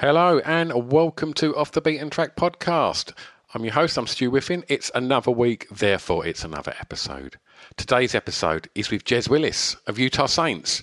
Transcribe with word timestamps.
Hello 0.00 0.38
and 0.46 0.90
welcome 0.90 1.34
to 1.34 1.54
Off 1.54 1.72
the 1.72 1.82
Beaten 1.82 2.08
Track 2.08 2.34
podcast. 2.34 3.12
I'm 3.52 3.64
your 3.64 3.74
host, 3.74 3.98
I'm 3.98 4.06
Stu 4.06 4.30
Whiffin. 4.30 4.64
It's 4.66 4.90
another 4.94 5.30
week, 5.30 5.68
therefore 5.68 6.26
it's 6.26 6.42
another 6.42 6.74
episode. 6.80 7.36
Today's 7.76 8.14
episode 8.14 8.70
is 8.74 8.90
with 8.90 9.04
Jez 9.04 9.28
Willis 9.28 9.76
of 9.86 9.98
Utah 9.98 10.24
Saints. 10.24 10.82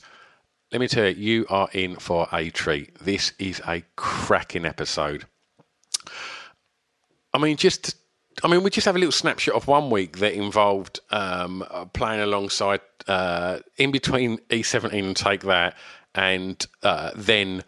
Let 0.71 0.81
me 0.81 0.87
tell 0.87 1.07
you, 1.07 1.15
you 1.15 1.45
are 1.49 1.67
in 1.73 1.95
for 1.95 2.27
a 2.31 2.51
treat. 2.51 2.93
This 2.99 3.33
is 3.39 3.59
a 3.67 3.81
cracking 3.95 4.67
episode. 4.67 5.25
I 7.33 7.39
mean, 7.39 7.57
just 7.57 7.95
I 8.43 8.47
mean, 8.47 8.61
we 8.61 8.69
just 8.69 8.85
have 8.85 8.95
a 8.95 8.99
little 8.99 9.11
snapshot 9.11 9.55
of 9.55 9.65
one 9.65 9.89
week 9.89 10.19
that 10.19 10.33
involved 10.33 10.99
um, 11.09 11.65
uh, 11.71 11.85
playing 11.85 12.21
alongside 12.21 12.81
uh, 13.07 13.61
in 13.77 13.89
between 13.91 14.37
E17 14.51 14.93
and 14.93 15.17
Take 15.17 15.41
That, 15.41 15.75
and 16.13 16.63
uh, 16.83 17.13
then 17.15 17.63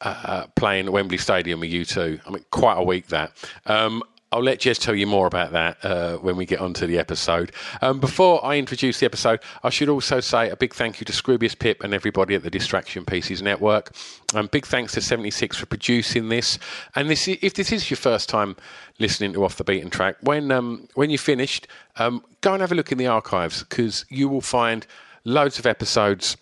uh, 0.00 0.46
playing 0.56 0.86
at 0.86 0.92
Wembley 0.92 1.18
Stadium 1.18 1.60
with 1.60 1.70
U2. 1.70 2.20
I 2.26 2.30
mean, 2.30 2.44
quite 2.50 2.76
a 2.76 2.82
week 2.82 3.08
that. 3.08 3.32
Um, 3.66 4.02
I'll 4.30 4.42
let 4.42 4.58
Jez 4.58 4.78
tell 4.78 4.94
you 4.94 5.06
more 5.06 5.26
about 5.26 5.52
that 5.52 5.82
uh, 5.82 6.18
when 6.18 6.36
we 6.36 6.44
get 6.44 6.60
onto 6.60 6.86
the 6.86 6.98
episode. 6.98 7.50
Um, 7.80 7.98
before 7.98 8.44
I 8.44 8.58
introduce 8.58 9.00
the 9.00 9.06
episode, 9.06 9.40
I 9.62 9.70
should 9.70 9.88
also 9.88 10.20
say 10.20 10.50
a 10.50 10.56
big 10.56 10.74
thank 10.74 11.00
you 11.00 11.06
to 11.06 11.12
Scroobius 11.12 11.58
Pip 11.58 11.82
and 11.82 11.94
everybody 11.94 12.34
at 12.34 12.42
the 12.42 12.50
Distraction 12.50 13.06
Pieces 13.06 13.40
Network. 13.40 13.92
Um, 14.34 14.48
big 14.52 14.66
thanks 14.66 14.92
to 14.94 15.00
76 15.00 15.56
for 15.56 15.64
producing 15.64 16.28
this. 16.28 16.58
And 16.94 17.08
this, 17.08 17.26
if 17.26 17.54
this 17.54 17.72
is 17.72 17.88
your 17.88 17.96
first 17.96 18.28
time 18.28 18.54
listening 18.98 19.32
to 19.32 19.44
Off 19.44 19.56
the 19.56 19.64
Beaten 19.64 19.88
Track, 19.88 20.16
when 20.20 20.52
um, 20.52 20.88
when 20.94 21.08
you're 21.08 21.18
finished, 21.18 21.66
um, 21.96 22.22
go 22.42 22.52
and 22.52 22.60
have 22.60 22.72
a 22.72 22.74
look 22.74 22.92
in 22.92 22.98
the 22.98 23.06
archives 23.06 23.62
because 23.62 24.04
you 24.10 24.28
will 24.28 24.42
find 24.42 24.86
loads 25.24 25.58
of 25.58 25.64
episodes 25.64 26.36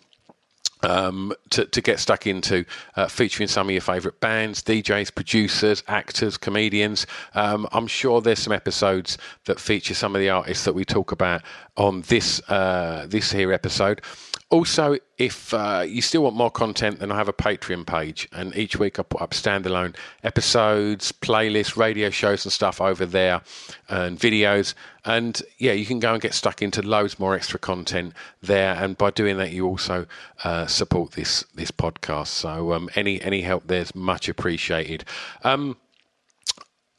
um, 0.82 1.32
to, 1.50 1.64
to 1.66 1.80
get 1.80 1.98
stuck 1.98 2.26
into, 2.26 2.64
uh, 2.96 3.08
featuring 3.08 3.48
some 3.48 3.68
of 3.68 3.72
your 3.72 3.80
favourite 3.80 4.18
bands, 4.20 4.62
DJs, 4.62 5.14
producers, 5.14 5.82
actors, 5.88 6.36
comedians. 6.36 7.06
Um, 7.34 7.66
I'm 7.72 7.86
sure 7.86 8.20
there's 8.20 8.40
some 8.40 8.52
episodes 8.52 9.18
that 9.44 9.60
feature 9.60 9.94
some 9.94 10.14
of 10.14 10.20
the 10.20 10.30
artists 10.30 10.64
that 10.64 10.74
we 10.74 10.84
talk 10.84 11.12
about 11.12 11.42
on 11.76 12.02
this 12.02 12.40
uh, 12.48 13.06
this 13.08 13.32
here 13.32 13.52
episode. 13.52 14.02
Also, 14.48 14.96
if 15.18 15.52
uh, 15.52 15.84
you 15.84 16.00
still 16.00 16.22
want 16.22 16.36
more 16.36 16.52
content, 16.52 17.00
then 17.00 17.10
I 17.10 17.16
have 17.16 17.28
a 17.28 17.32
Patreon 17.32 17.84
page, 17.84 18.28
and 18.30 18.54
each 18.56 18.78
week 18.78 19.00
I 19.00 19.02
put 19.02 19.20
up 19.20 19.32
standalone 19.32 19.96
episodes, 20.22 21.10
playlists, 21.10 21.76
radio 21.76 22.10
shows, 22.10 22.44
and 22.44 22.52
stuff 22.52 22.80
over 22.80 23.04
there, 23.04 23.42
and 23.88 24.16
videos. 24.16 24.74
And 25.04 25.42
yeah, 25.58 25.72
you 25.72 25.84
can 25.84 25.98
go 25.98 26.12
and 26.12 26.22
get 26.22 26.32
stuck 26.32 26.62
into 26.62 26.80
loads 26.80 27.18
more 27.18 27.34
extra 27.34 27.58
content 27.58 28.12
there. 28.40 28.74
And 28.74 28.96
by 28.96 29.10
doing 29.10 29.36
that, 29.38 29.50
you 29.50 29.66
also 29.66 30.06
uh, 30.44 30.66
support 30.66 31.12
this 31.12 31.42
this 31.54 31.72
podcast. 31.72 32.28
So 32.28 32.72
um, 32.72 32.88
any 32.94 33.20
any 33.22 33.40
help 33.40 33.66
there's 33.66 33.96
much 33.96 34.28
appreciated. 34.28 35.04
Um, 35.42 35.76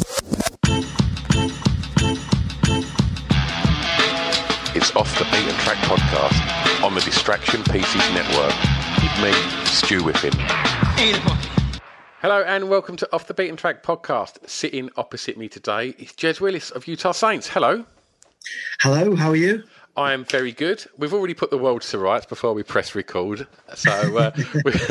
It's 4.73 4.95
Off 4.95 5.19
the 5.19 5.25
Beaten 5.25 5.53
Track 5.59 5.75
podcast 5.79 6.81
on 6.81 6.95
the 6.95 7.01
Distraction 7.01 7.61
Pieces 7.61 8.09
Network 8.13 8.55
with 9.01 9.21
me, 9.21 9.33
Stu 9.65 9.99
Whiffin. 10.01 10.31
Hello 12.21 12.41
and 12.43 12.69
welcome 12.69 12.95
to 12.95 13.09
Off 13.11 13.27
the 13.27 13.33
Beaten 13.33 13.57
Track 13.57 13.83
podcast. 13.83 14.47
Sitting 14.47 14.89
opposite 14.95 15.37
me 15.37 15.49
today 15.49 15.89
is 15.99 16.13
Jez 16.13 16.39
Willis 16.39 16.71
of 16.71 16.87
Utah 16.87 17.11
Saints. 17.11 17.49
Hello. 17.49 17.83
Hello, 18.79 19.13
how 19.13 19.31
are 19.31 19.35
you? 19.35 19.61
I 19.97 20.13
am 20.13 20.23
very 20.23 20.53
good. 20.53 20.85
We've 20.97 21.13
already 21.13 21.33
put 21.33 21.49
the 21.49 21.57
world 21.57 21.81
to 21.81 21.97
rights 21.97 22.25
before 22.25 22.53
we 22.53 22.63
press 22.63 22.95
record. 22.95 23.47
So, 23.75 23.91
uh, 23.91 24.31
but, 24.63 24.89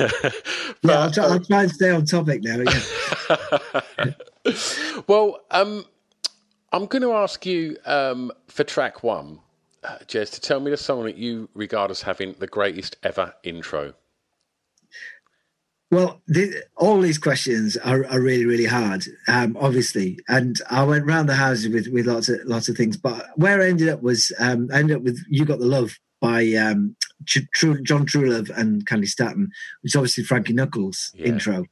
yeah, 0.82 0.98
I'll 0.98 1.10
try, 1.10 1.24
I'll 1.24 1.40
try, 1.40 1.62
and 1.62 1.72
stay 1.72 1.90
on 1.90 2.04
topic 2.04 2.42
now. 2.42 2.64
Yeah. 3.26 4.12
well, 5.06 5.40
um, 5.50 5.86
I'm 6.70 6.84
going 6.84 7.00
to 7.00 7.14
ask 7.14 7.46
you 7.46 7.78
um, 7.86 8.30
for 8.46 8.62
track 8.62 9.02
one, 9.02 9.38
uh, 9.82 9.98
Jez, 10.06 10.30
to 10.32 10.40
tell 10.40 10.60
me 10.60 10.70
the 10.70 10.76
song 10.76 11.04
that 11.04 11.16
you 11.16 11.48
regard 11.54 11.90
as 11.90 12.02
having 12.02 12.34
the 12.38 12.46
greatest 12.46 12.96
ever 13.02 13.34
intro. 13.42 13.94
Well, 15.90 16.22
the, 16.28 16.62
all 16.76 17.00
these 17.00 17.18
questions 17.18 17.76
are, 17.78 18.06
are 18.06 18.20
really, 18.20 18.46
really 18.46 18.66
hard, 18.66 19.04
um, 19.26 19.56
obviously. 19.58 20.20
And 20.28 20.60
I 20.70 20.84
went 20.84 21.06
round 21.06 21.28
the 21.28 21.34
houses 21.34 21.68
with, 21.68 21.88
with 21.88 22.06
lots 22.06 22.28
of 22.28 22.40
lots 22.44 22.68
of 22.68 22.76
things. 22.76 22.96
But 22.96 23.26
where 23.34 23.60
I 23.60 23.68
ended 23.68 23.88
up 23.88 24.00
was 24.00 24.32
um, 24.38 24.68
I 24.72 24.78
ended 24.78 24.98
up 24.98 25.02
with 25.02 25.18
"You 25.28 25.44
Got 25.44 25.58
the 25.58 25.66
Love" 25.66 25.98
by 26.20 26.52
um, 26.52 26.94
True, 27.26 27.82
John 27.82 28.06
Truelove 28.06 28.56
and 28.56 28.86
Candi 28.86 29.08
Staton, 29.08 29.50
which 29.80 29.92
is 29.92 29.96
obviously 29.96 30.22
Frankie 30.22 30.52
Knuckles' 30.52 31.10
yeah. 31.14 31.26
intro. 31.26 31.64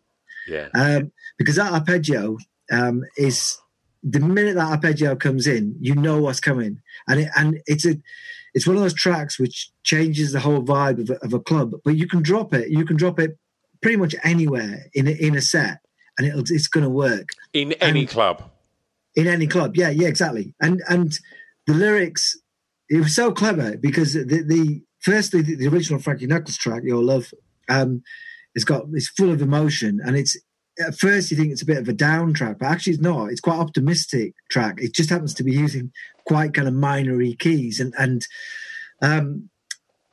Yeah. 0.48 0.68
Um, 0.74 1.12
because 1.36 1.56
that 1.56 1.72
arpeggio 1.72 2.38
um, 2.72 3.04
is 3.16 3.56
the 4.02 4.20
minute 4.20 4.54
that 4.54 4.70
arpeggio 4.70 5.16
comes 5.16 5.46
in, 5.46 5.74
you 5.80 5.94
know 5.94 6.20
what's 6.20 6.40
coming, 6.40 6.80
and 7.08 7.20
it, 7.20 7.28
and 7.36 7.60
it's 7.66 7.84
a 7.84 7.96
it's 8.54 8.66
one 8.66 8.76
of 8.76 8.82
those 8.82 8.94
tracks 8.94 9.38
which 9.38 9.70
changes 9.84 10.32
the 10.32 10.40
whole 10.40 10.62
vibe 10.62 11.00
of 11.00 11.10
a, 11.10 11.24
of 11.24 11.32
a 11.32 11.40
club. 11.40 11.72
But 11.84 11.96
you 11.96 12.06
can 12.06 12.22
drop 12.22 12.54
it. 12.54 12.70
You 12.70 12.84
can 12.84 12.96
drop 12.96 13.18
it 13.18 13.38
pretty 13.82 13.96
much 13.96 14.14
anywhere 14.24 14.86
in 14.94 15.06
a, 15.06 15.10
in 15.10 15.36
a 15.36 15.40
set, 15.40 15.78
and 16.16 16.26
it'll, 16.26 16.40
it's 16.40 16.68
going 16.68 16.84
to 16.84 16.90
work 16.90 17.30
in 17.52 17.72
any 17.74 18.00
and, 18.00 18.08
club. 18.08 18.50
In 19.16 19.26
any 19.26 19.46
club, 19.46 19.76
yeah, 19.76 19.90
yeah, 19.90 20.08
exactly. 20.08 20.54
And 20.60 20.82
and 20.88 21.12
the 21.66 21.74
lyrics, 21.74 22.36
it 22.88 22.98
was 22.98 23.14
so 23.14 23.32
clever 23.32 23.76
because 23.76 24.14
the, 24.14 24.24
the 24.24 24.82
firstly 25.00 25.42
the, 25.42 25.56
the 25.56 25.68
original 25.68 26.00
Frankie 26.00 26.26
Knuckles 26.26 26.56
track, 26.56 26.82
"Your 26.84 27.02
Love," 27.02 27.32
um, 27.68 28.02
it's 28.54 28.64
got 28.64 28.84
it's 28.92 29.08
full 29.08 29.30
of 29.30 29.42
emotion, 29.42 30.00
and 30.04 30.16
it's 30.16 30.36
at 30.86 30.98
first 30.98 31.30
you 31.30 31.36
think 31.36 31.52
it's 31.52 31.62
a 31.62 31.66
bit 31.66 31.78
of 31.78 31.88
a 31.88 31.92
down 31.92 32.32
track, 32.34 32.58
but 32.58 32.66
actually 32.66 32.94
it's 32.94 33.02
not. 33.02 33.30
It's 33.30 33.40
quite 33.40 33.58
optimistic 33.58 34.34
track. 34.50 34.76
It 34.80 34.94
just 34.94 35.10
happens 35.10 35.34
to 35.34 35.44
be 35.44 35.52
using 35.52 35.92
quite 36.26 36.54
kind 36.54 36.68
of 36.68 36.74
minory 36.74 37.38
keys 37.38 37.80
and 37.80 37.94
and 37.98 38.26
um, 39.02 39.48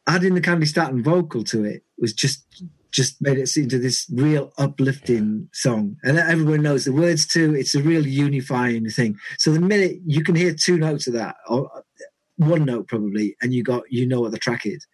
adding 0.07 0.35
the 0.35 0.41
Candi 0.41 0.67
Staton 0.67 1.03
vocal 1.03 1.43
to 1.45 1.63
it 1.63 1.83
was 1.97 2.13
just 2.13 2.63
just 2.91 3.21
made 3.21 3.37
it 3.37 3.57
into 3.57 3.77
this 3.77 4.09
real 4.13 4.53
uplifting 4.57 5.49
song. 5.51 5.97
And 6.03 6.17
everyone 6.17 6.61
knows 6.61 6.85
the 6.85 6.93
words 6.93 7.27
too. 7.27 7.53
It's 7.53 7.75
a 7.75 7.83
real 7.83 8.07
unifying 8.07 8.89
thing. 8.89 9.17
So 9.37 9.51
the 9.51 9.59
minute 9.59 9.97
you 10.05 10.23
can 10.23 10.35
hear 10.35 10.53
two 10.53 10.77
notes 10.77 11.05
of 11.05 11.13
that, 11.13 11.35
or 11.49 11.69
one 12.37 12.63
note 12.63 12.87
probably, 12.87 13.35
and 13.41 13.53
you 13.53 13.63
got 13.63 13.83
you 13.89 14.07
know 14.07 14.21
what 14.21 14.31
the 14.31 14.37
track 14.37 14.65
is. 14.65 14.87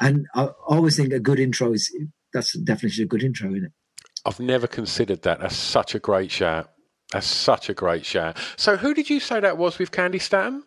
And 0.00 0.26
I 0.34 0.48
always 0.66 0.96
think 0.96 1.12
a 1.12 1.20
good 1.20 1.40
intro 1.40 1.72
is 1.72 1.90
that's 2.32 2.52
definition 2.58 3.04
of 3.04 3.08
good 3.08 3.22
intro, 3.22 3.50
isn't 3.50 3.64
it? 3.64 3.72
I've 4.28 4.40
never 4.40 4.66
considered 4.66 5.22
that. 5.22 5.40
That's 5.40 5.56
such 5.56 5.94
a 5.94 5.98
great 5.98 6.30
shout. 6.30 6.70
That's 7.12 7.26
such 7.26 7.70
a 7.70 7.74
great 7.74 8.04
shout. 8.04 8.36
So 8.56 8.76
who 8.76 8.92
did 8.92 9.08
you 9.08 9.20
say 9.20 9.40
that 9.40 9.56
was 9.56 9.78
with 9.78 9.90
Candi 9.90 10.20
Staton? 10.20 10.64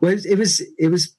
Well, 0.00 0.16
it 0.24 0.38
was 0.38 0.62
it 0.78 0.88
was 0.88 1.14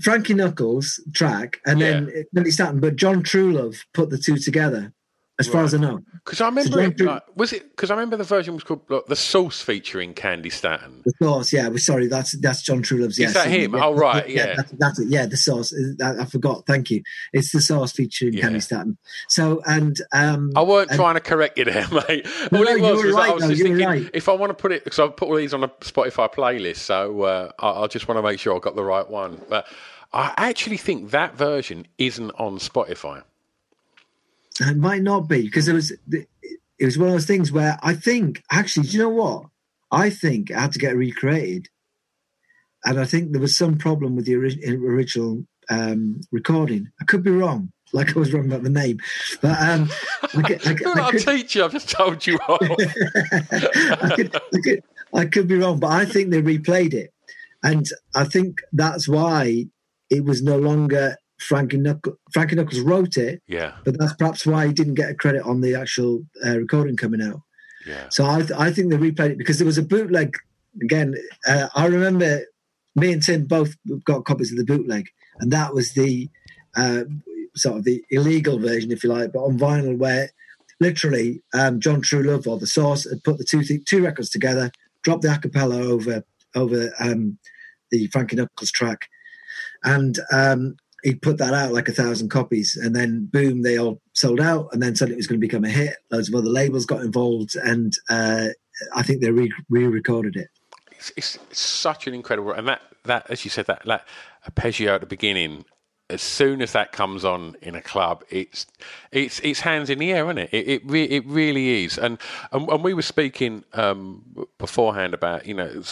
Frankie 0.00 0.34
Knuckles 0.34 1.00
track, 1.14 1.60
and 1.64 1.78
yeah. 1.78 1.92
then 1.92 2.24
Billy 2.32 2.50
Staton, 2.50 2.80
but 2.80 2.96
John 2.96 3.22
Truelove 3.22 3.78
put 3.94 4.10
the 4.10 4.18
two 4.18 4.36
together 4.36 4.92
as 5.38 5.48
far 5.48 5.64
as 5.64 5.74
I 5.74 5.78
know. 5.78 6.00
Because 6.24 6.40
I 6.40 6.46
remember, 6.46 6.80
it, 6.80 7.00
like, 7.00 7.22
was 7.34 7.52
it? 7.52 7.70
Because 7.70 7.90
I 7.90 7.94
remember 7.94 8.16
the 8.16 8.24
version 8.24 8.54
was 8.54 8.62
called 8.62 8.82
like, 8.88 9.06
the 9.06 9.16
Source 9.16 9.62
featuring 9.62 10.14
Candi 10.14 10.52
Staton. 10.52 11.02
The 11.04 11.12
Source, 11.22 11.52
yeah. 11.52 11.70
Sorry, 11.76 12.06
that's 12.06 12.32
that's 12.40 12.62
John 12.62 12.82
Truelove's. 12.82 13.18
Is 13.18 13.34
that 13.34 13.48
him? 13.48 13.74
Yeah, 13.74 13.84
oh, 13.84 13.94
right, 13.94 14.28
yeah. 14.28 14.46
yeah. 14.46 14.54
That's, 14.56 14.72
that's, 14.72 14.98
it. 15.00 15.08
Yeah, 15.08 15.26
the 15.26 15.36
Source. 15.36 15.74
I, 16.02 16.22
I, 16.22 16.24
forgot. 16.26 16.66
Thank 16.66 16.90
you. 16.90 17.02
It's 17.32 17.50
the 17.50 17.60
Source 17.60 17.92
featuring 17.92 18.34
yeah. 18.34 18.44
Candi 18.44 18.62
Staton. 18.62 18.98
So 19.28 19.62
and 19.66 19.96
um, 20.12 20.52
I 20.54 20.62
weren't 20.62 20.90
and, 20.90 20.98
trying 20.98 21.14
to 21.14 21.20
correct 21.20 21.58
you 21.58 21.64
there, 21.64 21.88
mate. 22.08 22.26
No, 22.52 22.58
all 22.58 22.64
no, 22.64 22.76
it 22.76 22.80
was 22.80 23.04
was 23.04 23.14
right, 23.14 23.30
I 23.30 23.34
was 23.34 23.48
just 23.48 23.62
thinking 23.62 23.86
right. 23.86 24.10
if 24.12 24.28
I 24.28 24.32
want 24.32 24.50
to 24.50 24.54
put 24.54 24.70
it 24.72 24.84
because 24.84 24.98
I've 24.98 25.16
put 25.16 25.28
all 25.28 25.36
these 25.36 25.54
on 25.54 25.64
a 25.64 25.68
Spotify 25.68 26.32
playlist, 26.32 26.78
so 26.78 27.22
uh, 27.22 27.52
I, 27.58 27.82
I 27.82 27.86
just 27.86 28.06
want 28.06 28.18
to 28.18 28.22
make 28.22 28.38
sure 28.38 28.54
I 28.54 28.58
got 28.58 28.76
the 28.76 28.84
right 28.84 29.08
one, 29.08 29.40
but. 29.48 29.66
I 30.14 30.34
actually 30.50 30.76
think 30.76 31.12
that 31.12 31.36
version 31.36 31.86
isn't 31.96 32.32
on 32.32 32.58
Spotify. 32.58 33.22
It 34.70 34.76
might 34.76 35.02
not 35.02 35.28
be 35.28 35.42
because 35.42 35.68
it 35.68 35.72
was 35.72 35.92
it 36.10 36.84
was 36.84 36.98
one 36.98 37.08
of 37.08 37.14
those 37.14 37.26
things 37.26 37.52
where 37.52 37.78
I 37.82 37.94
think 37.94 38.42
actually, 38.50 38.88
do 38.88 38.96
you 38.96 39.02
know 39.04 39.08
what? 39.08 39.44
I 39.90 40.10
think 40.10 40.50
I 40.50 40.62
had 40.62 40.72
to 40.72 40.78
get 40.78 40.96
recreated, 40.96 41.68
and 42.84 42.98
I 42.98 43.04
think 43.04 43.32
there 43.32 43.40
was 43.40 43.56
some 43.56 43.78
problem 43.78 44.16
with 44.16 44.26
the 44.26 44.34
original 44.34 45.44
um, 45.70 46.20
recording. 46.32 46.90
I 47.00 47.04
could 47.04 47.22
be 47.22 47.30
wrong, 47.30 47.72
like 47.92 48.16
I 48.16 48.18
was 48.18 48.32
wrong 48.32 48.46
about 48.46 48.62
the 48.62 48.70
name, 48.70 48.98
but 49.40 49.60
um, 49.60 49.90
I 50.34 50.42
could, 50.42 50.66
I, 50.66 50.70
I, 51.00 51.06
I 51.06 51.10
could, 51.10 51.20
teacher. 51.20 51.64
I've 51.64 51.72
just 51.72 51.90
told 51.90 52.26
you. 52.26 52.38
I, 52.48 54.12
could, 54.16 54.36
I, 54.36 54.58
could, 54.64 54.82
I 55.14 55.24
could 55.26 55.48
be 55.48 55.58
wrong, 55.58 55.78
but 55.78 55.90
I 55.90 56.04
think 56.04 56.30
they 56.30 56.42
replayed 56.42 56.94
it, 56.94 57.12
and 57.62 57.86
I 58.14 58.24
think 58.24 58.56
that's 58.72 59.06
why 59.06 59.66
it 60.10 60.24
was 60.24 60.42
no 60.42 60.58
longer 60.58 61.16
Frankie 61.42 61.78
Knuckles. 61.78 62.16
Frankie 62.32 62.56
Knuckles 62.56 62.80
wrote 62.80 63.16
it, 63.16 63.42
yeah, 63.46 63.74
but 63.84 63.98
that's 63.98 64.14
perhaps 64.14 64.46
why 64.46 64.66
he 64.66 64.72
didn't 64.72 64.94
get 64.94 65.10
a 65.10 65.14
credit 65.14 65.42
on 65.42 65.60
the 65.60 65.74
actual 65.74 66.24
uh, 66.44 66.56
recording 66.58 66.96
coming 66.96 67.22
out. 67.22 67.40
Yeah. 67.86 68.08
So 68.10 68.26
I, 68.26 68.38
th- 68.38 68.52
I 68.52 68.72
think 68.72 68.90
they 68.90 68.96
replayed 68.96 69.32
it 69.32 69.38
because 69.38 69.58
there 69.58 69.66
was 69.66 69.78
a 69.78 69.82
bootleg. 69.82 70.36
Again, 70.82 71.14
uh, 71.46 71.68
I 71.74 71.86
remember 71.86 72.42
me 72.94 73.12
and 73.12 73.22
Tim 73.22 73.44
both 73.44 73.74
got 74.04 74.24
copies 74.24 74.52
of 74.52 74.58
the 74.58 74.64
bootleg, 74.64 75.08
and 75.40 75.52
that 75.52 75.74
was 75.74 75.92
the 75.92 76.30
uh, 76.76 77.04
sort 77.56 77.78
of 77.78 77.84
the 77.84 78.02
illegal 78.10 78.58
version, 78.58 78.90
if 78.90 79.04
you 79.04 79.10
like, 79.10 79.32
but 79.32 79.40
on 79.40 79.58
vinyl, 79.58 79.98
where 79.98 80.30
literally 80.80 81.42
um, 81.54 81.80
John 81.80 82.02
Truelove 82.02 82.46
or 82.46 82.58
the 82.58 82.66
Source 82.66 83.08
had 83.08 83.22
put 83.24 83.38
the 83.38 83.44
two 83.44 83.62
th- 83.62 83.84
two 83.84 84.02
records 84.02 84.30
together, 84.30 84.70
dropped 85.02 85.22
the 85.22 85.28
acapella 85.28 85.80
over 85.80 86.24
over 86.54 86.92
um, 86.98 87.38
the 87.90 88.06
Frankie 88.08 88.36
Knuckles 88.36 88.70
track, 88.70 89.08
and 89.84 90.18
um, 90.32 90.76
he 91.02 91.14
put 91.14 91.38
that 91.38 91.54
out 91.54 91.72
like 91.72 91.88
a 91.88 91.92
thousand 91.92 92.28
copies, 92.28 92.76
and 92.76 92.94
then 92.94 93.26
boom, 93.26 93.62
they 93.62 93.78
all 93.78 94.00
sold 94.12 94.40
out, 94.40 94.68
and 94.72 94.82
then 94.82 94.94
suddenly 94.94 95.14
it 95.14 95.18
was 95.18 95.26
going 95.26 95.40
to 95.40 95.46
become 95.46 95.64
a 95.64 95.68
hit. 95.68 95.96
Loads 96.10 96.28
of 96.28 96.34
other 96.34 96.48
labels 96.48 96.86
got 96.86 97.02
involved, 97.02 97.56
and 97.56 97.92
uh, 98.08 98.48
I 98.94 99.02
think 99.02 99.20
they 99.20 99.30
re 99.30 99.52
recorded 99.68 100.36
it. 100.36 100.48
It's, 100.92 101.12
it's, 101.16 101.38
it's, 101.50 101.60
such 101.60 102.06
an 102.06 102.14
incredible, 102.14 102.52
and 102.52 102.68
that 102.68 102.82
that 103.04 103.30
as 103.30 103.44
you 103.44 103.50
said 103.50 103.66
that 103.66 103.84
that 103.86 104.06
arpeggio 104.44 104.94
at 104.94 105.00
the 105.00 105.06
beginning. 105.06 105.64
As 106.10 106.20
soon 106.20 106.60
as 106.60 106.72
that 106.72 106.92
comes 106.92 107.24
on 107.24 107.56
in 107.62 107.74
a 107.74 107.80
club, 107.80 108.22
it's 108.28 108.66
it's 109.12 109.40
it's 109.40 109.60
hands 109.60 109.88
in 109.88 109.98
the 109.98 110.12
air, 110.12 110.26
isn't 110.26 110.36
it? 110.36 110.50
It 110.52 110.68
it, 110.68 110.82
re- 110.84 111.04
it 111.04 111.24
really 111.26 111.84
is. 111.84 111.96
And, 111.96 112.18
and, 112.50 112.68
and 112.68 112.84
we 112.84 112.92
were 112.92 113.00
speaking 113.00 113.64
um, 113.72 114.46
beforehand 114.58 115.14
about 115.14 115.46
you 115.46 115.54
know 115.54 115.82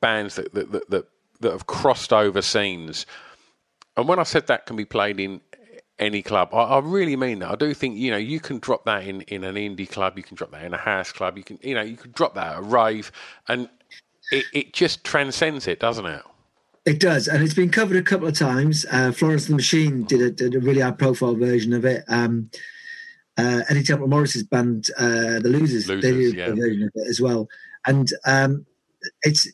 bands 0.00 0.36
that 0.36 0.54
that, 0.54 0.72
that, 0.72 0.90
that 0.90 1.06
that 1.40 1.52
have 1.52 1.66
crossed 1.66 2.12
over 2.12 2.40
scenes. 2.40 3.04
And 3.96 4.08
when 4.08 4.18
I 4.18 4.24
said 4.24 4.46
that 4.46 4.66
can 4.66 4.76
be 4.76 4.84
played 4.84 5.20
in 5.20 5.40
any 5.98 6.22
club, 6.22 6.50
I, 6.52 6.62
I, 6.62 6.78
really 6.78 7.16
mean 7.16 7.40
that. 7.40 7.50
I 7.50 7.56
do 7.56 7.74
think 7.74 7.96
you 7.96 8.10
know 8.10 8.16
you 8.16 8.40
can 8.40 8.58
drop 8.58 8.84
that 8.84 9.06
in, 9.06 9.22
in 9.22 9.44
an 9.44 9.56
indie 9.56 9.90
club, 9.90 10.16
you 10.16 10.22
can 10.22 10.36
drop 10.36 10.50
that 10.52 10.64
in 10.64 10.72
a 10.72 10.78
house 10.78 11.12
club, 11.12 11.36
you 11.36 11.44
can 11.44 11.58
you 11.62 11.74
know 11.74 11.82
you 11.82 11.96
can 11.96 12.12
drop 12.12 12.34
that 12.34 12.54
at 12.54 12.58
a 12.58 12.62
rave, 12.62 13.12
and 13.48 13.68
it, 14.30 14.44
it 14.52 14.72
just 14.72 15.04
transcends 15.04 15.66
it, 15.66 15.80
doesn't 15.80 16.06
it? 16.06 16.22
It 16.86 16.98
does, 16.98 17.28
and 17.28 17.42
it's 17.42 17.54
been 17.54 17.70
covered 17.70 17.96
a 17.96 18.02
couple 18.02 18.26
of 18.26 18.38
times. 18.38 18.86
Uh, 18.90 19.12
Florence 19.12 19.44
and 19.44 19.52
the 19.52 19.56
Machine 19.56 20.04
did 20.04 20.20
a, 20.22 20.30
did 20.30 20.54
a 20.54 20.60
really 20.60 20.80
high 20.80 20.92
profile 20.92 21.34
version 21.34 21.74
of 21.74 21.84
it. 21.84 22.04
Um, 22.08 22.50
uh, 23.36 23.62
Eddie 23.68 23.82
Templeton 23.82 24.10
Morris's 24.10 24.42
band, 24.42 24.86
uh, 24.98 25.40
the 25.40 25.48
Losers, 25.48 25.88
Losers, 25.88 26.02
they 26.02 26.12
did 26.12 26.34
yeah. 26.34 26.46
a 26.46 26.54
version 26.54 26.82
of 26.84 26.90
it 26.94 27.08
as 27.08 27.20
well. 27.20 27.48
And 27.86 28.10
um, 28.26 28.66
it's 29.22 29.50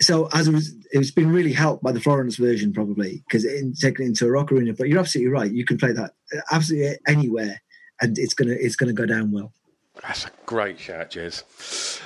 so 0.00 0.28
as 0.32 0.48
it 0.48 0.54
was, 0.54 0.74
it's 0.92 1.10
been 1.10 1.30
really 1.30 1.52
helped 1.52 1.82
by 1.82 1.92
the 1.92 2.00
Florence 2.00 2.36
version 2.36 2.72
probably 2.72 3.22
because 3.26 3.44
it 3.44 3.78
taken 3.78 4.04
it 4.04 4.08
into 4.08 4.26
a 4.26 4.30
rock 4.30 4.50
arena. 4.52 4.72
But 4.72 4.88
you're 4.88 4.98
absolutely 4.98 5.32
right. 5.32 5.50
You 5.50 5.64
can 5.64 5.78
play 5.78 5.92
that 5.92 6.12
absolutely 6.50 6.98
anywhere, 7.06 7.60
and 8.00 8.18
it's 8.18 8.34
gonna 8.34 8.56
it's 8.58 8.76
gonna 8.76 8.92
go 8.92 9.06
down 9.06 9.30
well. 9.30 9.52
That's 10.02 10.24
a 10.24 10.30
great 10.46 10.78
shout, 10.78 11.10
Jez. 11.10 12.00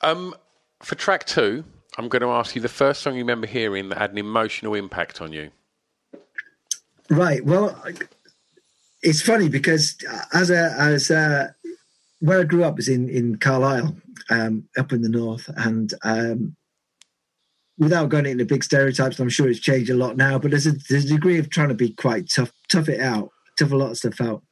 Um, 0.00 0.34
for 0.82 0.94
track 0.94 1.26
two, 1.26 1.64
I'm 1.98 2.08
going 2.08 2.22
to 2.22 2.28
ask 2.28 2.54
you 2.54 2.62
the 2.62 2.68
first 2.68 3.02
song 3.02 3.14
you 3.14 3.20
remember 3.20 3.46
hearing 3.46 3.88
that 3.88 3.98
had 3.98 4.12
an 4.12 4.18
emotional 4.18 4.74
impact 4.74 5.20
on 5.20 5.32
you. 5.32 5.50
Right. 7.08 7.44
Well, 7.44 7.82
it's 9.02 9.22
funny 9.22 9.48
because 9.48 9.96
as 10.32 10.50
a 10.50 10.74
as 10.78 11.10
a 11.10 11.54
where 12.20 12.40
I 12.40 12.44
grew 12.44 12.64
up 12.64 12.78
is 12.78 12.88
in 12.88 13.08
in 13.08 13.36
Carlisle, 13.36 13.96
um, 14.30 14.68
up 14.76 14.92
in 14.92 15.02
the 15.02 15.08
north, 15.08 15.48
and 15.56 15.92
um, 16.02 16.56
without 17.78 18.08
going 18.08 18.26
into 18.26 18.44
big 18.44 18.64
stereotypes, 18.64 19.18
I'm 19.18 19.28
sure 19.28 19.48
it's 19.48 19.60
changed 19.60 19.90
a 19.90 19.94
lot 19.94 20.16
now. 20.16 20.38
But 20.38 20.50
there's 20.50 20.66
a 20.66 20.72
there's 20.88 21.04
a 21.04 21.14
degree 21.14 21.38
of 21.38 21.50
trying 21.50 21.68
to 21.68 21.74
be 21.74 21.90
quite 21.90 22.30
tough, 22.30 22.52
tough 22.68 22.88
it 22.88 23.00
out, 23.00 23.30
tough 23.58 23.72
a 23.72 23.76
lot 23.76 23.90
of 23.90 23.98
stuff 23.98 24.20
out. 24.20 24.42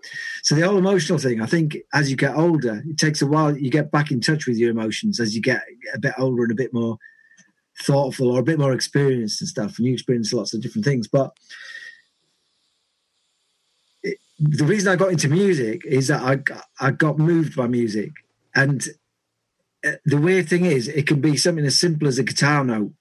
So 0.42 0.54
the 0.54 0.62
whole 0.62 0.78
emotional 0.78 1.18
thing, 1.18 1.40
I 1.40 1.46
think, 1.46 1.76
as 1.92 2.10
you 2.10 2.16
get 2.16 2.36
older, 2.36 2.82
it 2.86 2.98
takes 2.98 3.22
a 3.22 3.26
while. 3.26 3.56
You 3.56 3.70
get 3.70 3.90
back 3.90 4.10
in 4.10 4.20
touch 4.20 4.46
with 4.46 4.56
your 4.56 4.70
emotions 4.70 5.20
as 5.20 5.34
you 5.34 5.42
get 5.42 5.62
a 5.94 5.98
bit 5.98 6.14
older 6.18 6.42
and 6.42 6.52
a 6.52 6.56
bit 6.56 6.74
more 6.74 6.98
thoughtful 7.82 8.30
or 8.30 8.40
a 8.40 8.44
bit 8.44 8.58
more 8.58 8.72
experienced 8.72 9.40
and 9.40 9.48
stuff, 9.48 9.78
and 9.78 9.86
you 9.86 9.92
experience 9.92 10.32
lots 10.32 10.54
of 10.54 10.62
different 10.62 10.84
things. 10.84 11.08
But 11.08 11.32
it, 14.02 14.18
the 14.38 14.64
reason 14.64 14.92
I 14.92 14.96
got 14.96 15.12
into 15.12 15.28
music 15.28 15.82
is 15.86 16.08
that 16.08 16.22
I 16.22 16.38
I 16.78 16.90
got 16.90 17.18
moved 17.18 17.56
by 17.56 17.68
music, 17.68 18.10
and 18.54 18.86
uh, 19.84 19.92
the 20.04 20.18
weird 20.18 20.48
thing 20.48 20.66
is, 20.66 20.88
it 20.88 21.06
can 21.06 21.20
be 21.20 21.36
something 21.36 21.64
as 21.64 21.78
simple 21.78 22.08
as 22.08 22.18
a 22.18 22.22
guitar 22.22 22.64
note. 22.64 22.92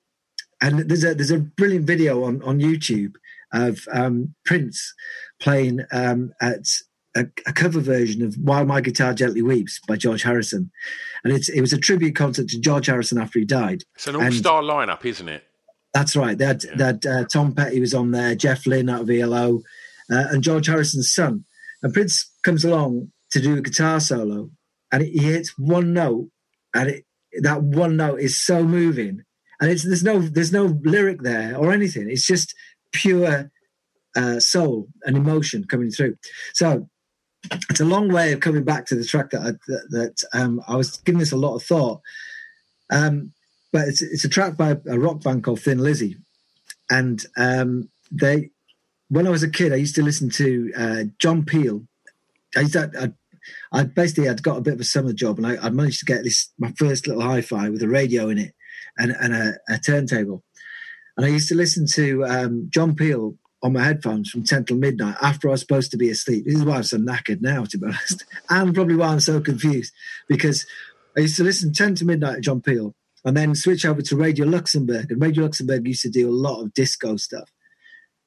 And 0.63 0.79
there's 0.89 1.03
a 1.03 1.13
there's 1.13 1.29
a 1.29 1.39
brilliant 1.39 1.85
video 1.85 2.23
on 2.23 2.41
on 2.41 2.59
YouTube 2.59 3.15
of 3.53 3.85
um, 3.91 4.33
Prince 4.45 4.93
playing 5.39 5.81
um, 5.91 6.33
at 6.41 6.65
a, 7.15 7.25
a, 7.45 7.51
cover 7.53 7.81
version 7.81 8.23
of 8.23 8.35
"While 8.35 8.65
My 8.65 8.79
Guitar 8.79 9.13
Gently 9.13 9.41
Weeps" 9.41 9.81
by 9.87 9.97
George 9.97 10.23
Harrison, 10.23 10.71
and 11.23 11.33
it's 11.33 11.49
it 11.49 11.59
was 11.59 11.73
a 11.73 11.77
tribute 11.77 12.15
concert 12.15 12.47
to 12.47 12.59
George 12.61 12.87
Harrison 12.87 13.19
after 13.19 13.39
he 13.39 13.45
died. 13.45 13.83
It's 13.95 14.07
an 14.07 14.15
all-star 14.15 14.61
and 14.61 14.69
lineup, 14.69 15.05
isn't 15.05 15.27
it? 15.27 15.43
That's 15.93 16.15
right. 16.15 16.37
They 16.37 16.45
had, 16.45 16.63
yeah. 16.63 16.75
they 16.75 16.83
had 16.85 17.05
uh, 17.05 17.25
Tom 17.25 17.53
Petty 17.53 17.79
was 17.79 17.93
on 17.93 18.11
there, 18.11 18.33
Jeff 18.33 18.65
Lynne 18.65 18.89
out 18.89 19.01
of 19.01 19.09
ELO, 19.11 19.57
uh, 20.11 20.25
and 20.31 20.41
George 20.41 20.67
Harrison's 20.67 21.13
son. 21.13 21.45
And 21.83 21.93
Prince 21.93 22.31
comes 22.43 22.65
along 22.65 23.11
to 23.31 23.39
do 23.39 23.57
a 23.57 23.61
guitar 23.61 23.99
solo, 23.99 24.49
and 24.91 25.03
he 25.03 25.19
hits 25.19 25.53
one 25.57 25.93
note, 25.93 26.29
and 26.73 26.89
it, 26.89 27.05
that 27.41 27.61
one 27.61 27.97
note 27.97 28.21
is 28.21 28.41
so 28.41 28.63
moving. 28.63 29.23
And 29.63 29.71
it's 29.71 29.83
there's 29.83 30.03
no 30.03 30.19
there's 30.19 30.51
no 30.51 30.77
lyric 30.83 31.21
there 31.21 31.55
or 31.55 31.71
anything. 31.71 32.09
It's 32.09 32.27
just 32.27 32.53
pure 32.91 33.49
uh, 34.13 34.41
soul 34.41 34.89
and 35.05 35.15
emotion 35.15 35.63
coming 35.63 35.89
through. 35.89 36.17
So 36.53 36.89
it's 37.69 37.79
a 37.79 37.85
long 37.85 38.11
way 38.11 38.33
of 38.33 38.41
coming 38.41 38.65
back 38.65 38.85
to 38.87 38.95
the 38.95 39.05
track 39.05 39.29
that 39.29 39.41
I, 39.41 39.51
that, 39.67 39.87
that 39.91 40.23
um, 40.33 40.61
I 40.67 40.75
was 40.75 40.97
giving 40.97 41.19
this 41.19 41.31
a 41.31 41.37
lot 41.37 41.55
of 41.55 41.63
thought. 41.63 42.01
Um, 42.91 43.31
but 43.71 43.87
it's 43.87 44.01
it's 44.01 44.25
a 44.25 44.29
track 44.29 44.57
by 44.57 44.71
a 44.85 44.99
rock 44.99 45.21
band 45.21 45.45
called 45.45 45.61
Thin 45.61 45.79
Lizzy, 45.79 46.17
and 46.91 47.25
um, 47.37 47.87
they 48.11 48.49
when 49.07 49.27
I 49.27 49.29
was 49.29 49.43
a 49.43 49.49
kid 49.49 49.71
I 49.71 49.77
used 49.77 49.95
to 49.95 50.03
listen 50.03 50.29
to 50.31 50.73
uh, 50.75 51.03
John 51.19 51.45
Peel. 51.45 51.87
I 52.57 52.59
used 52.59 52.73
to, 52.73 52.91
I, 53.71 53.79
I 53.79 53.83
basically 53.85 54.25
had 54.25 54.43
got 54.43 54.57
a 54.57 54.61
bit 54.61 54.73
of 54.73 54.81
a 54.81 54.83
summer 54.83 55.13
job, 55.13 55.37
and 55.37 55.47
I, 55.47 55.55
I 55.55 55.69
managed 55.69 55.99
to 55.99 56.05
get 56.05 56.25
this 56.25 56.51
my 56.59 56.73
first 56.77 57.07
little 57.07 57.23
hi-fi 57.23 57.69
with 57.69 57.81
a 57.81 57.87
radio 57.87 58.27
in 58.27 58.39
it 58.39 58.53
and, 58.97 59.15
and 59.19 59.33
a, 59.33 59.53
a 59.69 59.77
turntable. 59.77 60.43
And 61.17 61.25
I 61.25 61.29
used 61.29 61.49
to 61.49 61.55
listen 61.55 61.85
to 61.93 62.25
um, 62.25 62.67
John 62.69 62.95
Peel 62.95 63.35
on 63.61 63.73
my 63.73 63.83
headphones 63.83 64.29
from 64.29 64.43
10 64.43 64.65
till 64.65 64.77
midnight 64.77 65.15
after 65.21 65.47
I 65.47 65.51
was 65.51 65.61
supposed 65.61 65.91
to 65.91 65.97
be 65.97 66.09
asleep. 66.09 66.45
This 66.45 66.55
is 66.55 66.65
why 66.65 66.75
I'm 66.75 66.83
so 66.83 66.97
knackered 66.97 67.41
now, 67.41 67.63
to 67.65 67.77
be 67.77 67.85
honest. 67.87 68.25
And 68.49 68.73
probably 68.73 68.95
why 68.95 69.07
I'm 69.07 69.19
so 69.19 69.39
confused 69.39 69.93
because 70.27 70.65
I 71.15 71.21
used 71.21 71.37
to 71.37 71.43
listen 71.43 71.71
10 71.71 71.95
to 71.95 72.05
midnight 72.05 72.35
to 72.35 72.41
John 72.41 72.61
Peel 72.61 72.93
and 73.23 73.37
then 73.37 73.55
switch 73.55 73.85
over 73.85 74.01
to 74.01 74.17
Radio 74.17 74.45
Luxembourg. 74.45 75.09
And 75.09 75.21
Radio 75.21 75.43
Luxembourg 75.43 75.87
used 75.87 76.01
to 76.01 76.09
do 76.09 76.29
a 76.29 76.31
lot 76.31 76.61
of 76.61 76.73
disco 76.73 77.15
stuff. 77.15 77.49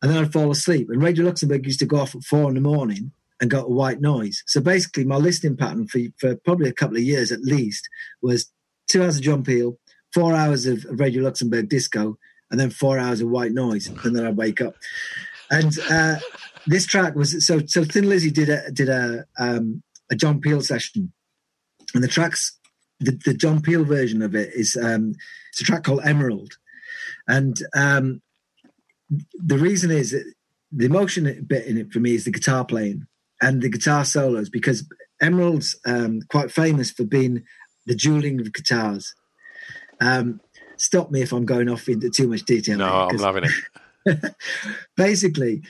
And 0.01 0.11
then 0.11 0.25
I'd 0.25 0.33
fall 0.33 0.51
asleep. 0.51 0.89
And 0.91 1.03
Radio 1.03 1.25
Luxembourg 1.27 1.67
used 1.67 1.81
to 1.81 1.87
go 1.87 1.99
off 1.99 2.15
at 2.15 2.23
four 2.23 2.49
in 2.49 2.55
the 2.55 2.61
morning 2.61 3.13
and 3.41 3.51
go 3.51 3.63
to 3.63 3.69
white 3.69 4.01
noise. 4.01 4.43
So 4.47 4.61
basically, 4.61 5.05
my 5.05 5.17
listening 5.17 5.57
pattern 5.57 5.87
for, 5.89 6.01
for 6.19 6.37
probably 6.37 6.69
a 6.71 6.75
couple 6.75 6.97
of 6.97 7.03
years 7.03 7.33
at 7.33 7.43
least 7.43 7.89
was 8.23 8.51
two 8.89 9.03
hours 9.03 9.17
of 9.17 9.23
John 9.23 9.45
Peel, 9.45 9.79
four 10.17 10.33
hours 10.33 10.65
of 10.65 10.83
Radio 10.89 11.23
Luxembourg 11.23 11.69
disco, 11.69 12.17
and 12.51 12.59
then 12.59 12.71
four 12.71 12.99
hours 12.99 13.21
of 13.21 13.29
white 13.29 13.53
noise, 13.53 13.87
and 13.87 14.17
then 14.17 14.27
I'd 14.27 14.39
wake 14.39 14.63
up. 14.63 14.75
And 15.51 15.79
uh, 15.91 16.17
this 16.67 16.87
track 16.87 17.15
was 17.15 17.47
so 17.47 17.61
so. 17.67 17.85
Thin 17.85 18.09
Lizzy 18.09 18.31
did 18.31 18.49
a 18.49 18.71
did 18.73 18.89
a 18.89 19.27
um, 19.39 19.83
a 20.11 20.17
John 20.17 20.41
Peel 20.41 20.63
session, 20.63 21.13
and 21.95 22.03
the 22.03 22.09
tracks 22.09 22.59
the, 22.99 23.13
the 23.27 23.35
John 23.35 23.61
Peel 23.61 23.85
version 23.85 24.23
of 24.23 24.35
it 24.35 24.55
is 24.55 24.75
um, 24.83 25.13
it's 25.51 25.61
a 25.61 25.65
track 25.65 25.85
called 25.85 26.01
Emerald, 26.03 26.55
and 27.29 27.59
um, 27.77 28.23
the 29.35 29.59
reason 29.59 29.91
is 29.91 30.17
the 30.73 30.87
emotion 30.87 31.45
bit 31.47 31.67
in 31.67 31.77
it 31.77 31.93
for 31.93 32.01
me 32.01 32.15
is 32.15 32.25
the 32.25 32.33
guitar 32.33 32.65
playing 32.65 33.07
and 33.43 33.61
the 33.61 33.69
guitar 33.69 34.07
solos 34.07 34.49
because 34.49 34.89
Emerald's 35.21 35.79
um, 35.85 36.21
quite 36.31 36.51
famous 36.51 36.91
for 36.91 37.05
being 37.05 37.45
the 37.85 37.95
dueling 37.95 38.41
of 38.41 38.55
guitars. 38.55 39.15
Um, 40.00 40.41
stop 40.76 41.11
me 41.11 41.23
if 41.23 41.33
I'm 41.33 41.47
going 41.47 41.69
off 41.69 41.88
into 41.88 42.11
too 42.11 42.29
much 42.29 42.45
detail. 42.45 42.79
No, 42.79 43.09
I'm 43.11 43.17
loving 43.17 43.45
it. 43.45 44.35
basically, 44.97 45.62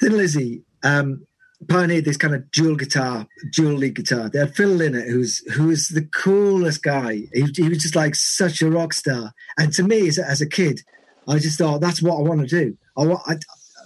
Thin 0.00 0.16
Lizzy 0.16 0.62
um, 0.82 1.26
pioneered 1.68 2.04
this 2.04 2.16
kind 2.16 2.34
of 2.34 2.50
dual 2.50 2.76
guitar, 2.76 3.26
dual 3.52 3.74
lead 3.74 3.94
guitar. 3.94 4.28
They 4.28 4.40
had 4.40 4.54
Phil 4.54 4.76
Lynott, 4.76 5.08
who's 5.08 5.38
who 5.52 5.68
was 5.68 5.88
the 5.88 6.02
coolest 6.02 6.82
guy. 6.82 7.22
He, 7.32 7.46
he, 7.54 7.68
was 7.68 7.78
just 7.78 7.96
like 7.96 8.14
such 8.14 8.62
a 8.62 8.70
rock 8.70 8.92
star. 8.92 9.32
And 9.58 9.72
to 9.74 9.82
me, 9.82 10.08
as 10.08 10.18
a, 10.18 10.28
as 10.28 10.40
a 10.40 10.48
kid, 10.48 10.80
I 11.28 11.38
just 11.38 11.58
thought 11.58 11.80
that's 11.80 12.02
what 12.02 12.18
I 12.18 12.22
want 12.22 12.40
to 12.40 12.46
do. 12.46 12.76
I, 12.96 13.04
I, 13.04 13.36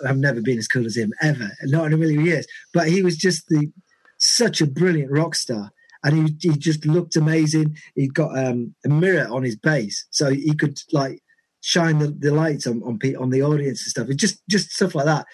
I've 0.07 0.19
never 0.19 0.41
been 0.41 0.59
as 0.59 0.69
cool 0.69 0.87
as 0.87 0.97
him 0.97 1.13
ever, 1.23 1.51
not 1.65 1.87
in 1.87 1.93
a 1.93 1.97
million 1.97 2.25
years. 2.25 2.47
But 2.73 2.89
he 2.89 3.03
was 3.03 3.17
just 3.17 3.49
the 3.49 3.71
such 4.19 4.61
a 4.61 4.67
brilliant 4.67 5.11
rock 5.11 5.35
star 5.35 5.71
and 6.07 6.29
he, 6.29 6.51
he 6.51 6.57
just 6.57 6.87
looked 6.87 7.17
amazing. 7.17 7.77
He 7.97 8.07
got 8.07 8.39
um, 8.39 8.77
a 8.85 8.89
mirror 8.89 9.27
on 9.29 9.43
his 9.43 9.57
bass, 9.57 10.07
so 10.11 10.31
he 10.31 10.55
could 10.55 10.79
like 10.93 11.21
shine 11.61 11.99
the, 11.99 12.07
the 12.07 12.31
lights 12.31 12.69
on 12.69 12.81
on, 12.85 13.01
on 13.19 13.31
the 13.31 13.43
audience 13.43 13.83
and 13.83 13.91
stuff. 13.91 14.09
It 14.09 14.15
just 14.15 14.41
just 14.49 14.71
stuff 14.71 14.95
like 14.95 15.07
that. 15.07 15.27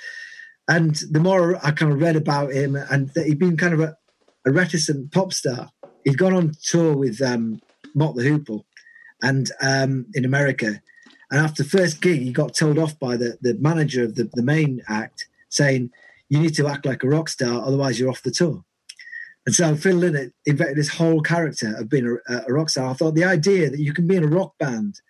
And 0.68 0.96
the 1.10 1.20
more 1.20 1.56
I 1.64 1.72
kind 1.72 1.92
of 1.92 2.00
read 2.00 2.16
about 2.16 2.52
him, 2.52 2.74
and 2.74 3.10
that 3.10 3.26
he'd 3.26 3.38
been 3.38 3.58
kind 3.58 3.74
of 3.74 3.80
a, 3.80 3.96
a 4.46 4.50
reticent 4.50 5.12
pop 5.12 5.34
star. 5.34 5.68
He'd 6.04 6.16
gone 6.16 6.34
on 6.34 6.52
tour 6.64 6.96
with 6.96 7.20
um, 7.20 7.60
Mott 7.94 8.16
the 8.16 8.22
Hoople, 8.22 8.64
and 9.22 9.50
um, 9.60 10.06
in 10.14 10.24
America. 10.24 10.80
And 11.30 11.40
after 11.40 11.64
first 11.64 12.00
gig, 12.00 12.22
he 12.22 12.32
got 12.32 12.54
told 12.54 12.78
off 12.78 12.98
by 12.98 13.16
the, 13.18 13.38
the 13.42 13.54
manager 13.54 14.04
of 14.04 14.14
the, 14.14 14.30
the 14.32 14.42
main 14.42 14.82
act, 14.88 15.28
saying, 15.50 15.90
"You 16.30 16.40
need 16.40 16.54
to 16.54 16.66
act 16.66 16.86
like 16.86 17.02
a 17.02 17.08
rock 17.08 17.28
star, 17.28 17.62
otherwise 17.62 18.00
you're 18.00 18.10
off 18.10 18.22
the 18.22 18.30
tour." 18.30 18.64
And 19.46 19.54
so 19.54 19.74
Phil 19.74 19.96
Lynott 19.96 20.32
invented 20.46 20.76
this 20.76 20.88
whole 20.88 21.20
character 21.20 21.74
of 21.76 21.88
being 21.88 22.18
a, 22.28 22.42
a, 22.46 22.52
rock 22.52 22.70
star. 22.70 22.90
I 22.90 22.92
thought 22.92 23.14
the 23.14 23.24
idea 23.24 23.70
that 23.70 23.80
you 23.80 23.92
can 23.92 24.06
be 24.06 24.16
in 24.16 24.24
a 24.24 24.28
rock 24.28 24.52
band 24.58 25.00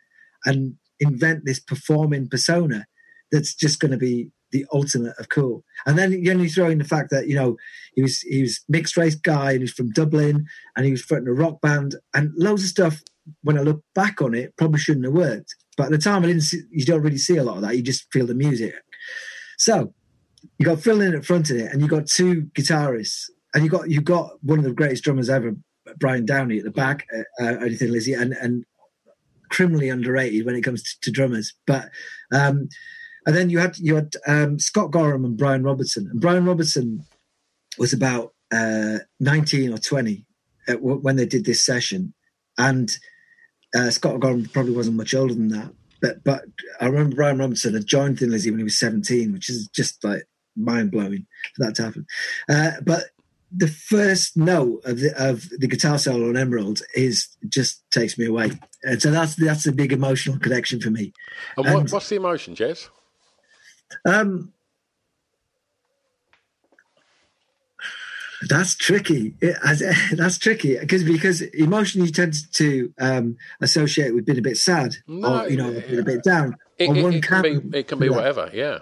and 0.47 0.75
invent 1.01 1.45
this 1.45 1.61
performing 1.61 2.29
persona 2.29 2.87
that's 3.31 3.55
just 3.55 3.79
going 3.79 3.91
to 3.91 3.99
be 3.99 4.31
the 4.53 4.65
ultimate 4.73 5.15
of 5.19 5.29
cool. 5.29 5.65
And 5.87 5.99
then 5.99 6.13
you 6.13 6.31
only 6.31 6.49
throw 6.49 6.69
in 6.69 6.79
the 6.79 6.85
fact 6.85 7.11
that 7.11 7.27
you 7.27 7.35
know 7.35 7.57
he 7.95 8.03
was 8.03 8.21
he 8.21 8.43
was 8.43 8.61
mixed 8.69 8.97
race 8.97 9.15
guy 9.15 9.53
and 9.53 9.61
he's 9.61 9.73
from 9.73 9.91
Dublin 9.91 10.47
and 10.77 10.87
he 10.87 10.93
was 10.93 11.03
fronting 11.03 11.29
a 11.29 11.33
rock 11.33 11.61
band 11.61 11.97
and 12.15 12.33
loads 12.37 12.63
of 12.63 12.69
stuff. 12.69 13.03
When 13.43 13.57
I 13.57 13.63
look 13.63 13.83
back 13.95 14.21
on 14.21 14.35
it, 14.35 14.57
probably 14.57 14.81
shouldn't 14.81 15.05
have 15.05 15.15
worked. 15.15 15.55
But 15.77 15.85
at 15.85 15.93
the 15.93 15.99
time, 15.99 16.25
I 16.25 16.27
didn't. 16.27 16.43
See, 16.43 16.63
you 16.71 16.85
don't 16.85 17.03
really 17.03 17.19
see 17.19 17.37
a 17.37 17.45
lot 17.45 17.57
of 17.57 17.63
that. 17.63 17.77
You 17.77 17.83
just 17.83 18.13
feel 18.13 18.27
the 18.27 18.35
music. 18.35 18.75
So 19.59 19.95
you 20.59 20.67
got 20.67 20.81
Phil 20.81 21.01
in 21.01 21.15
at 21.15 21.25
front 21.25 21.51
of 21.51 21.57
it, 21.57 21.73
and 21.73 21.81
you 21.81 21.89
got 21.89 22.07
two 22.07 22.49
guitarists 22.55 23.31
and 23.55 23.65
you 23.65 23.71
got 23.71 23.91
you 23.91 24.01
got 24.01 24.43
one 24.43 24.59
of 24.59 24.65
the 24.65 24.73
greatest 24.73 25.05
drummers 25.05 25.31
ever, 25.31 25.55
Brian 25.99 26.25
Downey 26.25 26.59
at 26.59 26.65
the 26.65 26.71
back. 26.71 27.07
Uh, 27.15 27.45
uh 27.45 27.57
anything 27.65 27.91
Lizzy 27.91 28.15
and 28.15 28.33
and 28.33 28.65
criminally 29.53 29.91
underrated 29.91 30.47
when 30.47 30.57
it 30.57 30.63
comes 30.63 30.83
to, 30.83 31.01
to 31.03 31.11
drummers. 31.11 31.55
But 31.67 31.91
um, 32.33 32.69
and 33.27 33.37
then 33.37 33.51
you 33.51 33.59
had 33.59 33.79
you 33.79 33.95
had 33.95 34.15
um, 34.27 34.59
Scott 34.59 34.91
Gorham 34.91 35.25
and 35.25 35.37
Brian 35.37 35.63
Robertson, 35.63 36.09
and 36.11 36.21
Brian 36.21 36.45
Robertson 36.45 37.05
was 37.79 37.93
about 37.93 38.35
uh, 38.51 38.99
nineteen 39.21 39.73
or 39.73 39.79
twenty 39.79 40.27
when 40.81 41.17
they 41.17 41.27
did 41.27 41.45
this 41.45 41.65
session, 41.65 42.15
and 42.59 42.91
uh, 43.77 43.91
Scott 43.91 44.21
Gorham 44.21 44.47
probably 44.47 44.73
wasn't 44.73 44.97
much 44.97 45.15
older 45.15 45.35
than 45.35 45.49
that. 45.49 45.71
But 46.01 46.25
but 46.25 46.45
I 46.81 46.87
remember 46.87 47.17
Brian 47.17 47.39
Robertson 47.39 47.75
had 47.75 47.87
joined 47.87 48.19
Thin 48.19 48.31
Lizzy 48.31 48.51
when 48.51 48.59
he 48.59 48.65
was 48.65 48.79
seventeen, 48.79 49.33
which 49.33 49.49
is 49.49 49.69
just 49.69 50.03
like 50.03 50.25
mind 50.57 50.91
blowing 50.91 51.27
for 51.55 51.67
that 51.67 51.75
to 51.77 51.83
happen. 51.85 52.07
Uh, 52.49 52.73
but 52.83 53.05
the 53.55 53.69
first 53.69 54.37
note 54.37 54.83
of 54.85 55.01
the 55.01 55.13
of 55.17 55.49
the 55.51 55.67
guitar 55.67 55.99
solo 55.99 56.29
on 56.29 56.37
Emerald 56.37 56.81
is 56.95 57.29
just 57.49 57.83
takes 57.91 58.17
me 58.19 58.27
away, 58.27 58.53
and 58.83 59.01
so 59.01 59.11
that's 59.11 59.35
that's 59.37 59.67
a 59.67 59.73
big 59.73 59.93
emotional 59.93 60.39
connection 60.39 60.81
for 60.81 60.91
me. 60.91 61.13
And, 61.57 61.67
what, 61.67 61.77
and 61.77 61.91
what's 61.91 62.09
the 62.09 62.17
emotion, 62.17 62.55
Jez? 62.55 62.89
Um, 64.05 64.53
that's 68.49 68.75
tricky. 68.75 69.35
It, 69.41 69.57
that's 70.17 70.39
tricky 70.39 70.79
because 70.79 71.05
because 71.05 71.43
emotion 71.43 72.05
you 72.05 72.11
tend 72.11 72.35
to 72.55 72.93
um, 72.99 73.37
associate 73.61 74.15
with 74.15 74.25
being 74.25 74.39
a 74.39 74.43
bit 74.43 74.57
sad 74.57 74.97
no, 75.07 75.43
or 75.43 75.49
you 75.49 75.57
know 75.57 75.71
a 75.71 76.03
bit 76.03 76.25
down. 76.25 76.57
It, 76.79 76.91
it, 76.91 77.15
it 77.15 77.23
can, 77.23 77.43
be 77.43 77.79
it 77.79 77.89
can 77.89 77.99
be 77.99 78.09
whatever. 78.09 78.51
Yeah. 78.53 78.79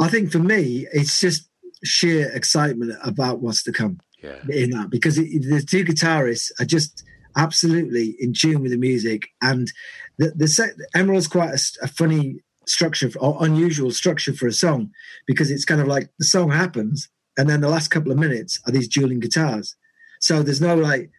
I 0.00 0.08
think 0.08 0.30
for 0.30 0.38
me, 0.38 0.86
it's 0.92 1.20
just 1.20 1.48
sheer 1.84 2.30
excitement 2.30 2.92
about 3.02 3.40
what's 3.40 3.62
to 3.64 3.72
come 3.72 4.00
Yeah. 4.22 4.38
in 4.50 4.70
that 4.70 4.90
because 4.90 5.16
it, 5.16 5.42
the 5.42 5.62
two 5.62 5.84
guitarists 5.84 6.50
are 6.58 6.64
just 6.64 7.04
absolutely 7.36 8.16
in 8.18 8.32
tune 8.32 8.62
with 8.62 8.72
the 8.72 8.78
music, 8.78 9.28
and 9.40 9.70
the 10.18 10.32
the 10.34 10.48
set, 10.48 10.70
Emerald's 10.94 11.28
quite 11.28 11.50
a, 11.50 11.60
a 11.84 11.88
funny 11.88 12.40
structure 12.66 13.10
or 13.20 13.36
unusual 13.40 13.90
structure 13.90 14.32
for 14.32 14.46
a 14.46 14.52
song 14.52 14.90
because 15.26 15.50
it's 15.50 15.64
kind 15.64 15.80
of 15.80 15.86
like 15.86 16.10
the 16.18 16.24
song 16.24 16.50
happens 16.50 17.08
and 17.36 17.48
then 17.48 17.60
the 17.60 17.68
last 17.68 17.88
couple 17.88 18.12
of 18.12 18.18
minutes 18.18 18.60
are 18.66 18.72
these 18.72 18.88
dueling 18.88 19.20
guitars 19.20 19.74
so 20.20 20.42
there's 20.42 20.60
no 20.60 20.74
like 20.74 21.10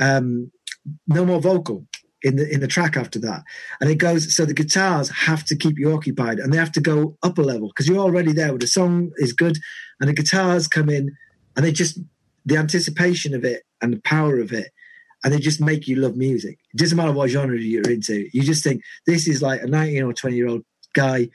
um 0.00 0.50
no 1.06 1.24
more 1.24 1.40
vocal 1.40 1.86
in 2.22 2.36
the 2.36 2.52
in 2.52 2.60
the 2.60 2.66
track 2.66 2.96
after 2.96 3.20
that 3.20 3.44
and 3.80 3.88
it 3.88 3.96
goes 3.96 4.34
so 4.34 4.44
the 4.44 4.54
guitars 4.54 5.08
have 5.10 5.44
to 5.44 5.54
keep 5.54 5.78
you 5.78 5.92
occupied 5.92 6.38
and 6.38 6.52
they 6.52 6.58
have 6.58 6.72
to 6.72 6.80
go 6.80 7.16
up 7.22 7.38
a 7.38 7.42
level 7.42 7.68
because 7.68 7.86
you're 7.86 7.98
already 7.98 8.32
there 8.32 8.48
where 8.48 8.58
the 8.58 8.66
song 8.66 9.12
is 9.18 9.32
good 9.32 9.58
and 10.00 10.08
the 10.08 10.14
guitars 10.14 10.66
come 10.66 10.88
in 10.88 11.16
and 11.54 11.64
they 11.64 11.72
just 11.72 12.00
the 12.46 12.56
anticipation 12.56 13.34
of 13.34 13.44
it 13.44 13.62
and 13.82 13.92
the 13.92 14.00
power 14.00 14.40
of 14.40 14.52
it 14.52 14.70
and 15.22 15.32
they 15.32 15.38
just 15.38 15.60
make 15.60 15.86
you 15.86 15.96
love 15.96 16.16
music 16.16 16.58
it 16.72 16.78
doesn't 16.78 16.96
matter 16.96 17.12
what 17.12 17.28
genre 17.28 17.58
you're 17.58 17.90
into 17.90 18.28
you 18.32 18.42
just 18.42 18.64
think 18.64 18.82
this 19.06 19.28
is 19.28 19.42
like 19.42 19.62
a 19.62 19.66
19 19.66 20.02
or 20.02 20.12
20 20.12 20.36
year 20.36 20.48
old 20.48 20.64
guy 20.94 21.28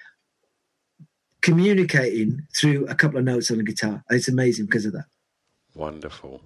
communicating 1.42 2.48
through 2.56 2.86
a 2.88 2.96
couple 2.96 3.18
of 3.18 3.26
notes 3.26 3.52
on 3.52 3.60
a 3.60 3.64
guitar. 3.64 4.04
It's 4.10 4.28
amazing 4.28 4.66
because 4.66 4.86
of 4.86 4.94
that. 4.94 5.06
Wonderful. 5.76 6.42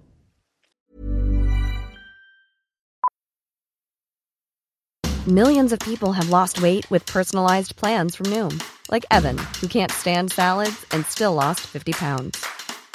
Millions 5.26 5.72
of 5.72 5.80
people 5.80 6.12
have 6.12 6.30
lost 6.30 6.62
weight 6.62 6.88
with 6.88 7.04
personalized 7.06 7.74
plans 7.74 8.14
from 8.14 8.26
Noom, 8.26 8.62
like 8.92 9.04
Evan, 9.10 9.36
who 9.60 9.66
can't 9.66 9.90
stand 9.90 10.30
salads 10.30 10.86
and 10.92 11.04
still 11.04 11.34
lost 11.34 11.60
50 11.66 11.92
pounds. 11.94 12.46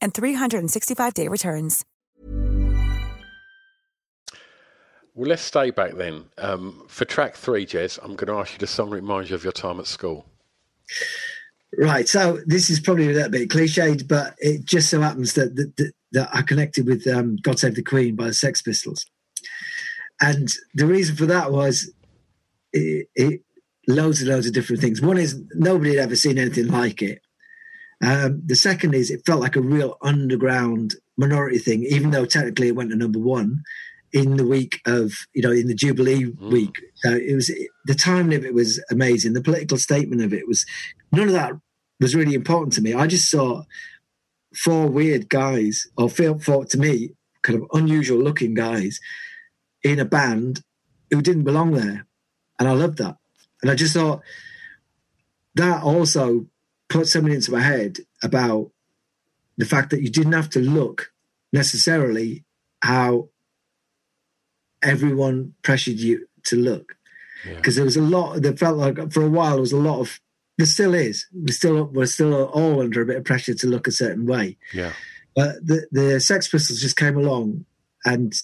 and 0.00 0.12
365-day 0.12 1.28
returns. 1.28 1.84
Well, 5.16 5.30
let's 5.30 5.42
stay 5.42 5.70
back 5.70 5.94
then. 5.94 6.26
Um, 6.36 6.84
for 6.88 7.06
track 7.06 7.36
three, 7.36 7.64
Jez, 7.64 7.98
I'm 8.02 8.16
going 8.16 8.26
to 8.26 8.38
ask 8.38 8.52
you 8.52 8.58
the 8.58 8.66
song 8.66 8.90
reminds 8.90 9.30
you 9.30 9.36
of 9.36 9.44
your 9.44 9.52
time 9.52 9.80
at 9.80 9.86
school. 9.86 10.26
Right. 11.78 12.06
So 12.06 12.38
this 12.46 12.68
is 12.68 12.80
probably 12.80 13.08
a 13.08 13.12
little 13.12 13.30
bit 13.30 13.48
cliched, 13.48 14.06
but 14.06 14.34
it 14.38 14.66
just 14.66 14.90
so 14.90 15.00
happens 15.00 15.32
that 15.32 15.56
that, 15.56 15.76
that, 15.76 15.92
that 16.12 16.28
I 16.32 16.42
connected 16.42 16.86
with 16.86 17.06
um, 17.06 17.36
"God 17.42 17.58
Save 17.58 17.74
the 17.74 17.82
Queen" 17.82 18.14
by 18.14 18.26
the 18.26 18.34
Sex 18.34 18.62
Pistols, 18.62 19.04
and 20.20 20.48
the 20.74 20.86
reason 20.86 21.16
for 21.16 21.26
that 21.26 21.50
was 21.50 21.92
it, 22.72 23.08
it 23.14 23.40
loads 23.88 24.20
and 24.20 24.30
loads 24.30 24.46
of 24.46 24.52
different 24.52 24.80
things. 24.80 25.02
One 25.02 25.18
is 25.18 25.38
nobody 25.54 25.96
had 25.96 26.04
ever 26.04 26.16
seen 26.16 26.38
anything 26.38 26.68
like 26.68 27.02
it. 27.02 27.20
Um, 28.04 28.42
the 28.44 28.56
second 28.56 28.94
is 28.94 29.10
it 29.10 29.24
felt 29.24 29.40
like 29.40 29.56
a 29.56 29.60
real 29.60 29.96
underground 30.02 30.96
minority 31.16 31.58
thing, 31.58 31.84
even 31.84 32.10
though 32.10 32.26
technically 32.26 32.68
it 32.68 32.76
went 32.76 32.90
to 32.90 32.96
number 32.96 33.18
one 33.18 33.62
in 34.12 34.36
the 34.36 34.46
week 34.46 34.80
of 34.86 35.12
you 35.34 35.42
know 35.42 35.50
in 35.50 35.66
the 35.66 35.74
Jubilee 35.74 36.26
week. 36.40 36.74
So 36.96 37.14
it 37.14 37.34
was 37.34 37.50
the 37.84 37.94
timing 37.94 38.36
of 38.36 38.44
it 38.44 38.54
was 38.54 38.82
amazing. 38.90 39.32
The 39.32 39.42
political 39.42 39.78
statement 39.78 40.22
of 40.22 40.32
it 40.32 40.46
was 40.46 40.66
none 41.12 41.28
of 41.28 41.34
that 41.34 41.52
was 42.00 42.14
really 42.14 42.34
important 42.34 42.74
to 42.74 42.82
me. 42.82 42.94
I 42.94 43.06
just 43.06 43.30
saw 43.30 43.64
four 44.54 44.88
weird 44.88 45.28
guys, 45.28 45.86
or 45.96 46.08
felt 46.08 46.42
for 46.42 46.64
to 46.64 46.78
me 46.78 47.10
kind 47.42 47.60
of 47.60 47.68
unusual 47.72 48.18
looking 48.18 48.54
guys 48.54 49.00
in 49.82 50.00
a 50.00 50.04
band 50.04 50.62
who 51.10 51.22
didn't 51.22 51.44
belong 51.44 51.72
there, 51.72 52.06
and 52.58 52.68
I 52.68 52.72
loved 52.72 52.98
that. 52.98 53.16
And 53.62 53.70
I 53.70 53.74
just 53.74 53.94
thought 53.94 54.20
that 55.54 55.82
also 55.82 56.46
put 56.88 57.08
something 57.08 57.32
into 57.32 57.52
my 57.52 57.60
head 57.60 57.98
about 58.22 58.70
the 59.56 59.64
fact 59.64 59.90
that 59.90 60.02
you 60.02 60.10
didn't 60.10 60.32
have 60.32 60.50
to 60.50 60.60
look 60.60 61.12
necessarily 61.52 62.44
how 62.82 63.28
everyone 64.82 65.54
pressured 65.62 65.98
you 65.98 66.28
to 66.44 66.56
look. 66.56 66.96
Because 67.44 67.76
there 67.76 67.84
was 67.84 67.96
a 67.96 68.02
lot 68.02 68.42
there 68.42 68.56
felt 68.56 68.76
like 68.76 69.12
for 69.12 69.22
a 69.22 69.28
while 69.28 69.52
there 69.52 69.60
was 69.60 69.72
a 69.72 69.76
lot 69.76 70.00
of 70.00 70.20
there 70.58 70.66
still 70.66 70.94
is. 70.94 71.26
We're 71.32 71.52
still 71.52 71.84
we're 71.84 72.06
still 72.06 72.44
all 72.46 72.80
under 72.80 73.02
a 73.02 73.06
bit 73.06 73.16
of 73.16 73.24
pressure 73.24 73.54
to 73.54 73.66
look 73.66 73.86
a 73.86 73.92
certain 73.92 74.26
way. 74.26 74.56
Yeah. 74.72 74.92
but 75.34 75.64
the 75.64 75.86
the 75.92 76.20
sex 76.20 76.48
pistols 76.48 76.80
just 76.80 76.96
came 76.96 77.16
along 77.16 77.64
and 78.04 78.34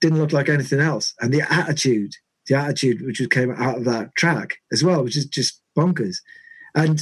didn't 0.00 0.18
look 0.18 0.32
like 0.32 0.48
anything 0.48 0.80
else. 0.80 1.14
And 1.20 1.32
the 1.32 1.42
attitude 1.50 2.16
the 2.48 2.56
attitude 2.56 3.02
which 3.02 3.22
came 3.30 3.50
out 3.52 3.78
of 3.78 3.84
that 3.84 4.14
track 4.14 4.58
as 4.72 4.82
well 4.82 5.02
which 5.04 5.16
is 5.16 5.24
just 5.24 5.62
bonkers. 5.76 6.18
And 6.74 7.00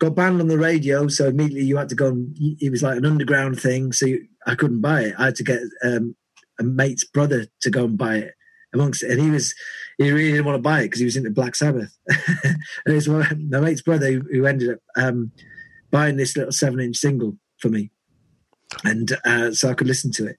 got 0.00 0.14
banned 0.14 0.40
on 0.40 0.48
the 0.48 0.58
radio 0.58 1.06
so 1.06 1.28
immediately 1.28 1.64
you 1.64 1.76
had 1.76 1.88
to 1.88 1.94
go 1.94 2.08
and 2.08 2.36
it 2.38 2.70
was 2.70 2.82
like 2.82 2.96
an 2.96 3.06
underground 3.06 3.60
thing 3.60 3.92
so 3.92 4.06
you, 4.06 4.26
i 4.46 4.54
couldn't 4.54 4.80
buy 4.80 5.02
it 5.02 5.14
i 5.18 5.26
had 5.26 5.36
to 5.36 5.44
get 5.44 5.60
um, 5.84 6.16
a 6.58 6.64
mate's 6.64 7.04
brother 7.04 7.46
to 7.60 7.70
go 7.70 7.84
and 7.84 7.98
buy 7.98 8.16
it 8.16 8.34
amongst 8.74 9.02
it 9.02 9.10
and 9.10 9.20
he 9.20 9.30
was 9.30 9.54
he 9.98 10.10
really 10.10 10.32
didn't 10.32 10.46
want 10.46 10.56
to 10.56 10.62
buy 10.62 10.80
it 10.80 10.84
because 10.84 11.00
he 11.00 11.04
was 11.04 11.16
into 11.16 11.30
black 11.30 11.54
sabbath 11.54 11.96
and 12.08 12.56
it 12.86 12.94
was 12.94 13.08
my 13.08 13.28
my 13.48 13.60
mate's 13.60 13.82
brother 13.82 14.10
who, 14.10 14.22
who 14.32 14.46
ended 14.46 14.70
up 14.70 14.78
um, 14.96 15.30
buying 15.90 16.16
this 16.16 16.36
little 16.36 16.52
seven 16.52 16.80
inch 16.80 16.96
single 16.96 17.36
for 17.58 17.68
me 17.68 17.90
and 18.84 19.16
uh, 19.24 19.52
so 19.52 19.68
i 19.68 19.74
could 19.74 19.86
listen 19.86 20.10
to 20.10 20.26
it 20.26 20.36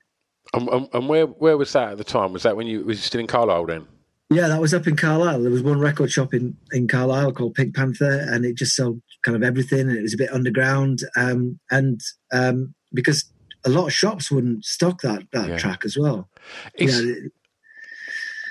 And, 0.54 0.68
and, 0.70 0.90
and 0.94 1.08
where 1.08 1.28
where 1.28 1.58
was 1.58 1.72
that 1.74 1.92
at 1.92 1.98
the 1.98 2.04
time? 2.04 2.34
Was 2.34 2.44
that 2.44 2.58
when 2.58 2.68
you 2.68 2.84
was 2.84 2.98
you 2.98 3.04
still 3.04 3.22
in 3.22 3.28
Carlisle 3.28 3.68
then? 3.68 3.88
Yeah, 4.30 4.48
that 4.48 4.62
was 4.62 4.74
up 4.74 4.88
in 4.88 4.96
Carlisle. 4.96 5.42
There 5.42 5.52
was 5.52 5.62
one 5.62 5.80
record 5.80 6.10
shop 6.10 6.34
in, 6.34 6.56
in 6.72 6.88
Carlisle 6.88 7.34
called 7.34 7.54
Pink 7.54 7.76
Panther, 7.76 8.26
and 8.30 8.46
it 8.46 8.56
just 8.56 8.76
sold 8.76 9.02
kind 9.24 9.36
of 9.36 9.44
everything, 9.44 9.82
and 9.82 9.98
it 9.98 10.02
was 10.02 10.14
a 10.14 10.18
bit 10.18 10.32
underground. 10.34 11.02
Um, 11.16 11.60
and 11.70 12.02
um, 12.32 12.74
because 12.94 13.26
a 13.66 13.70
lot 13.70 13.88
of 13.88 13.94
shops 13.94 14.32
wouldn't 14.32 14.66
stock 14.66 15.02
that 15.02 15.24
that 15.34 15.50
Yeah. 15.50 15.58
track 15.58 15.86
as 15.86 15.98
well. 15.98 16.30
It's, 16.76 17.00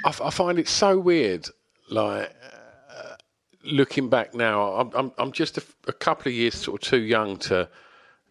I, 0.05 0.09
f- 0.09 0.23
I 0.23 0.31
find 0.31 0.59
it 0.59 0.69
so 0.69 0.99
weird. 0.99 1.49
Like 1.91 2.33
uh, 2.97 3.17
looking 3.65 4.09
back 4.09 4.35
now, 4.35 4.75
I'm 4.75 4.91
I'm, 4.95 5.13
I'm 5.19 5.33
just 5.33 5.59
a 5.87 5.93
couple 5.93 6.31
of 6.31 6.35
years 6.35 6.55
sort 6.55 6.83
of 6.83 6.89
too 6.89 7.01
young 7.03 7.37
to 7.39 7.69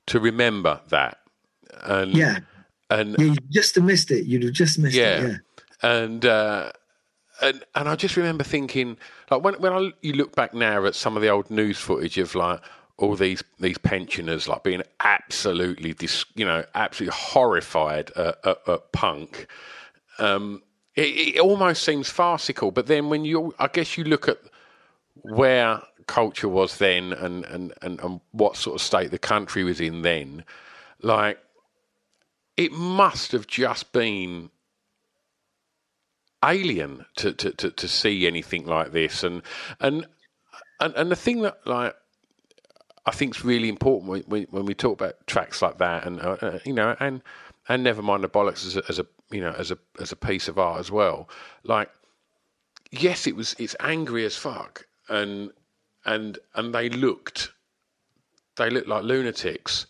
to 0.08 0.20
remember 0.20 0.80
that. 0.90 1.18
And 1.84 2.14
yeah, 2.16 2.40
and 2.90 3.16
yeah, 3.20 3.26
you 3.26 3.36
just 3.52 3.76
have 3.76 3.84
missed 3.84 4.12
it. 4.12 4.26
You'd 4.26 4.44
have 4.44 4.54
just 4.54 4.80
missed 4.80 4.96
yeah, 4.96 5.22
it. 5.22 5.30
Yeah, 5.30 5.38
and 5.84 6.26
uh, 6.26 6.72
and 7.42 7.64
and 7.76 7.90
I 7.90 7.96
just 7.96 8.18
remember 8.18 8.44
thinking, 8.44 8.98
like 9.32 9.44
when 9.44 9.56
when 9.56 9.74
I, 9.74 9.92
you 10.02 10.14
look 10.14 10.36
back 10.36 10.54
now 10.54 10.86
at 10.86 10.96
some 10.96 11.16
of 11.16 11.22
the 11.22 11.30
old 11.30 11.50
news 11.50 11.78
footage 11.78 12.18
of 12.18 12.36
like 12.36 12.62
all 12.98 13.16
these 13.16 13.44
these 13.60 13.78
pensioners 13.78 14.48
like 14.48 14.64
being 14.64 14.84
absolutely 15.00 15.94
dis, 15.94 16.26
you 16.36 16.46
know 16.46 16.64
absolutely 16.76 17.18
horrified 17.18 18.12
at, 18.12 18.38
at, 18.46 18.58
at 18.68 18.92
punk. 18.92 19.48
Um, 20.20 20.62
it, 20.96 21.36
it 21.36 21.40
almost 21.40 21.84
seems 21.84 22.10
farcical, 22.10 22.72
but 22.72 22.88
then 22.88 23.10
when 23.10 23.24
you, 23.24 23.56
I 23.58 23.68
guess 23.68 23.98
you 23.98 24.04
look 24.04 24.28
at 24.28 24.38
where 25.22 25.82
culture 26.08 26.50
was 26.50 26.78
then 26.78 27.14
and, 27.14 27.46
and, 27.46 27.74
and, 27.82 28.00
and 28.02 28.20
what 28.32 28.58
sort 28.58 28.76
of 28.76 28.82
state 28.82 29.12
the 29.12 29.20
country 29.20 29.64
was 29.64 29.80
in 29.80 30.02
then, 30.02 30.44
like 31.02 31.40
it 32.58 32.74
must 32.74 33.32
have 33.32 33.48
just 33.48 33.94
been 33.94 34.50
alien 36.44 37.06
to, 37.18 37.34
to, 37.34 37.52
to, 37.52 37.72
to 37.72 37.88
see 37.88 38.28
anything 38.28 38.66
like 38.66 38.92
this. 38.92 39.24
And, 39.24 39.42
and 39.80 40.06
and 40.80 40.94
and 40.96 41.12
the 41.12 41.16
thing 41.16 41.42
that 41.42 41.58
like 41.66 41.96
I 43.06 43.12
think 43.12 43.36
is 43.36 43.46
really 43.46 43.70
important 43.70 44.28
when, 44.28 44.44
when 44.44 44.66
we 44.66 44.74
talk 44.74 45.00
about 45.00 45.16
tracks 45.28 45.62
like 45.62 45.78
that, 45.80 46.06
and 46.06 46.22
uh, 46.22 46.38
uh, 46.42 46.60
you 46.66 46.74
know, 46.74 46.96
and 47.00 47.22
and 47.68 47.84
never 47.84 48.02
mind 48.02 48.24
the 48.24 48.30
bollocks 48.30 48.66
as 48.66 48.78
a, 48.78 48.84
as 48.88 49.00
a 49.00 49.06
you 49.32 49.42
know 49.42 49.54
as 49.58 49.72
a 49.72 49.78
as 50.00 50.12
a 50.12 50.16
piece 50.16 50.48
of 50.48 50.58
art 50.58 50.80
as 50.80 50.92
well. 50.92 51.30
Like, 51.64 51.90
yes, 52.92 53.28
it 53.28 53.36
was 53.36 53.56
it's 53.60 53.76
angry 53.80 54.26
as 54.26 54.36
fuck, 54.36 54.86
and 55.08 55.52
and 56.06 56.38
and 56.56 56.74
they 56.74 56.90
looked 56.90 57.52
they 58.58 58.70
looked 58.70 58.88
like 58.88 59.04
lunatics, 59.04 59.86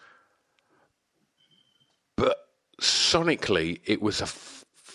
but 2.16 2.48
sonically 2.82 3.82
it 3.86 4.02
was 4.02 4.22
a 4.22 4.28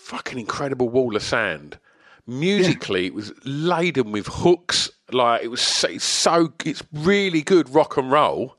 fucking 0.05 0.38
incredible 0.38 0.88
wall 0.88 1.17
of 1.17 1.23
sand. 1.23 1.79
Musically, 2.27 3.03
yeah. 3.03 3.07
it 3.09 3.14
was 3.14 3.33
laden 3.45 4.12
with 4.12 4.27
hooks. 4.27 4.90
Like 5.11 5.43
it 5.43 5.49
was 5.49 5.61
so, 5.61 5.88
it's 5.88 6.05
so 6.05 6.53
it's 6.64 6.83
really 6.93 7.43
good 7.43 7.69
rock 7.75 7.97
and 7.97 8.11
roll. 8.11 8.57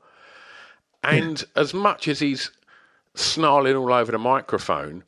And 1.02 1.40
yeah. 1.40 1.62
as 1.62 1.72
much 1.72 2.08
as 2.08 2.18
he's 2.18 2.50
snarling 3.14 3.76
all 3.76 3.92
over 3.92 4.12
the 4.12 4.18
microphone, 4.18 5.04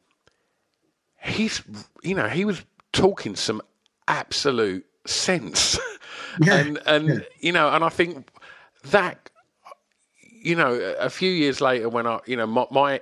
he's 1.23 1.63
you 2.03 2.15
know 2.15 2.29
he 2.29 2.45
was 2.45 2.65
talking 2.93 3.37
some 3.37 3.61
absolute 4.07 4.87
sense. 5.07 5.79
Yeah. 6.41 6.59
and 6.59 6.79
and 6.87 7.27
you 7.41 7.51
know, 7.51 7.69
and 7.71 7.83
I 7.83 7.89
think 7.89 8.29
that 8.91 9.29
you 10.23 10.55
know, 10.55 10.73
a 11.01 11.11
few 11.11 11.31
years 11.31 11.61
later 11.61 11.89
when 11.89 12.07
I 12.07 12.21
you 12.27 12.37
know 12.37 12.47
my, 12.47 12.67
my 12.71 13.01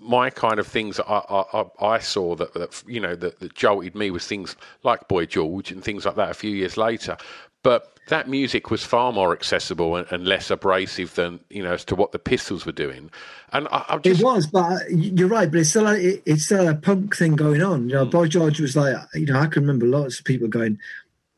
my 0.00 0.30
kind 0.30 0.58
of 0.58 0.66
things 0.66 1.00
I, 1.00 1.44
I, 1.52 1.64
I 1.80 1.98
saw 1.98 2.34
that, 2.36 2.54
that 2.54 2.82
you 2.86 3.00
know 3.00 3.14
that, 3.16 3.40
that, 3.40 3.54
jolted 3.54 3.94
me 3.94 4.10
was 4.10 4.26
things 4.26 4.56
like 4.82 5.08
Boy 5.08 5.26
George 5.26 5.70
and 5.70 5.82
things 5.82 6.04
like 6.04 6.16
that 6.16 6.30
a 6.30 6.34
few 6.34 6.50
years 6.50 6.76
later. 6.76 7.16
But 7.62 7.96
that 8.08 8.28
music 8.28 8.70
was 8.70 8.84
far 8.84 9.12
more 9.12 9.32
accessible 9.32 9.96
and, 9.96 10.06
and 10.12 10.26
less 10.26 10.50
abrasive 10.50 11.14
than 11.14 11.40
you 11.50 11.62
know 11.62 11.72
as 11.72 11.84
to 11.86 11.94
what 11.96 12.12
the 12.12 12.18
Pistols 12.18 12.64
were 12.64 12.72
doing. 12.72 13.10
And 13.52 13.66
I, 13.70 13.98
just... 14.02 14.20
it 14.20 14.24
was, 14.24 14.46
but 14.46 14.72
uh, 14.72 14.78
you're 14.88 15.28
right. 15.28 15.50
But 15.50 15.60
it's 15.60 15.70
still 15.70 15.86
uh, 15.86 15.92
like, 15.94 16.22
it's 16.24 16.44
still 16.44 16.68
a 16.68 16.74
punk 16.74 17.16
thing 17.16 17.36
going 17.36 17.62
on. 17.62 17.88
You 17.88 17.96
know, 17.96 18.06
mm. 18.06 18.10
Boy 18.10 18.28
George 18.28 18.60
was 18.60 18.76
like 18.76 18.94
uh, 18.94 19.04
you 19.14 19.26
know 19.26 19.38
I 19.38 19.46
can 19.46 19.62
remember 19.62 19.86
lots 19.86 20.18
of 20.18 20.24
people 20.24 20.48
going, 20.48 20.78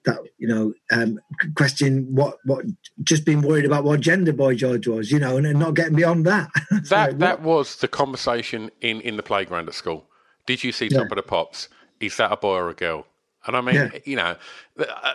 that 0.08 0.18
you 0.38 0.48
know 0.48 0.72
um, 0.90 1.20
question 1.54 2.06
what 2.14 2.38
what 2.44 2.64
just 3.02 3.24
being 3.24 3.42
worried 3.42 3.64
about 3.64 3.84
what 3.84 4.00
gender 4.00 4.32
boy 4.32 4.54
George 4.54 4.88
was, 4.88 5.12
you 5.12 5.18
know, 5.18 5.36
and, 5.36 5.46
and 5.46 5.58
not 5.58 5.74
getting 5.74 5.96
beyond 5.96 6.26
that. 6.26 6.48
that 6.88 7.10
like, 7.10 7.18
that 7.18 7.42
was 7.42 7.76
the 7.76 7.88
conversation 7.88 8.70
in 8.80 9.00
in 9.02 9.16
the 9.16 9.22
playground 9.22 9.68
at 9.68 9.74
school. 9.74 10.06
Did 10.46 10.64
you 10.64 10.72
see 10.72 10.88
yeah. 10.90 10.98
Top 10.98 11.12
of 11.12 11.16
the 11.16 11.22
Pops? 11.22 11.68
Is 12.00 12.16
that 12.16 12.32
a 12.32 12.36
boy 12.36 12.56
or 12.56 12.70
a 12.70 12.74
girl? 12.74 13.06
And 13.46 13.56
I 13.56 13.60
mean, 13.60 13.74
yeah. 13.74 13.90
you 14.04 14.16
know, 14.16 14.36
uh, 14.78 15.12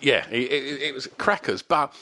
yeah, 0.00 0.26
it, 0.30 0.50
it, 0.50 0.82
it 0.82 0.94
was 0.94 1.06
crackers. 1.18 1.62
But 1.62 1.94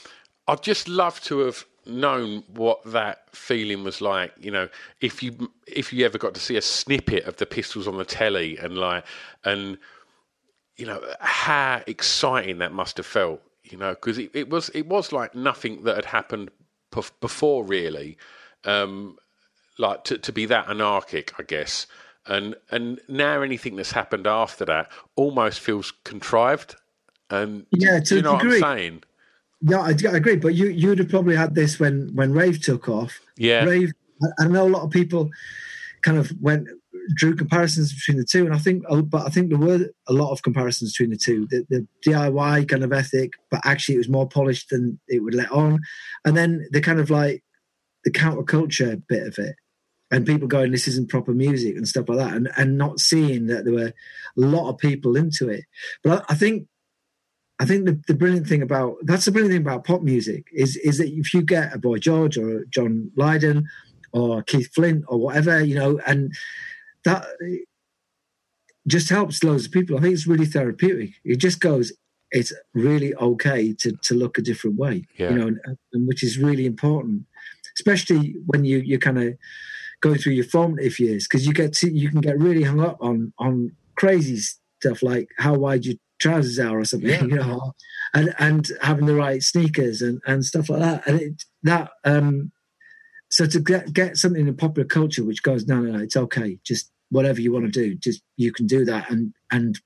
I'd 0.46 0.62
just 0.62 0.88
love 0.88 1.20
to 1.22 1.40
have 1.40 1.64
known 1.86 2.44
what 2.54 2.84
that 2.84 3.24
feeling 3.34 3.82
was 3.82 4.00
like. 4.00 4.32
You 4.38 4.50
know, 4.50 4.68
if 5.00 5.22
you 5.22 5.50
if 5.66 5.92
you 5.92 6.04
ever 6.04 6.18
got 6.18 6.34
to 6.34 6.40
see 6.40 6.56
a 6.56 6.62
snippet 6.62 7.24
of 7.24 7.36
the 7.36 7.46
Pistols 7.46 7.88
on 7.88 7.96
the 7.96 8.04
telly 8.04 8.56
and 8.58 8.78
like 8.78 9.04
and 9.44 9.78
you 10.78 10.86
know 10.86 11.02
how 11.20 11.82
exciting 11.86 12.58
that 12.58 12.72
must 12.72 12.96
have 12.96 13.06
felt. 13.06 13.42
You 13.64 13.76
know, 13.76 13.90
because 13.90 14.16
it, 14.16 14.30
it, 14.32 14.48
was 14.48 14.70
it 14.70 14.86
was 14.86 15.12
like 15.12 15.34
nothing 15.34 15.84
that 15.84 15.96
had 15.96 16.06
happened 16.06 16.50
before, 17.20 17.64
really. 17.64 18.16
Um, 18.64 19.18
like 19.78 20.04
to 20.04 20.18
to 20.18 20.32
be 20.32 20.46
that 20.46 20.68
anarchic, 20.68 21.34
I 21.38 21.42
guess. 21.42 21.86
And 22.26 22.54
and 22.70 23.00
now 23.08 23.42
anything 23.42 23.76
that's 23.76 23.92
happened 23.92 24.26
after 24.26 24.64
that 24.64 24.90
almost 25.16 25.60
feels 25.60 25.92
contrived. 26.04 26.76
And 27.30 27.66
yeah, 27.70 28.00
to 28.00 28.16
you 28.16 28.22
know 28.22 28.38
degree. 28.38 28.60
what 28.60 28.70
I'm 28.70 28.78
saying. 28.78 29.02
Yeah, 29.60 29.80
I, 29.80 29.90
I, 29.90 30.16
agree. 30.16 30.36
But 30.36 30.54
you 30.54 30.68
you'd 30.68 31.00
have 31.00 31.08
probably 31.08 31.36
had 31.36 31.54
this 31.54 31.80
when 31.80 32.14
when 32.14 32.32
rave 32.32 32.62
took 32.62 32.88
off. 32.88 33.20
Yeah, 33.36 33.64
rave. 33.64 33.92
I, 34.22 34.44
I 34.44 34.48
know 34.48 34.66
a 34.66 34.70
lot 34.70 34.82
of 34.82 34.90
people 34.90 35.30
kind 36.02 36.16
of 36.16 36.32
went 36.40 36.68
drew 37.14 37.34
comparisons 37.34 37.94
between 37.94 38.18
the 38.18 38.24
two, 38.24 38.44
and 38.44 38.54
I 38.54 38.58
think, 38.58 38.84
uh, 38.88 39.02
but 39.02 39.26
I 39.26 39.30
think 39.30 39.48
there 39.48 39.58
were 39.58 39.86
a 40.08 40.12
lot 40.12 40.32
of 40.32 40.42
comparisons 40.42 40.92
between 40.92 41.10
the 41.10 41.16
two. 41.16 41.46
The, 41.50 41.66
the, 41.68 41.86
DIY 42.06 42.68
kind 42.68 42.84
of 42.84 42.92
ethic, 42.92 43.32
but 43.50 43.60
actually 43.64 43.96
it 43.96 43.98
was 43.98 44.08
more 44.08 44.28
polished 44.28 44.70
than 44.70 45.00
it 45.08 45.22
would 45.22 45.34
let 45.34 45.50
on, 45.50 45.80
and 46.24 46.36
then 46.36 46.66
the 46.70 46.80
kind 46.80 47.00
of 47.00 47.10
like 47.10 47.42
the 48.04 48.10
counterculture 48.10 49.02
bit 49.08 49.26
of 49.26 49.38
it, 49.38 49.56
and 50.10 50.26
people 50.26 50.48
going, 50.48 50.72
"This 50.72 50.88
isn't 50.88 51.10
proper 51.10 51.32
music" 51.32 51.76
and 51.76 51.88
stuff 51.88 52.08
like 52.08 52.18
that, 52.18 52.34
and 52.34 52.50
and 52.56 52.78
not 52.78 53.00
seeing 53.00 53.46
that 53.46 53.64
there 53.64 53.74
were 53.74 53.92
a 53.92 54.40
lot 54.40 54.70
of 54.70 54.78
people 54.78 55.16
into 55.16 55.48
it. 55.48 55.64
But 56.02 56.24
I, 56.28 56.32
I 56.32 56.36
think 56.36 56.68
I 57.58 57.64
think 57.64 57.86
the, 57.86 58.00
the 58.06 58.14
brilliant 58.14 58.46
thing 58.46 58.62
about 58.62 58.96
that's 59.02 59.24
the 59.24 59.32
brilliant 59.32 59.52
thing 59.52 59.62
about 59.62 59.84
pop 59.84 60.02
music 60.02 60.46
is 60.52 60.76
is 60.76 60.98
that 60.98 61.08
if 61.08 61.34
you 61.34 61.42
get 61.42 61.74
a 61.74 61.78
Boy 61.78 61.98
George 61.98 62.38
or 62.38 62.64
John 62.66 63.10
Lydon 63.16 63.66
or 64.12 64.42
Keith 64.42 64.72
Flint 64.72 65.04
or 65.08 65.18
whatever, 65.18 65.62
you 65.62 65.74
know, 65.74 66.00
and 66.06 66.32
that 67.08 67.26
just 68.86 69.08
helps 69.08 69.42
loads 69.42 69.66
of 69.66 69.72
people. 69.72 69.96
I 69.96 70.00
think 70.00 70.14
it's 70.14 70.26
really 70.26 70.46
therapeutic. 70.46 71.14
It 71.24 71.36
just 71.36 71.60
goes, 71.60 71.92
it's 72.30 72.52
really 72.74 73.14
okay 73.14 73.72
to 73.74 73.92
to 73.92 74.14
look 74.14 74.38
a 74.38 74.42
different 74.42 74.76
way, 74.76 75.04
yeah. 75.16 75.30
you 75.30 75.38
know, 75.38 75.46
and, 75.46 75.78
and, 75.92 76.06
which 76.06 76.22
is 76.22 76.38
really 76.38 76.66
important, 76.66 77.24
especially 77.78 78.36
when 78.46 78.64
you 78.64 78.78
you 78.78 78.98
kind 78.98 79.18
of 79.18 79.34
go 80.00 80.14
through 80.14 80.32
your 80.32 80.44
formative 80.44 80.98
years 81.00 81.26
because 81.26 81.46
you 81.46 81.52
get 81.52 81.72
to 81.72 81.90
you 81.90 82.10
can 82.10 82.20
get 82.20 82.38
really 82.38 82.62
hung 82.62 82.80
up 82.80 82.98
on 83.00 83.32
on 83.38 83.72
crazy 83.96 84.38
stuff 84.80 85.02
like 85.02 85.28
how 85.38 85.54
wide 85.54 85.84
your 85.84 85.96
trousers 86.18 86.58
are 86.58 86.78
or 86.78 86.84
something, 86.84 87.10
yeah. 87.10 87.22
you 87.22 87.36
know, 87.36 87.72
and 88.12 88.34
and 88.38 88.68
having 88.82 89.06
the 89.06 89.14
right 89.14 89.42
sneakers 89.42 90.02
and 90.02 90.20
and 90.26 90.44
stuff 90.44 90.68
like 90.68 90.80
that, 90.80 91.06
and 91.06 91.20
it, 91.20 91.44
that 91.62 91.90
um 92.04 92.52
so 93.30 93.46
to 93.46 93.60
get 93.60 93.92
get 93.92 94.16
something 94.16 94.46
in 94.46 94.56
popular 94.56 94.86
culture 94.86 95.24
which 95.24 95.42
goes, 95.42 95.66
no, 95.66 95.80
no, 95.80 95.92
no, 95.92 96.02
it's 96.02 96.16
okay. 96.16 96.58
Just 96.64 96.90
whatever 97.10 97.40
you 97.40 97.52
want 97.52 97.64
to 97.64 97.70
do, 97.70 97.94
just 97.94 98.22
you 98.36 98.52
can 98.52 98.66
do 98.66 98.84
that, 98.84 99.10
and 99.10 99.32
and 99.50 99.80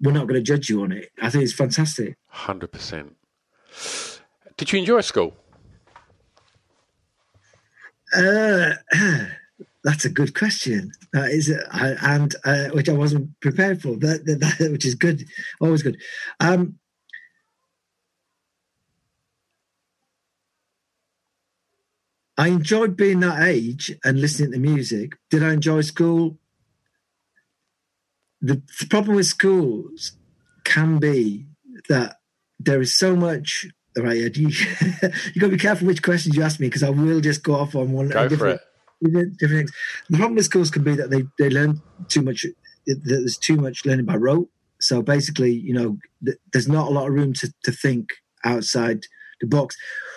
we're 0.00 0.12
not 0.12 0.26
going 0.26 0.42
to 0.42 0.42
judge 0.42 0.68
you 0.68 0.82
on 0.82 0.92
it. 0.92 1.10
I 1.22 1.30
think 1.30 1.44
it's 1.44 1.52
fantastic. 1.52 2.16
Hundred 2.28 2.72
percent. 2.72 3.16
Did 4.56 4.72
you 4.72 4.78
enjoy 4.78 5.00
school? 5.00 5.34
Uh, 8.14 8.74
that's 9.84 10.04
a 10.04 10.10
good 10.10 10.34
question. 10.34 10.92
That 11.12 11.30
is, 11.30 11.50
uh, 11.50 11.96
and 12.02 12.34
uh, 12.44 12.68
which 12.68 12.88
I 12.88 12.92
wasn't 12.92 13.38
prepared 13.40 13.82
for. 13.82 13.96
That, 13.96 14.24
that, 14.26 14.40
that, 14.58 14.70
which 14.72 14.84
is 14.86 14.94
good, 14.94 15.24
always 15.60 15.82
good. 15.82 16.00
Um, 16.40 16.78
I 22.36 22.48
enjoyed 22.48 22.96
being 22.96 23.20
that 23.20 23.42
age 23.42 23.94
and 24.04 24.20
listening 24.20 24.52
to 24.52 24.58
music. 24.58 25.16
Did 25.30 25.44
I 25.44 25.52
enjoy 25.52 25.82
school? 25.82 26.38
The, 28.46 28.62
the 28.80 28.86
problem 28.86 29.16
with 29.16 29.26
schools 29.26 30.12
can 30.64 30.98
be 30.98 31.46
that 31.88 32.16
there 32.58 32.80
is 32.80 32.96
so 32.96 33.16
much. 33.16 33.66
Right, 33.96 34.36
you, 34.36 34.48
you 35.34 35.40
got 35.40 35.46
to 35.46 35.48
be 35.50 35.56
careful 35.58 35.86
which 35.86 36.02
questions 36.02 36.36
you 36.36 36.42
ask 36.42 36.58
me 36.58 36.66
because 36.66 36.82
I 36.82 36.90
will 36.90 37.20
just 37.20 37.44
go 37.44 37.54
off 37.54 37.76
on 37.76 37.92
one. 37.92 38.08
Go 38.08 38.28
different, 38.28 38.60
different 39.02 39.38
things. 39.40 39.72
The 40.10 40.16
problem 40.16 40.34
with 40.34 40.44
schools 40.44 40.70
can 40.70 40.82
be 40.82 40.96
that 40.96 41.10
they 41.10 41.24
they 41.38 41.48
learn 41.48 41.80
too 42.08 42.22
much. 42.22 42.44
There's 42.86 43.38
too 43.38 43.56
much 43.56 43.84
learning 43.84 44.06
by 44.06 44.16
rote. 44.16 44.48
So 44.80 45.00
basically, 45.00 45.52
you 45.52 45.72
know, 45.72 45.98
there's 46.52 46.68
not 46.68 46.88
a 46.88 46.90
lot 46.90 47.06
of 47.06 47.14
room 47.14 47.32
to, 47.34 47.54
to 47.62 47.72
think 47.72 48.08
outside 48.44 49.04
the 49.40 49.46
box, 49.46 49.76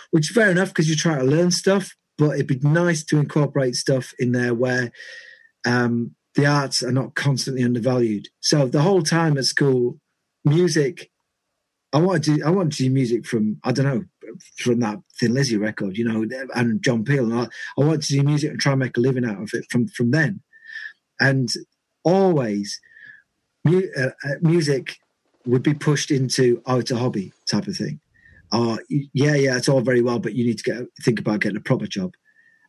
which 0.10 0.30
is 0.30 0.36
fair 0.36 0.50
enough 0.50 0.70
because 0.70 0.90
you're 0.90 0.98
trying 0.98 1.20
to 1.20 1.26
learn 1.26 1.52
stuff 1.52 1.96
but 2.18 2.32
it'd 2.32 2.48
be 2.48 2.60
nice 2.62 3.04
to 3.04 3.20
incorporate 3.20 3.76
stuff 3.76 4.14
in 4.20 4.32
there 4.32 4.54
where 4.54 4.92
um, 5.66 6.16
the 6.38 6.46
arts 6.46 6.84
are 6.84 6.92
not 6.92 7.16
constantly 7.16 7.64
undervalued. 7.64 8.30
So 8.40 8.68
the 8.68 8.82
whole 8.82 9.02
time 9.02 9.38
at 9.38 9.46
school, 9.46 10.00
music. 10.46 11.10
I 11.92 12.00
wanted 12.00 12.24
to. 12.24 12.44
I 12.46 12.52
wanted 12.52 12.74
to 12.74 12.84
do 12.84 12.90
music 12.92 13.26
from 13.26 13.58
I 13.64 13.72
don't 13.72 13.86
know 13.86 14.04
from 14.58 14.80
that 14.82 15.00
Thin 15.20 15.34
Lizzy 15.34 15.58
record, 15.58 15.98
you 15.98 16.06
know, 16.06 16.26
and 16.54 16.84
John 16.84 17.04
Peel. 17.04 17.32
And 17.32 17.42
I, 17.42 17.48
I 17.78 17.86
wanted 17.86 18.04
to 18.04 18.14
do 18.14 18.24
music 18.24 18.52
and 18.52 18.60
try 18.60 18.74
and 18.74 18.80
make 18.80 18.98
a 18.98 19.00
living 19.02 19.26
out 19.26 19.42
of 19.42 19.50
it 19.54 19.66
from 19.72 19.88
from 19.88 20.12
then. 20.12 20.42
And 21.20 21.50
always, 22.04 22.80
mu- 23.66 23.90
uh, 23.98 24.12
uh 24.24 24.36
music 24.42 24.98
would 25.48 25.64
be 25.64 25.74
pushed 25.74 26.12
into 26.12 26.62
oh, 26.68 26.80
it's 26.80 26.92
a 26.92 26.98
hobby 26.98 27.34
type 27.50 27.68
of 27.68 27.76
thing 27.76 28.00
oh 28.52 28.78
yeah 28.90 29.34
yeah 29.34 29.58
it's 29.58 29.70
all 29.70 29.82
very 29.82 30.02
well 30.02 30.20
but 30.20 30.34
you 30.34 30.46
need 30.46 30.58
to 30.58 30.64
get 30.64 30.84
think 31.02 31.20
about 31.20 31.40
getting 31.40 31.58
a 31.58 31.62
proper 31.62 31.88
job 31.88 32.14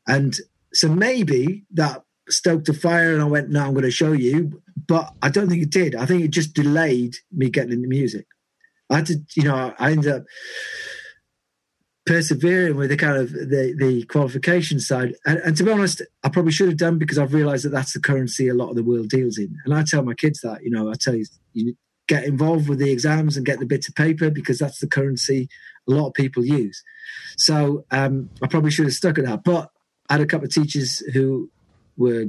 and 0.07 0.38
so 0.72 0.88
maybe 0.88 1.64
that 1.72 2.02
stoked 2.28 2.68
a 2.68 2.74
fire 2.74 3.12
and 3.12 3.22
i 3.22 3.24
went 3.24 3.50
no 3.50 3.64
i'm 3.64 3.72
going 3.72 3.82
to 3.82 3.90
show 3.90 4.12
you 4.12 4.60
but 4.86 5.12
i 5.22 5.28
don't 5.28 5.48
think 5.48 5.62
it 5.62 5.70
did 5.70 5.94
i 5.94 6.06
think 6.06 6.22
it 6.22 6.30
just 6.30 6.54
delayed 6.54 7.16
me 7.32 7.48
getting 7.48 7.72
into 7.72 7.88
music 7.88 8.26
i 8.90 8.96
had 8.96 9.06
to 9.06 9.16
you 9.34 9.44
know 9.44 9.74
i 9.78 9.90
ended 9.90 10.12
up 10.12 10.24
persevering 12.08 12.74
with 12.74 12.88
the 12.88 12.96
kind 12.96 13.18
of 13.18 13.30
the, 13.30 13.74
the 13.78 14.02
qualification 14.06 14.80
side. 14.80 15.14
And, 15.26 15.38
and, 15.40 15.56
to 15.58 15.62
be 15.62 15.70
honest, 15.70 16.00
I 16.24 16.30
probably 16.30 16.52
should 16.52 16.68
have 16.68 16.78
done 16.78 16.96
because 16.96 17.18
I've 17.18 17.34
realized 17.34 17.66
that 17.66 17.70
that's 17.70 17.92
the 17.92 18.00
currency 18.00 18.48
a 18.48 18.54
lot 18.54 18.70
of 18.70 18.76
the 18.76 18.82
world 18.82 19.10
deals 19.10 19.36
in. 19.36 19.54
And 19.66 19.74
I 19.74 19.84
tell 19.84 20.02
my 20.02 20.14
kids 20.14 20.40
that, 20.40 20.64
you 20.64 20.70
know, 20.70 20.90
I 20.90 20.94
tell 20.98 21.14
you, 21.14 21.26
you 21.52 21.76
get 22.08 22.24
involved 22.24 22.66
with 22.66 22.78
the 22.78 22.90
exams 22.90 23.36
and 23.36 23.44
get 23.44 23.58
the 23.58 23.66
bits 23.66 23.88
of 23.88 23.94
paper 23.94 24.30
because 24.30 24.58
that's 24.58 24.80
the 24.80 24.86
currency 24.86 25.50
a 25.86 25.92
lot 25.92 26.08
of 26.08 26.14
people 26.14 26.44
use. 26.44 26.82
So 27.36 27.84
um, 27.90 28.30
I 28.42 28.46
probably 28.46 28.70
should 28.70 28.86
have 28.86 28.94
stuck 28.94 29.18
at 29.18 29.26
that. 29.26 29.44
But 29.44 29.70
I 30.08 30.14
had 30.14 30.22
a 30.22 30.26
couple 30.26 30.46
of 30.46 30.54
teachers 30.54 31.00
who 31.12 31.50
were 31.98 32.26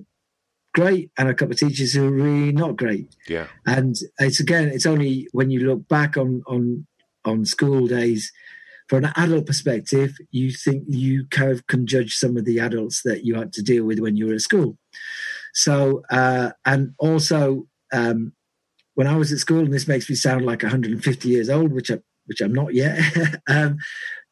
great 0.74 1.12
and 1.18 1.30
a 1.30 1.34
couple 1.34 1.54
of 1.54 1.60
teachers 1.60 1.94
who 1.94 2.04
were 2.04 2.12
really 2.12 2.52
not 2.52 2.76
great. 2.76 3.16
Yeah. 3.28 3.48
And 3.66 3.96
it's 4.20 4.40
again, 4.40 4.70
it's 4.70 4.86
only 4.86 5.28
when 5.32 5.50
you 5.50 5.62
look 5.62 5.88
back 5.88 6.18
on 6.18 6.44
on 6.48 6.86
on 7.26 7.46
school 7.46 7.88
days 7.88 8.32
from 8.90 9.06
an 9.06 9.14
adult 9.16 9.46
perspective, 9.46 10.18
you 10.32 10.52
think 10.52 10.84
you 10.88 11.28
kind 11.30 11.52
of 11.52 11.68
can 11.68 11.86
judge 11.86 12.16
some 12.16 12.36
of 12.36 12.46
the 12.46 12.60
adults 12.60 13.04
that 13.04 13.24
you 13.24 13.36
had 13.36 13.54
to 13.54 13.62
deal 13.62 13.86
with 13.86 14.00
when 14.00 14.18
you 14.18 14.26
were 14.26 14.34
at 14.34 14.42
school. 14.42 14.78
So, 15.54 16.02
uh, 16.10 16.52
and 16.66 16.96
also 16.98 17.68
um, 17.94 18.34
when 18.96 19.06
I 19.06 19.16
was 19.16 19.32
at 19.32 19.38
school, 19.38 19.60
and 19.60 19.72
this 19.72 19.88
makes 19.88 20.10
me 20.10 20.16
sound 20.16 20.44
like 20.44 20.64
150 20.64 21.30
years 21.30 21.50
old, 21.50 21.72
which 21.72 21.92
I 21.92 22.00
which 22.26 22.42
I'm 22.42 22.54
not 22.54 22.74
yet. 22.74 23.00
um, 23.48 23.78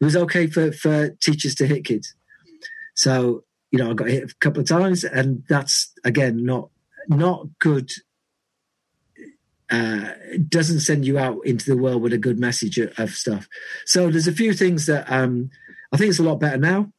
it 0.02 0.06
was 0.06 0.16
okay 0.16 0.48
for 0.48 0.72
for 0.72 1.10
teachers 1.22 1.54
to 1.56 1.68
hit 1.68 1.86
kids. 1.86 2.16
So 2.96 3.44
you 3.72 3.80
know, 3.80 3.92
I 3.92 3.94
got 3.94 4.10
hit 4.10 4.32
a 4.32 4.36
couple 4.40 4.62
of 4.62 4.68
times, 4.68 5.04
and 5.04 5.44
that's 5.50 5.92
again 6.04 6.46
not 6.46 6.70
not 7.10 7.48
good 7.60 7.92
uh, 9.70 10.12
doesn't 10.48 10.80
send 10.80 11.06
you 11.06 11.18
out 11.18 11.46
into 11.46 11.70
the 11.70 11.78
world 11.78 12.02
with 12.02 12.14
a 12.14 12.18
good 12.18 12.40
message 12.40 12.78
of 12.78 13.10
stuff. 13.12 13.48
So 13.86 14.10
there's 14.10 14.28
a 14.28 14.34
few 14.34 14.54
things 14.54 14.86
that 14.86 15.12
um, 15.12 15.50
I 15.92 15.98
think 15.98 16.10
it's 16.10 16.20
a 16.20 16.24
lot 16.24 16.40
better 16.40 16.58
now, 16.58 16.92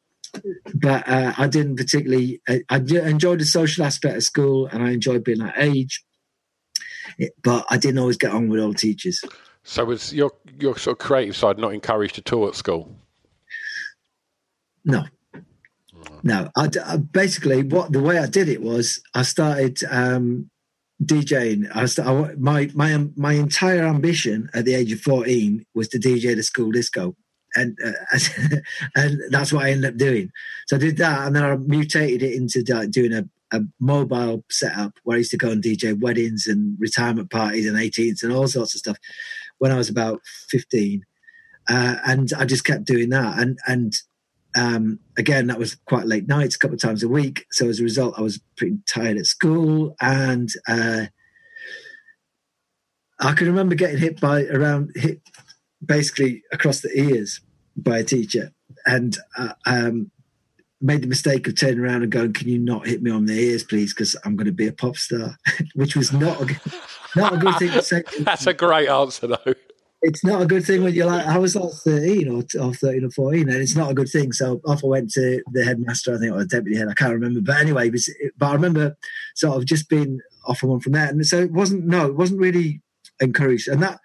but 0.74 1.08
uh, 1.08 1.32
I 1.38 1.46
didn't 1.46 1.76
particularly. 1.76 2.40
I, 2.48 2.62
I, 2.68 2.76
enjoyed 2.76 3.40
the 3.40 3.46
social 3.46 3.84
aspect 3.84 4.16
of 4.16 4.22
school, 4.22 4.66
and 4.66 4.82
I 4.82 4.90
enjoyed 4.90 5.24
being 5.24 5.38
that 5.38 5.58
age, 5.58 6.04
but 7.42 7.64
I 7.70 7.78
didn't 7.78 7.98
always 7.98 8.18
get 8.18 8.32
on 8.32 8.48
with 8.48 8.60
all 8.60 8.74
teachers. 8.74 9.24
So 9.64 9.84
was 9.84 10.12
your 10.12 10.32
your 10.60 10.76
sort 10.78 10.94
of 10.94 11.06
creative 11.06 11.36
side 11.36 11.58
not 11.58 11.74
encouraged 11.74 12.18
at 12.18 12.32
all 12.32 12.48
at 12.48 12.54
school? 12.54 12.94
No, 14.84 15.04
no. 16.22 16.50
I, 16.56 16.68
I, 16.84 16.96
basically 16.96 17.62
what 17.62 17.92
the 17.92 18.00
way 18.00 18.18
I 18.18 18.26
did 18.26 18.48
it 18.48 18.62
was 18.62 19.00
I 19.14 19.22
started. 19.22 19.82
Um, 19.90 20.50
DJing. 21.02 21.68
I, 21.74 22.02
I, 22.02 22.34
my 22.34 22.70
my 22.74 23.06
my 23.16 23.32
entire 23.32 23.84
ambition 23.84 24.50
at 24.54 24.64
the 24.64 24.74
age 24.74 24.92
of 24.92 25.00
fourteen 25.00 25.64
was 25.74 25.88
to 25.88 25.98
DJ 25.98 26.34
the 26.34 26.42
school 26.42 26.72
disco, 26.72 27.14
and 27.54 27.78
uh, 27.84 28.18
and 28.96 29.20
that's 29.30 29.52
what 29.52 29.64
I 29.64 29.70
ended 29.70 29.92
up 29.92 29.96
doing. 29.96 30.30
So 30.66 30.76
I 30.76 30.80
did 30.80 30.96
that, 30.96 31.26
and 31.26 31.36
then 31.36 31.44
I 31.44 31.56
mutated 31.56 32.22
it 32.22 32.34
into 32.34 32.62
doing 32.88 33.12
a, 33.12 33.28
a 33.52 33.60
mobile 33.78 34.44
setup 34.50 34.94
where 35.04 35.14
I 35.14 35.18
used 35.18 35.30
to 35.30 35.36
go 35.36 35.50
and 35.50 35.62
DJ 35.62 35.98
weddings 35.98 36.46
and 36.46 36.76
retirement 36.80 37.30
parties 37.30 37.66
and 37.66 37.76
18s 37.76 38.22
and 38.22 38.32
all 38.32 38.48
sorts 38.48 38.74
of 38.74 38.80
stuff 38.80 38.98
when 39.58 39.70
I 39.70 39.76
was 39.76 39.88
about 39.88 40.20
fifteen, 40.48 41.04
uh, 41.68 41.96
and 42.06 42.32
I 42.36 42.44
just 42.44 42.64
kept 42.64 42.84
doing 42.84 43.10
that, 43.10 43.38
and 43.38 43.58
and 43.68 43.94
um, 44.58 44.98
again, 45.16 45.46
that 45.46 45.58
was 45.58 45.76
quite 45.86 46.06
late 46.06 46.26
nights, 46.26 46.56
a 46.56 46.58
couple 46.58 46.74
of 46.74 46.80
times 46.80 47.04
a 47.04 47.08
week. 47.08 47.46
So 47.52 47.68
as 47.68 47.78
a 47.78 47.84
result, 47.84 48.18
I 48.18 48.22
was 48.22 48.40
pretty 48.56 48.78
tired 48.86 49.16
at 49.16 49.26
school, 49.26 49.94
and 50.00 50.48
uh, 50.66 51.06
I 53.20 53.32
can 53.34 53.46
remember 53.46 53.76
getting 53.76 53.98
hit 53.98 54.20
by 54.20 54.44
around 54.46 54.90
hit 54.96 55.20
basically 55.84 56.42
across 56.52 56.80
the 56.80 56.90
ears 56.98 57.40
by 57.76 57.98
a 57.98 58.04
teacher, 58.04 58.52
and 58.84 59.16
uh, 59.36 59.52
um, 59.64 60.10
made 60.80 61.02
the 61.02 61.08
mistake 61.08 61.46
of 61.46 61.56
turning 61.56 61.78
around 61.78 62.02
and 62.02 62.10
going, 62.10 62.32
"Can 62.32 62.48
you 62.48 62.58
not 62.58 62.86
hit 62.86 63.00
me 63.00 63.12
on 63.12 63.26
the 63.26 63.38
ears, 63.38 63.62
please? 63.62 63.94
Because 63.94 64.16
I'm 64.24 64.34
going 64.34 64.46
to 64.46 64.52
be 64.52 64.66
a 64.66 64.72
pop 64.72 64.96
star," 64.96 65.38
which 65.74 65.94
was 65.94 66.12
not 66.12 66.40
a, 66.40 66.60
not 67.14 67.34
a 67.34 67.36
good 67.36 67.56
thing 67.58 67.70
to 67.70 67.82
say. 67.82 68.02
That's 68.20 68.48
a 68.48 68.54
great 68.54 68.88
answer, 68.88 69.28
though 69.28 69.54
it's 70.02 70.24
not 70.24 70.42
a 70.42 70.46
good 70.46 70.64
thing 70.64 70.84
when 70.84 70.94
you're 70.94 71.06
like, 71.06 71.26
I 71.26 71.38
was 71.38 71.56
like 71.56 71.72
13 71.72 72.28
or, 72.28 72.44
or 72.62 72.72
13 72.72 73.04
or 73.04 73.10
14, 73.10 73.48
and 73.48 73.58
it's 73.58 73.74
not 73.74 73.90
a 73.90 73.94
good 73.94 74.08
thing. 74.08 74.32
So 74.32 74.60
off 74.64 74.84
I 74.84 74.86
went 74.86 75.10
to 75.12 75.42
the 75.52 75.64
headmaster, 75.64 76.14
I 76.14 76.18
think, 76.18 76.32
or 76.32 76.38
the 76.38 76.46
deputy 76.46 76.78
head, 76.78 76.88
I 76.88 76.94
can't 76.94 77.12
remember. 77.12 77.40
But 77.40 77.56
anyway, 77.56 77.90
was, 77.90 78.12
but 78.36 78.46
I 78.46 78.52
remember 78.52 78.96
sort 79.34 79.56
of 79.56 79.66
just 79.66 79.88
being 79.88 80.20
off 80.46 80.62
and 80.62 80.70
on 80.70 80.80
from 80.80 80.92
there. 80.92 81.08
And 81.08 81.26
so 81.26 81.40
it 81.40 81.52
wasn't, 81.52 81.84
no, 81.84 82.06
it 82.06 82.16
wasn't 82.16 82.40
really 82.40 82.80
encouraged. 83.20 83.66
And 83.66 83.82
that, 83.82 83.98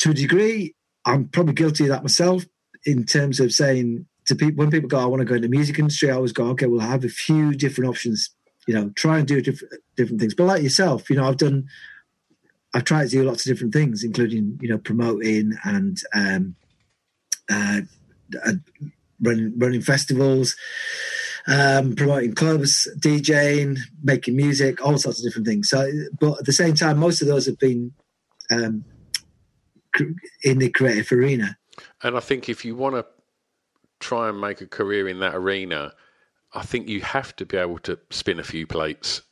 to 0.00 0.10
a 0.10 0.14
degree, 0.14 0.74
I'm 1.06 1.28
probably 1.28 1.54
guilty 1.54 1.84
of 1.84 1.90
that 1.90 2.02
myself 2.02 2.44
in 2.84 3.04
terms 3.04 3.40
of 3.40 3.52
saying 3.52 4.06
to 4.26 4.36
people, 4.36 4.56
when 4.56 4.70
people 4.70 4.88
go, 4.88 4.98
I 4.98 5.06
want 5.06 5.20
to 5.20 5.24
go 5.24 5.36
into 5.36 5.48
the 5.48 5.56
music 5.56 5.78
industry, 5.78 6.10
I 6.10 6.16
always 6.16 6.32
go, 6.32 6.48
okay, 6.48 6.66
well, 6.66 6.86
have 6.86 7.04
a 7.04 7.08
few 7.08 7.54
different 7.54 7.88
options, 7.88 8.28
you 8.66 8.74
know, 8.74 8.90
try 8.94 9.18
and 9.18 9.26
do 9.26 9.40
different, 9.40 9.72
different 9.96 10.20
things. 10.20 10.34
But 10.34 10.44
like 10.44 10.62
yourself, 10.62 11.08
you 11.08 11.16
know, 11.16 11.26
I've 11.26 11.38
done, 11.38 11.66
I've 12.74 12.84
tried 12.84 13.04
to 13.04 13.10
do 13.10 13.24
lots 13.24 13.46
of 13.46 13.50
different 13.52 13.72
things, 13.72 14.04
including 14.04 14.58
you 14.60 14.68
know 14.68 14.78
promoting 14.78 15.56
and 15.64 15.98
um, 16.14 16.54
uh, 17.50 17.80
uh, 18.44 18.52
running 19.20 19.58
running 19.58 19.80
festivals, 19.82 20.54
um, 21.46 21.96
promoting 21.96 22.34
clubs, 22.34 22.88
DJing, 22.98 23.78
making 24.02 24.36
music, 24.36 24.84
all 24.84 24.98
sorts 24.98 25.18
of 25.18 25.24
different 25.24 25.46
things. 25.46 25.68
So, 25.68 25.90
but 26.20 26.40
at 26.40 26.44
the 26.44 26.52
same 26.52 26.74
time, 26.74 26.98
most 26.98 27.22
of 27.22 27.28
those 27.28 27.46
have 27.46 27.58
been 27.58 27.92
um, 28.50 28.84
in 30.44 30.58
the 30.58 30.70
creative 30.70 31.10
arena. 31.12 31.56
And 32.02 32.16
I 32.16 32.20
think 32.20 32.48
if 32.48 32.64
you 32.64 32.76
want 32.76 32.96
to 32.96 33.06
try 34.00 34.28
and 34.28 34.40
make 34.40 34.60
a 34.60 34.66
career 34.66 35.08
in 35.08 35.20
that 35.20 35.34
arena, 35.34 35.92
I 36.52 36.62
think 36.62 36.88
you 36.88 37.00
have 37.00 37.34
to 37.36 37.46
be 37.46 37.56
able 37.56 37.78
to 37.80 37.98
spin 38.10 38.38
a 38.38 38.44
few 38.44 38.66
plates. 38.66 39.22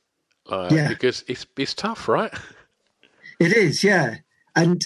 Uh, 0.49 0.69
yeah. 0.71 0.89
Because 0.89 1.25
it's 1.27 1.45
it's 1.57 1.75
tough, 1.75 2.09
right? 2.09 2.33
It 3.39 3.53
is, 3.53 3.85
yeah. 3.85 4.17
And 4.55 4.83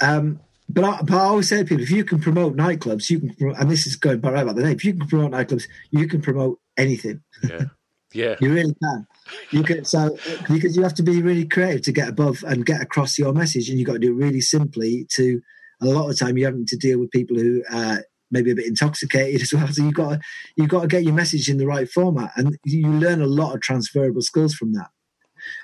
um, 0.00 0.40
but 0.68 0.84
I, 0.84 1.02
but 1.02 1.14
I 1.14 1.24
always 1.24 1.48
say 1.48 1.58
to 1.58 1.64
people, 1.64 1.82
if 1.82 1.90
you 1.90 2.04
can 2.04 2.20
promote 2.20 2.56
nightclubs, 2.56 3.08
you 3.10 3.20
can, 3.20 3.34
promote, 3.34 3.58
and 3.58 3.70
this 3.70 3.86
is 3.86 3.96
going 3.96 4.20
right 4.20 4.42
about 4.42 4.56
the 4.56 4.62
name. 4.62 4.76
If 4.76 4.84
you 4.84 4.94
can 4.94 5.08
promote 5.08 5.32
nightclubs, 5.32 5.66
you 5.90 6.06
can 6.06 6.20
promote 6.20 6.60
anything. 6.76 7.22
Yeah, 7.42 7.64
yeah, 8.12 8.36
you 8.40 8.52
really 8.52 8.74
can. 8.82 9.06
You 9.50 9.62
can 9.62 9.84
so 9.84 10.16
because 10.50 10.76
you 10.76 10.82
have 10.82 10.94
to 10.94 11.02
be 11.02 11.22
really 11.22 11.46
creative 11.46 11.82
to 11.82 11.92
get 11.92 12.08
above 12.08 12.44
and 12.46 12.66
get 12.66 12.82
across 12.82 13.18
your 13.18 13.32
message, 13.32 13.68
and 13.68 13.78
you've 13.78 13.86
got 13.86 13.94
to 13.94 13.98
do 13.98 14.12
it 14.12 14.22
really 14.24 14.40
simply. 14.40 15.06
To 15.12 15.40
a 15.80 15.86
lot 15.86 16.02
of 16.02 16.10
the 16.10 16.24
time, 16.24 16.36
you're 16.36 16.50
having 16.50 16.66
to 16.66 16.76
deal 16.76 16.98
with 16.98 17.10
people 17.10 17.36
who 17.36 17.62
uh, 17.70 17.98
maybe 18.30 18.50
a 18.50 18.54
bit 18.54 18.66
intoxicated 18.66 19.40
as 19.42 19.52
well. 19.52 19.68
So 19.68 19.82
you 19.82 19.92
got 19.92 20.20
you 20.56 20.66
got 20.66 20.82
to 20.82 20.88
get 20.88 21.04
your 21.04 21.14
message 21.14 21.48
in 21.48 21.56
the 21.56 21.66
right 21.66 21.88
format, 21.88 22.32
and 22.36 22.58
you 22.64 22.88
learn 22.88 23.22
a 23.22 23.26
lot 23.26 23.54
of 23.54 23.62
transferable 23.62 24.22
skills 24.22 24.54
from 24.54 24.72
that. 24.74 24.88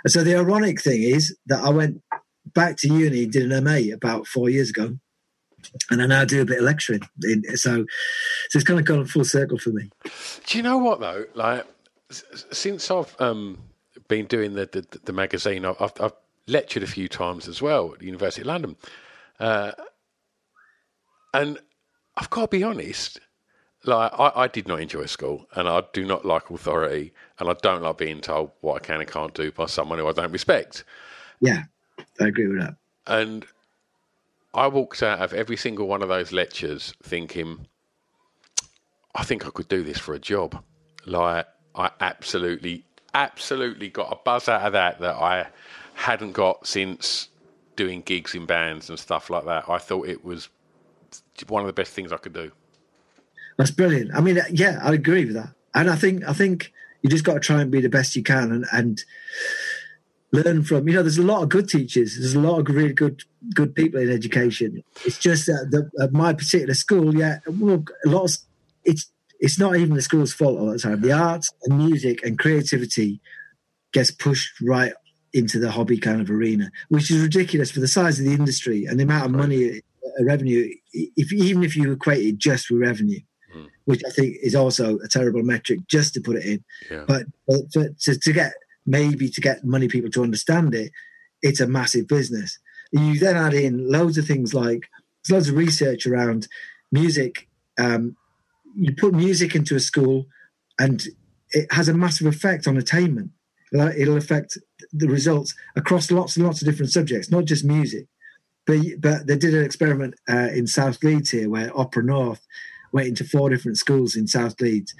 And 0.04 0.12
so 0.12 0.24
the 0.24 0.36
ironic 0.36 0.80
thing 0.80 1.02
is 1.02 1.36
that 1.46 1.62
I 1.62 1.68
went 1.68 2.00
back 2.52 2.76
to 2.78 2.88
uni, 2.88 3.26
did 3.26 3.50
an 3.50 3.64
MA 3.64 3.94
about 3.94 4.26
four 4.26 4.48
years 4.48 4.70
ago, 4.70 4.96
and 5.90 6.02
I 6.02 6.06
now 6.06 6.24
do 6.24 6.42
a 6.42 6.44
bit 6.44 6.58
of 6.58 6.64
lecturing. 6.64 7.00
In, 7.22 7.44
so, 7.56 7.84
so 8.50 8.58
it's 8.58 8.64
kind 8.64 8.78
of 8.78 8.86
gone 8.86 9.04
full 9.06 9.24
circle 9.24 9.58
for 9.58 9.70
me. 9.70 9.90
Do 10.46 10.58
you 10.58 10.62
know 10.62 10.78
what 10.78 11.00
though? 11.00 11.24
Like 11.34 11.66
since 12.10 12.90
I've 12.90 13.14
um, 13.20 13.58
been 14.08 14.26
doing 14.26 14.54
the 14.54 14.66
the, 14.66 14.98
the 15.04 15.12
magazine, 15.12 15.64
I've, 15.64 15.92
I've, 16.00 16.12
lectured 16.46 16.82
a 16.82 16.86
few 16.86 17.08
times 17.08 17.48
as 17.48 17.62
well 17.62 17.94
at 17.94 18.00
the 18.00 18.04
University 18.04 18.42
of 18.42 18.48
London, 18.48 18.76
uh, 19.40 19.72
and 21.32 21.58
I've 22.18 22.28
got 22.28 22.42
to 22.42 22.48
be 22.48 22.62
honest. 22.62 23.18
Like 23.86 24.12
I, 24.18 24.32
I 24.34 24.48
did 24.48 24.68
not 24.68 24.80
enjoy 24.80 25.06
school, 25.06 25.46
and 25.54 25.68
I 25.68 25.82
do 25.94 26.04
not 26.04 26.26
like 26.26 26.50
authority, 26.50 27.14
and 27.38 27.48
I 27.48 27.54
don't 27.62 27.82
like 27.82 27.98
being 27.98 28.20
told 28.20 28.50
what 28.60 28.82
I 28.82 28.84
can 28.84 29.00
and 29.00 29.10
can't 29.10 29.34
do 29.34 29.52
by 29.52 29.66
someone 29.66 29.98
who 29.98 30.06
I 30.06 30.12
don't 30.12 30.32
respect. 30.32 30.84
Yeah. 31.40 31.64
I 32.20 32.28
agree 32.28 32.46
with 32.46 32.60
that. 32.60 32.76
And 33.06 33.44
I 34.52 34.68
walked 34.68 35.02
out 35.02 35.20
of 35.20 35.32
every 35.34 35.56
single 35.56 35.86
one 35.88 36.02
of 36.02 36.08
those 36.08 36.32
lectures 36.32 36.94
thinking, 37.02 37.66
I 39.14 39.24
think 39.24 39.46
I 39.46 39.50
could 39.50 39.68
do 39.68 39.82
this 39.82 39.98
for 39.98 40.14
a 40.14 40.18
job. 40.18 40.62
Like, 41.06 41.46
I 41.74 41.90
absolutely, 42.00 42.84
absolutely 43.14 43.88
got 43.88 44.12
a 44.12 44.16
buzz 44.24 44.48
out 44.48 44.62
of 44.62 44.72
that 44.72 45.00
that 45.00 45.16
I 45.16 45.48
hadn't 45.94 46.32
got 46.32 46.66
since 46.66 47.28
doing 47.76 48.02
gigs 48.02 48.34
in 48.34 48.46
bands 48.46 48.88
and 48.88 48.98
stuff 48.98 49.30
like 49.30 49.44
that. 49.46 49.68
I 49.68 49.78
thought 49.78 50.08
it 50.08 50.24
was 50.24 50.48
one 51.48 51.62
of 51.62 51.66
the 51.66 51.72
best 51.72 51.92
things 51.92 52.12
I 52.12 52.16
could 52.16 52.32
do. 52.32 52.52
That's 53.56 53.70
brilliant. 53.70 54.14
I 54.14 54.20
mean, 54.20 54.40
yeah, 54.50 54.78
I 54.82 54.92
agree 54.92 55.24
with 55.24 55.34
that. 55.34 55.50
And 55.74 55.90
I 55.90 55.96
think, 55.96 56.24
I 56.24 56.32
think 56.32 56.72
you 57.02 57.10
just 57.10 57.24
got 57.24 57.34
to 57.34 57.40
try 57.40 57.60
and 57.60 57.70
be 57.70 57.80
the 57.80 57.88
best 57.88 58.16
you 58.16 58.22
can. 58.22 58.50
And, 58.52 58.64
and 58.72 59.04
learn 60.42 60.62
from. 60.64 60.88
You 60.88 60.94
know, 60.96 61.02
there's 61.02 61.18
a 61.18 61.22
lot 61.22 61.42
of 61.42 61.48
good 61.48 61.68
teachers. 61.68 62.16
There's 62.18 62.34
a 62.34 62.40
lot 62.40 62.58
of 62.60 62.74
really 62.74 62.92
good 62.92 63.22
good 63.54 63.74
people 63.74 64.00
in 64.00 64.10
education. 64.10 64.82
It's 65.04 65.18
just 65.18 65.46
that 65.46 65.68
the, 65.70 65.90
at 66.02 66.12
my 66.12 66.32
particular 66.32 66.74
school, 66.74 67.14
yeah, 67.14 67.38
well, 67.46 67.84
a 68.04 68.08
lot 68.08 68.24
of 68.30 68.36
it's 68.84 69.10
it's 69.40 69.58
not 69.58 69.76
even 69.76 69.94
the 69.94 70.02
school's 70.02 70.32
fault 70.32 70.58
all 70.58 70.70
the 70.72 70.78
time. 70.78 71.00
The 71.00 71.12
arts 71.12 71.50
and 71.64 71.78
music 71.78 72.24
and 72.24 72.38
creativity 72.38 73.20
gets 73.92 74.10
pushed 74.10 74.60
right 74.60 74.92
into 75.32 75.58
the 75.58 75.70
hobby 75.70 75.98
kind 75.98 76.20
of 76.20 76.30
arena, 76.30 76.70
which 76.88 77.10
is 77.10 77.20
ridiculous 77.20 77.70
for 77.70 77.80
the 77.80 77.88
size 77.88 78.18
of 78.18 78.24
the 78.24 78.32
industry 78.32 78.84
and 78.86 78.98
the 78.98 79.04
amount 79.04 79.26
of 79.26 79.32
money 79.32 79.80
a 80.20 80.24
revenue, 80.24 80.68
if 80.92 81.32
even 81.32 81.64
if 81.64 81.74
you 81.76 81.90
equate 81.92 82.24
it 82.24 82.38
just 82.38 82.70
with 82.70 82.80
revenue, 82.80 83.20
Mm. 83.54 83.68
which 83.84 84.02
I 84.04 84.10
think 84.10 84.36
is 84.42 84.54
also 84.56 84.98
a 84.98 85.08
terrible 85.08 85.44
metric 85.44 85.78
just 85.88 86.12
to 86.14 86.20
put 86.20 86.36
it 86.36 86.44
in, 86.44 86.64
Yeah. 86.90 87.04
but, 87.06 87.22
but 87.46 87.98
to, 88.00 88.18
to 88.18 88.32
get 88.32 88.52
maybe 88.86 89.28
to 89.28 89.40
get 89.40 89.64
money 89.64 89.88
people 89.88 90.10
to 90.10 90.22
understand 90.22 90.74
it, 90.74 90.92
it's 91.42 91.60
a 91.60 91.66
massive 91.66 92.08
business. 92.08 92.58
You 92.92 93.18
then 93.18 93.36
add 93.36 93.54
in 93.54 93.90
loads 93.90 94.18
of 94.18 94.26
things 94.26 94.54
like 94.54 94.88
there's 95.24 95.34
loads 95.34 95.48
of 95.48 95.56
research 95.56 96.06
around 96.06 96.48
music. 96.92 97.48
Um, 97.78 98.16
you 98.76 98.94
put 98.94 99.14
music 99.14 99.54
into 99.54 99.74
a 99.74 99.80
school, 99.80 100.26
and 100.78 101.02
it 101.50 101.72
has 101.72 101.88
a 101.88 101.94
massive 101.94 102.26
effect 102.26 102.66
on 102.66 102.76
attainment. 102.76 103.30
It'll 103.72 104.16
affect 104.16 104.56
the 104.92 105.08
results 105.08 105.54
across 105.76 106.10
lots 106.10 106.36
and 106.36 106.46
lots 106.46 106.62
of 106.62 106.66
different 106.66 106.92
subjects, 106.92 107.30
not 107.30 107.44
just 107.44 107.64
music. 107.64 108.06
But 108.66 108.78
but 109.00 109.26
they 109.26 109.36
did 109.36 109.54
an 109.54 109.64
experiment 109.64 110.14
uh, 110.28 110.48
in 110.54 110.66
South 110.66 111.02
Leeds 111.02 111.30
here, 111.30 111.50
where 111.50 111.76
Opera 111.78 112.04
North 112.04 112.46
went 112.92 113.08
into 113.08 113.24
four 113.24 113.50
different 113.50 113.76
schools 113.76 114.14
in 114.14 114.26
South 114.28 114.60
Leeds, 114.60 114.94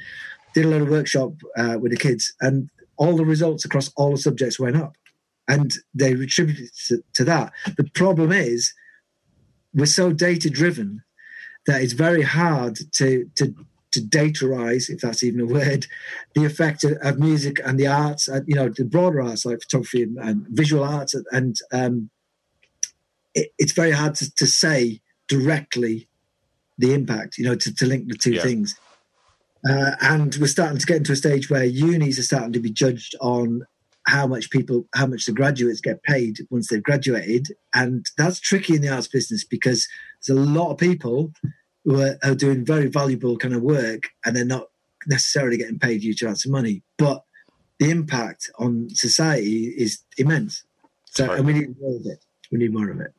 did 0.53 0.65
a 0.65 0.69
lot 0.69 0.83
of 0.83 0.89
workshop 0.89 1.33
uh, 1.57 1.79
with 1.81 1.93
the 1.93 1.97
kids, 1.97 2.35
and 2.41 2.69
all 2.97 3.17
the 3.17 3.25
results 3.25 3.65
across 3.65 3.91
all 3.97 4.13
the 4.13 4.19
subjects 4.19 4.59
went 4.61 4.77
up, 4.77 4.97
and 5.49 5.75
they 5.95 6.13
attributed 6.13 6.71
to, 6.89 7.03
to 7.15 7.25
that. 7.25 7.53
The 7.77 7.85
problem 7.95 8.33
is 8.33 8.73
we're 9.75 9.87
so 9.87 10.13
data 10.13 10.51
driven 10.51 11.03
that 11.67 11.83
it's 11.83 11.93
very 11.95 12.23
hard 12.23 12.79
to 12.95 13.29
to 13.37 13.55
to 13.93 14.01
datarize, 14.01 14.91
if 14.91 15.01
that's 15.01 15.23
even 15.23 15.41
a 15.41 15.47
word, 15.47 15.87
the 16.35 16.45
effect 16.45 16.83
of, 16.83 16.93
of 17.03 17.21
music 17.21 17.61
and 17.65 17.79
the 17.79 17.87
arts, 17.87 18.27
and 18.27 18.45
you 18.49 18.55
know, 18.57 18.69
the 18.69 18.85
broader 18.85 19.23
arts 19.23 19.47
like 19.47 19.61
photography 19.63 20.03
and, 20.03 20.19
and 20.19 20.47
visual 20.49 20.83
arts, 20.83 21.15
and 21.31 21.57
um, 21.73 22.11
it, 23.35 23.53
it's 23.59 23.73
very 23.73 23.93
hard 23.93 24.17
to, 24.17 24.35
to 24.35 24.47
say 24.47 25.01
directly 25.29 26.09
the 26.77 26.93
impact, 26.93 27.39
you 27.39 27.45
know, 27.45 27.55
to, 27.55 27.73
to 27.73 27.87
link 27.87 28.09
the 28.09 28.17
two 28.17 28.33
Yeah. 28.33 28.43
things. 28.43 28.75
Uh, 29.69 29.93
and 30.03 30.37
we're 30.37 30.47
starting 30.47 30.79
to 30.79 30.87
get 30.87 30.99
into 30.99 31.13
a 31.13 31.17
stage 31.17 31.49
where 31.49 31.65
unis 31.65 32.19
are 32.19 32.23
starting 32.23 32.53
to 32.53 32.61
be 32.61 32.71
judged 32.71 33.15
on 33.21 33.67
how 34.07 34.27
much 34.27 34.51
people, 34.51 34.87
how 34.95 35.07
much 35.07 35.25
the 35.25 35.33
graduates 35.33 35.81
get 35.81 36.03
paid 36.03 36.39
once 36.51 36.69
they've 36.69 36.83
graduated, 36.83 37.49
and 37.73 38.07
that's 38.19 38.39
tricky 38.39 38.75
in 38.75 38.83
the 38.83 38.89
arts 38.89 39.09
business 39.09 39.45
because 39.45 39.89
there's 40.27 40.39
a 40.39 40.43
lot 40.43 40.71
of 40.71 40.79
people 40.79 41.33
who 41.85 42.03
are, 42.03 42.19
are 42.23 42.35
doing 42.35 42.65
very 42.65 42.89
valuable 42.89 43.39
kind 43.39 43.55
of 43.55 43.63
work, 43.63 44.03
and 44.25 44.37
they're 44.37 44.45
not 44.45 44.69
necessarily 45.07 45.57
getting 45.57 45.79
paid 45.79 46.03
huge 46.03 46.23
amounts 46.23 46.45
of 46.45 46.51
money, 46.51 46.83
but 46.99 47.25
the 47.79 47.91
impact 47.91 48.51
on 48.59 48.89
society 48.91 49.73
is 49.77 50.03
immense. 50.19 50.65
So, 51.07 51.33
and 51.33 51.47
we 51.47 51.55
need 51.55 51.81
more 51.81 51.97
of 51.97 52.07
it. 52.07 52.25
We 52.51 52.59
need 52.59 52.73
more 52.73 52.91
of 52.91 53.01
it. 53.01 53.15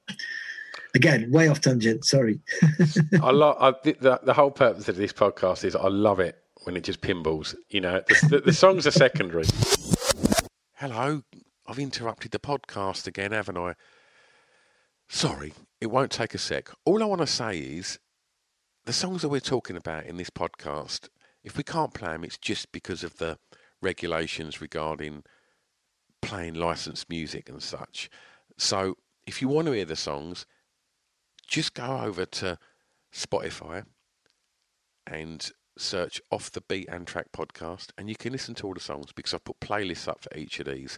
Again, 0.95 1.29
way 1.29 1.49
off 1.49 1.59
tangent. 1.59 2.05
Sorry. 2.05 2.39
I 3.21 3.31
love 3.31 3.57
I, 3.59 3.73
the, 3.83 3.97
the 3.99 4.19
the 4.23 4.33
whole 4.33 4.49
purpose 4.49 4.87
of 4.87 4.95
this 4.95 5.11
podcast 5.11 5.65
is 5.65 5.75
I 5.75 5.89
love 5.89 6.21
it 6.21 6.37
when 6.63 6.77
it 6.77 6.85
just 6.85 7.01
pinballs. 7.01 7.53
You 7.69 7.81
know, 7.81 8.01
the, 8.07 8.27
the, 8.29 8.39
the 8.39 8.53
songs 8.53 8.87
are 8.87 8.91
secondary. 8.91 9.43
Hello, 10.75 11.21
I've 11.67 11.79
interrupted 11.79 12.31
the 12.31 12.39
podcast 12.39 13.07
again, 13.07 13.33
haven't 13.33 13.57
I? 13.57 13.73
Sorry, 15.09 15.53
it 15.81 15.87
won't 15.87 16.11
take 16.11 16.33
a 16.33 16.37
sec. 16.37 16.69
All 16.85 17.03
I 17.03 17.05
want 17.05 17.21
to 17.21 17.27
say 17.27 17.57
is 17.57 17.99
the 18.85 18.93
songs 18.93 19.21
that 19.21 19.29
we're 19.29 19.39
talking 19.41 19.75
about 19.75 20.05
in 20.05 20.15
this 20.15 20.29
podcast. 20.29 21.09
If 21.43 21.57
we 21.57 21.63
can't 21.63 21.93
play 21.93 22.09
them, 22.09 22.23
it's 22.23 22.37
just 22.37 22.71
because 22.71 23.03
of 23.03 23.17
the 23.17 23.37
regulations 23.81 24.61
regarding 24.61 25.23
playing 26.21 26.53
licensed 26.53 27.09
music 27.09 27.49
and 27.49 27.61
such. 27.61 28.09
So, 28.57 28.95
if 29.27 29.41
you 29.41 29.47
want 29.47 29.67
to 29.67 29.73
hear 29.73 29.85
the 29.85 29.95
songs, 29.95 30.45
just 31.47 31.73
go 31.73 31.99
over 31.99 32.25
to 32.25 32.57
Spotify 33.13 33.85
and 35.07 35.51
search 35.77 36.21
Off 36.31 36.51
the 36.51 36.61
Beat 36.61 36.87
and 36.89 37.05
Track 37.05 37.27
podcast, 37.35 37.89
and 37.97 38.09
you 38.09 38.15
can 38.15 38.31
listen 38.31 38.55
to 38.55 38.67
all 38.67 38.73
the 38.73 38.79
songs 38.79 39.11
because 39.13 39.33
I've 39.33 39.43
put 39.43 39.59
playlists 39.59 40.07
up 40.07 40.21
for 40.23 40.35
each 40.37 40.59
of 40.59 40.67
these. 40.67 40.97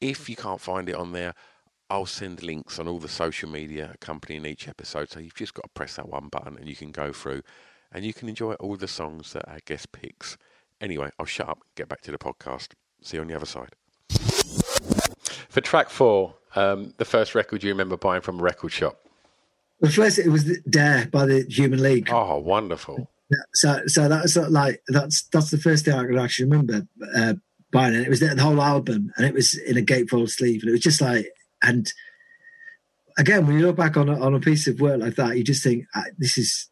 If 0.00 0.28
you 0.28 0.36
can't 0.36 0.60
find 0.60 0.88
it 0.88 0.94
on 0.94 1.12
there, 1.12 1.34
I'll 1.90 2.06
send 2.06 2.42
links 2.42 2.78
on 2.78 2.86
all 2.86 3.00
the 3.00 3.08
social 3.08 3.50
media 3.50 3.90
accompanying 3.92 4.46
each 4.46 4.68
episode. 4.68 5.10
So 5.10 5.18
you've 5.18 5.34
just 5.34 5.54
got 5.54 5.64
to 5.64 5.70
press 5.74 5.96
that 5.96 6.08
one 6.08 6.28
button 6.28 6.56
and 6.56 6.68
you 6.68 6.76
can 6.76 6.92
go 6.92 7.12
through 7.12 7.42
and 7.92 8.04
you 8.04 8.14
can 8.14 8.28
enjoy 8.28 8.52
all 8.54 8.76
the 8.76 8.86
songs 8.86 9.32
that 9.32 9.48
our 9.48 9.58
guest 9.66 9.90
picks. 9.90 10.38
Anyway, 10.80 11.10
I'll 11.18 11.26
shut 11.26 11.48
up 11.48 11.58
get 11.74 11.88
back 11.88 12.00
to 12.02 12.12
the 12.12 12.18
podcast. 12.18 12.68
See 13.02 13.16
you 13.16 13.22
on 13.22 13.26
the 13.26 13.34
other 13.34 13.46
side. 13.46 13.70
For 15.48 15.60
track 15.60 15.90
four, 15.90 16.34
um, 16.54 16.94
the 16.98 17.04
first 17.04 17.34
record 17.34 17.64
you 17.64 17.70
remember 17.70 17.96
buying 17.96 18.22
from 18.22 18.38
a 18.38 18.42
record 18.42 18.70
shop. 18.70 19.00
The 19.80 19.90
first, 19.90 20.18
it 20.18 20.28
was 20.28 20.44
Dare 20.68 21.06
by 21.06 21.26
the 21.26 21.44
Human 21.48 21.82
League. 21.82 22.10
Oh, 22.12 22.38
wonderful. 22.38 23.08
Yeah, 23.30 23.38
so, 23.54 23.82
so 23.86 24.08
that's 24.08 24.36
like 24.36 24.82
that's 24.88 25.22
that's 25.32 25.50
the 25.50 25.58
first 25.58 25.84
thing 25.84 25.94
I 25.94 26.04
can 26.04 26.18
actually 26.18 26.50
remember 26.50 26.86
uh, 27.14 27.34
buying 27.72 27.94
it. 27.94 28.02
It 28.02 28.10
was 28.10 28.20
the, 28.20 28.34
the 28.34 28.42
whole 28.42 28.60
album, 28.60 29.12
and 29.16 29.26
it 29.26 29.34
was 29.34 29.56
in 29.56 29.78
a 29.78 29.82
gatefold 29.82 30.30
sleeve, 30.30 30.62
and 30.62 30.68
it 30.68 30.72
was 30.72 30.80
just 30.80 31.00
like, 31.00 31.32
and 31.62 31.90
again, 33.18 33.46
when 33.46 33.56
you 33.58 33.66
look 33.66 33.76
back 33.76 33.96
on 33.96 34.08
a, 34.08 34.20
on 34.20 34.34
a 34.34 34.40
piece 34.40 34.66
of 34.66 34.80
work 34.80 35.00
like 35.00 35.14
that, 35.16 35.36
you 35.36 35.44
just 35.44 35.62
think 35.62 35.86
ah, 35.94 36.04
this 36.18 36.36
is 36.36 36.68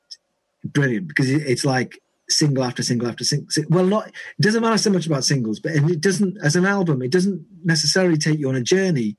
brilliant 0.64 1.09
because 1.09 1.31
it's 1.31 1.64
like 1.64 2.01
single 2.29 2.64
after 2.64 2.83
single 2.83 3.09
after 3.09 3.25
single. 3.25 3.49
Well, 3.71 3.87
not 3.87 4.09
it 4.09 4.42
doesn't 4.42 4.62
matter 4.62 4.79
so 4.79 4.90
much 4.90 5.07
about 5.07 5.25
singles, 5.25 5.61
but 5.61 5.73
it 5.73 6.01
doesn't 6.01 6.38
as 6.42 6.57
an 6.57 6.66
album, 6.66 7.03
it 7.03 7.12
doesn't 7.12 7.44
necessarily 7.64 8.18
take 8.18 8.38
you 8.38 8.49
on 8.49 8.57
a 8.57 8.62
journey, 8.62 9.16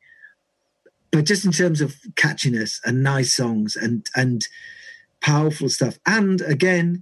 but 1.12 1.26
just 1.26 1.46
in 1.46 1.52
terms 1.52 1.82
of 1.82 1.96
catchiness 2.16 2.80
and 2.86 3.04
nice 3.04 3.34
songs 3.34 3.76
and 3.76 4.06
and 4.16 4.48
powerful 5.22 5.70
stuff, 5.70 6.00
and 6.06 6.42
again 6.42 7.02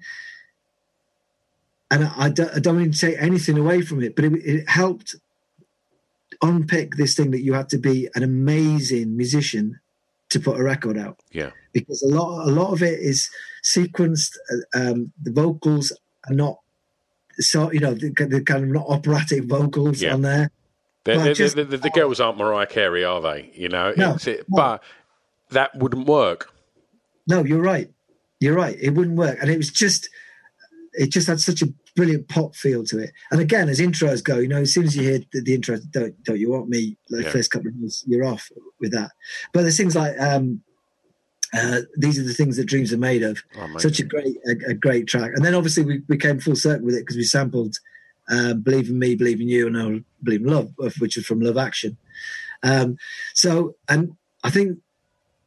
and 1.90 2.04
I 2.18 2.30
don't, 2.30 2.54
I 2.54 2.60
don't 2.60 2.78
mean 2.78 2.92
to 2.92 2.98
take 3.00 3.16
anything 3.22 3.58
away 3.58 3.82
from 3.82 4.04
it, 4.04 4.16
but 4.16 4.26
it, 4.26 4.34
it 4.46 4.70
helped 4.70 5.16
unpick 6.42 6.96
this 6.96 7.16
thing 7.16 7.32
that 7.32 7.42
you 7.44 7.54
had 7.54 7.70
to 7.70 7.78
be 7.78 8.10
an 8.16 8.24
amazing 8.24 9.16
musician 9.16 9.80
to 10.30 10.40
put 10.40 10.60
a 10.60 10.64
record 10.64 10.98
out 10.98 11.18
Yeah. 11.32 11.52
because 11.72 12.02
a 12.04 12.08
lot 12.08 12.46
a 12.48 12.52
lot 12.52 12.74
of 12.74 12.84
it 12.84 13.00
is 13.00 13.30
sequenced. 13.64 14.32
uh, 14.52 14.78
Um, 14.80 15.14
the 15.24 15.32
vocals 15.32 15.94
are 16.30 16.36
not 16.36 16.60
so 17.40 17.72
you 17.72 17.80
know 17.80 17.94
the, 17.94 18.10
the 18.10 18.42
kind 18.42 18.64
of 18.66 18.70
not 18.70 18.86
operatic 18.90 19.46
vocals 19.46 20.02
Yeah. 20.02 20.14
on 20.16 20.22
there. 20.24 20.52
The, 21.08 21.16
Well, 21.16 21.26
the, 21.26 21.34
just- 21.34 21.56
the, 21.56 21.92
girls 21.94 22.20
aren't 22.20 22.38
Mariah 22.38 22.68
Carey, 22.68 23.06
are 23.06 23.22
they? 23.22 23.50
You 23.56 23.70
know, 23.70 23.94
No, 23.96 24.16
it, 24.16 24.46
no. 24.50 24.58
but 24.58 24.84
that 25.52 25.74
wouldn't 25.76 26.06
work. 26.06 26.52
No, 27.28 27.44
you're 27.46 27.62
right. 27.62 27.90
You're 28.42 28.56
right. 28.56 28.78
It 28.80 28.92
wouldn't 28.92 29.18
work, 29.18 29.38
and 29.42 29.50
it 29.50 29.58
was 29.58 29.70
just 29.72 30.10
it 30.94 31.10
just 31.12 31.28
had 31.28 31.40
such 31.40 31.62
a 31.62 31.68
brilliant 31.96 32.28
pop 32.28 32.56
feel 32.56 32.84
to 32.86 33.00
it. 33.00 33.12
And 33.32 33.40
again, 33.40 33.70
as 33.70 33.80
intros 33.80 34.24
go, 34.24 34.38
you 34.40 34.48
know, 34.48 34.62
as 34.62 34.74
soon 34.74 34.84
as 34.86 34.96
you 34.98 35.04
hear 35.04 35.20
the, 35.32 35.42
the 35.42 35.56
intro, 35.56 35.78
don't 35.92 36.22
don't 36.24 36.40
you 36.40 36.52
want 36.52 36.68
me? 36.70 36.98
The 37.08 37.24
Yeah. 37.24 37.30
first 37.30 37.52
couple 37.52 37.70
of 37.70 37.76
minutes, 37.76 38.04
you're 38.06 38.26
off 38.26 38.50
with 38.82 38.92
that. 38.92 39.12
But 39.54 39.62
there's 39.62 39.78
things 39.78 39.96
like 39.96 40.20
um, 40.20 40.62
uh, 41.54 41.82
these 41.98 42.20
are 42.20 42.24
the 42.24 42.34
things 42.34 42.58
that 42.58 42.66
dreams 42.66 42.92
are 42.94 42.98
made 42.98 43.24
of. 43.24 43.42
Oh. 43.58 43.78
Such 43.78 44.00
a 44.00 44.04
great 44.04 44.36
a, 44.46 44.72
a 44.72 44.74
great 44.74 45.08
track. 45.08 45.32
And 45.36 45.44
then 45.46 45.56
obviously 45.56 45.84
we, 45.84 46.02
we 46.10 46.18
came 46.18 46.40
full 46.40 46.56
circle 46.56 46.86
with 46.86 46.96
it 46.96 47.00
because 47.06 47.16
we 47.18 47.24
sampled 47.24 47.78
um, 48.30 48.62
"Believe 48.62 48.90
in 48.90 49.00
Me, 49.00 49.16
Believe 49.16 49.42
in 49.42 49.50
You," 49.50 49.68
and 49.68 49.76
now 49.76 50.00
"Believe 50.24 50.42
in 50.42 50.48
Love," 50.48 50.72
which 51.00 51.16
was 51.16 51.26
from 51.26 51.40
Love 51.42 51.58
Action. 51.58 51.98
Um, 52.64 52.98
so, 53.34 53.76
and 53.88 54.16
I 54.44 54.50
think 54.50 54.80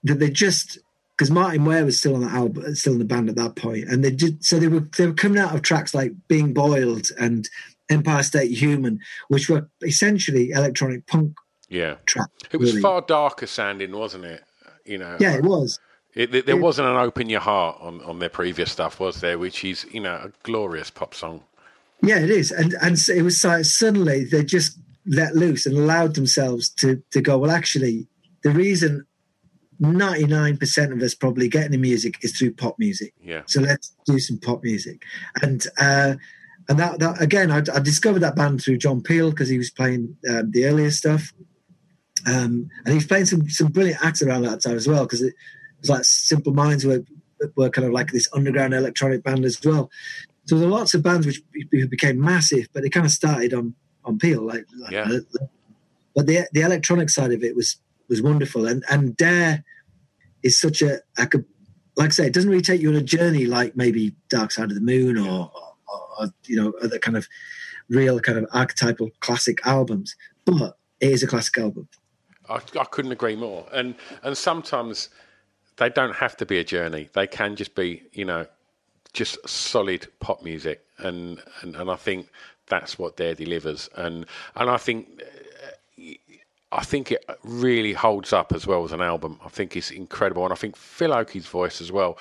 that 0.05 0.19
they 0.19 0.31
just 0.31 0.79
because 1.17 1.31
Martyn 1.31 1.65
Ware 1.67 1.85
was 1.85 1.99
still 1.99 2.15
on 2.15 2.23
the 2.23 2.29
album, 2.31 2.75
still 2.75 2.95
in 2.95 2.99
the 2.99 3.05
band 3.05 3.29
at 3.29 3.37
that 3.37 3.57
point, 3.57 3.85
and 3.89 4.03
they 4.05 4.11
did 4.11 4.45
so 4.45 4.59
they 4.59 4.69
were 4.69 4.89
they 4.97 5.07
were 5.07 5.13
coming 5.15 5.39
out 5.39 5.55
of 5.55 5.63
tracks 5.63 5.95
like 5.95 6.13
"Being 6.29 6.55
Boiled" 6.55 7.09
and 7.19 7.49
"Empire 7.91 8.23
State 8.23 8.57
Human," 8.57 9.01
which 9.29 9.49
were 9.51 9.69
essentially 9.83 10.51
electronic 10.51 11.07
punk 11.07 11.37
Yeah. 11.69 11.97
tracks. 12.07 12.31
It 12.53 12.57
was 12.59 12.71
really. 12.71 12.83
far 12.83 13.03
darker 13.03 13.47
sounding, 13.47 13.93
wasn't 13.93 14.25
it? 14.25 14.43
You 14.87 14.99
know. 14.99 15.17
Yeah, 15.21 15.35
it 15.37 15.43
was. 15.45 15.79
It, 16.15 16.33
there- 16.33 16.43
there 16.43 16.57
wasn't 16.57 16.89
an 16.89 16.97
open 16.97 17.29
your 17.29 17.39
heart 17.41 17.77
on, 17.81 18.01
on 18.03 18.19
their 18.19 18.29
previous 18.31 18.73
stuff, 18.73 18.99
was 18.99 19.21
there? 19.21 19.39
Which 19.39 19.65
is, 19.65 19.87
you 19.93 20.01
know, 20.01 20.15
a 20.15 20.33
glorious 20.43 20.91
pop 20.91 21.15
song. 21.15 21.43
Yeah, 22.03 22.19
it 22.19 22.31
is, 22.31 22.51
and 22.51 22.75
and 22.81 22.99
so 22.99 23.13
it 23.13 23.23
was 23.23 23.45
like 23.45 23.65
suddenly 23.65 24.25
they 24.25 24.45
just 24.45 24.79
let 25.07 25.35
loose 25.35 25.67
and 25.67 25.77
allowed 25.77 26.15
themselves 26.15 26.69
to 26.71 27.03
to 27.11 27.21
go. 27.21 27.39
Well, 27.39 27.51
actually, 27.51 28.07
the 28.43 28.51
reason 28.51 29.07
ninety 29.79 30.27
nine 30.27 30.57
percent 30.57 30.93
of 30.93 31.03
us 31.03 31.15
probably 31.15 31.49
get 31.49 31.67
into 31.67 31.79
music 31.79 32.19
is 32.23 32.37
through 32.37 32.55
pop 32.55 32.77
music. 32.79 33.13
Yeah. 33.23 33.43
So 33.47 33.61
let's 33.61 33.95
do 34.07 34.19
some 34.19 34.39
pop 34.39 34.63
music, 34.63 35.05
and 35.43 35.67
uh, 35.79 36.15
and 36.69 36.79
that 36.79 37.01
that 37.01 37.21
again, 37.21 37.51
I, 37.51 37.59
I 37.59 37.81
discovered 37.81 38.21
that 38.21 38.37
band 38.37 38.63
through 38.63 38.79
John 38.79 39.03
Peel 39.03 39.31
because 39.31 39.49
he 39.49 39.59
was 39.59 39.71
playing 39.71 40.17
um, 40.29 40.51
the 40.53 40.67
earlier 40.67 40.91
stuff, 40.91 41.33
um, 42.27 42.71
and 42.85 42.89
he 42.89 42.95
was 42.95 43.07
playing 43.07 43.27
some 43.27 43.49
some 43.51 43.69
brilliant 43.69 44.05
acts 44.05 44.23
around 44.23 44.43
that 44.43 44.63
time 44.63 44.77
as 44.77 44.89
well 44.89 45.05
because 45.05 45.23
it 45.23 45.35
was 45.81 45.91
like 45.91 46.05
Simple 46.05 46.55
Minds 46.55 46.85
were 46.85 47.05
were 47.57 47.71
kind 47.71 47.87
of 47.87 47.93
like 47.93 48.13
this 48.13 48.29
underground 48.35 48.75
electronic 48.75 49.23
band 49.23 49.45
as 49.45 49.59
well. 49.65 49.91
So 50.47 50.59
there 50.59 50.69
were 50.69 50.77
lots 50.77 50.95
of 50.95 51.03
bands 51.03 51.27
which 51.27 51.43
became 51.71 52.21
massive, 52.21 52.69
but 52.73 52.83
they 52.83 52.89
kind 52.91 53.07
of 53.07 53.13
started 53.13 53.55
on 53.55 53.75
on 54.05 54.19
Peel, 54.19 54.43
like, 54.43 54.65
like 54.79 54.93
Yeah. 54.93 55.19
but 56.15 56.27
the 56.27 56.49
the 56.53 56.63
electronic 56.63 57.11
side 57.11 57.33
of 57.33 57.45
it 57.45 57.55
was 57.55 57.77
was 58.09 58.23
wonderful, 58.23 58.67
and 58.67 58.83
and 58.91 59.17
Dare 59.17 59.65
is 60.43 60.59
such 60.59 60.81
a, 60.83 61.01
like, 61.19 61.35
a, 61.35 61.45
like 61.97 62.07
I 62.07 62.13
say, 62.13 62.27
it 62.27 62.33
doesn't 62.33 62.49
really 62.49 62.63
take 62.63 62.81
you 62.81 62.89
on 62.89 62.97
a 62.97 63.03
journey 63.03 63.45
like 63.45 63.77
maybe 63.77 64.15
Dark 64.31 64.51
Side 64.53 64.71
of 64.71 64.75
the 64.75 64.81
Moon 64.81 65.19
or, 65.19 65.51
or, 65.53 66.01
or 66.19 66.27
you 66.47 66.57
know 66.57 66.73
other 66.83 66.99
kind 66.99 67.17
of 67.17 67.29
real 67.89 68.19
kind 68.21 68.39
of 68.39 68.47
archetypal 68.53 69.11
classic 69.21 69.65
albums, 69.67 70.17
but 70.45 70.79
it 71.01 71.13
is 71.13 71.23
a 71.23 71.27
classic 71.27 71.59
album. 71.59 71.89
I, 72.49 72.61
I 72.79 72.85
couldn't 72.85 73.13
agree 73.13 73.37
more. 73.37 73.67
And 73.73 73.95
and 74.23 74.37
sometimes 74.37 75.11
they 75.77 75.91
don't 75.91 76.15
have 76.17 76.37
to 76.39 76.47
be 76.47 76.59
a 76.59 76.65
journey. 76.65 77.09
They 77.13 77.27
can 77.27 77.55
just 77.57 77.75
be, 77.75 78.03
you 78.13 78.25
know, 78.25 78.47
just 79.11 79.37
solid 79.49 80.07
pop 80.21 80.43
music. 80.43 80.85
And 80.99 81.41
and, 81.63 81.77
and 81.77 81.91
I 81.91 81.97
think 81.97 82.29
that's 82.67 82.99
what 82.99 83.17
Dare 83.17 83.35
delivers. 83.35 83.89
And 83.97 84.27
and 84.57 84.71
I 84.71 84.77
think 84.77 85.23
uh, 85.23 86.03
I 86.73 86.85
think 86.85 87.11
it 87.11 87.25
really 87.43 87.93
holds 87.93 88.33
up 88.33 88.53
as 88.53 88.67
well 88.67 88.85
as 88.85 88.93
an 88.93 89.01
album. 89.01 89.41
I 89.45 89.49
think 89.49 89.77
it's 89.77 89.91
incredible, 89.91 90.45
and 90.45 90.53
I 90.53 90.57
think 90.57 90.77
Phil 90.77 91.13
Oakey's 91.13 91.47
voice 91.47 91.81
as 91.81 91.91
well. 91.91 92.17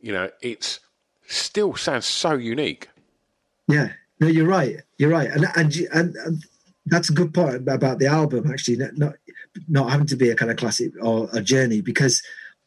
You 0.00 0.12
know, 0.12 0.30
it's 0.42 0.80
still 1.26 1.74
sounds 1.74 2.06
so 2.06 2.34
unique. 2.34 2.88
Yeah, 3.66 3.92
no, 4.20 4.26
you're 4.26 4.46
right. 4.46 4.76
You're 4.98 5.10
right, 5.10 5.30
and 5.30 5.46
and 5.56 5.74
and, 5.92 6.16
and 6.16 6.44
that's 6.86 7.08
a 7.08 7.14
good 7.14 7.32
point 7.32 7.66
about 7.68 7.98
the 7.98 8.06
album. 8.06 8.50
Actually, 8.52 8.76
not, 8.76 8.98
not 8.98 9.14
not 9.68 9.90
having 9.90 10.06
to 10.08 10.16
be 10.16 10.28
a 10.30 10.34
kind 10.34 10.50
of 10.50 10.58
classic 10.58 10.92
or 11.00 11.28
a 11.32 11.40
journey 11.40 11.80
because 11.80 12.22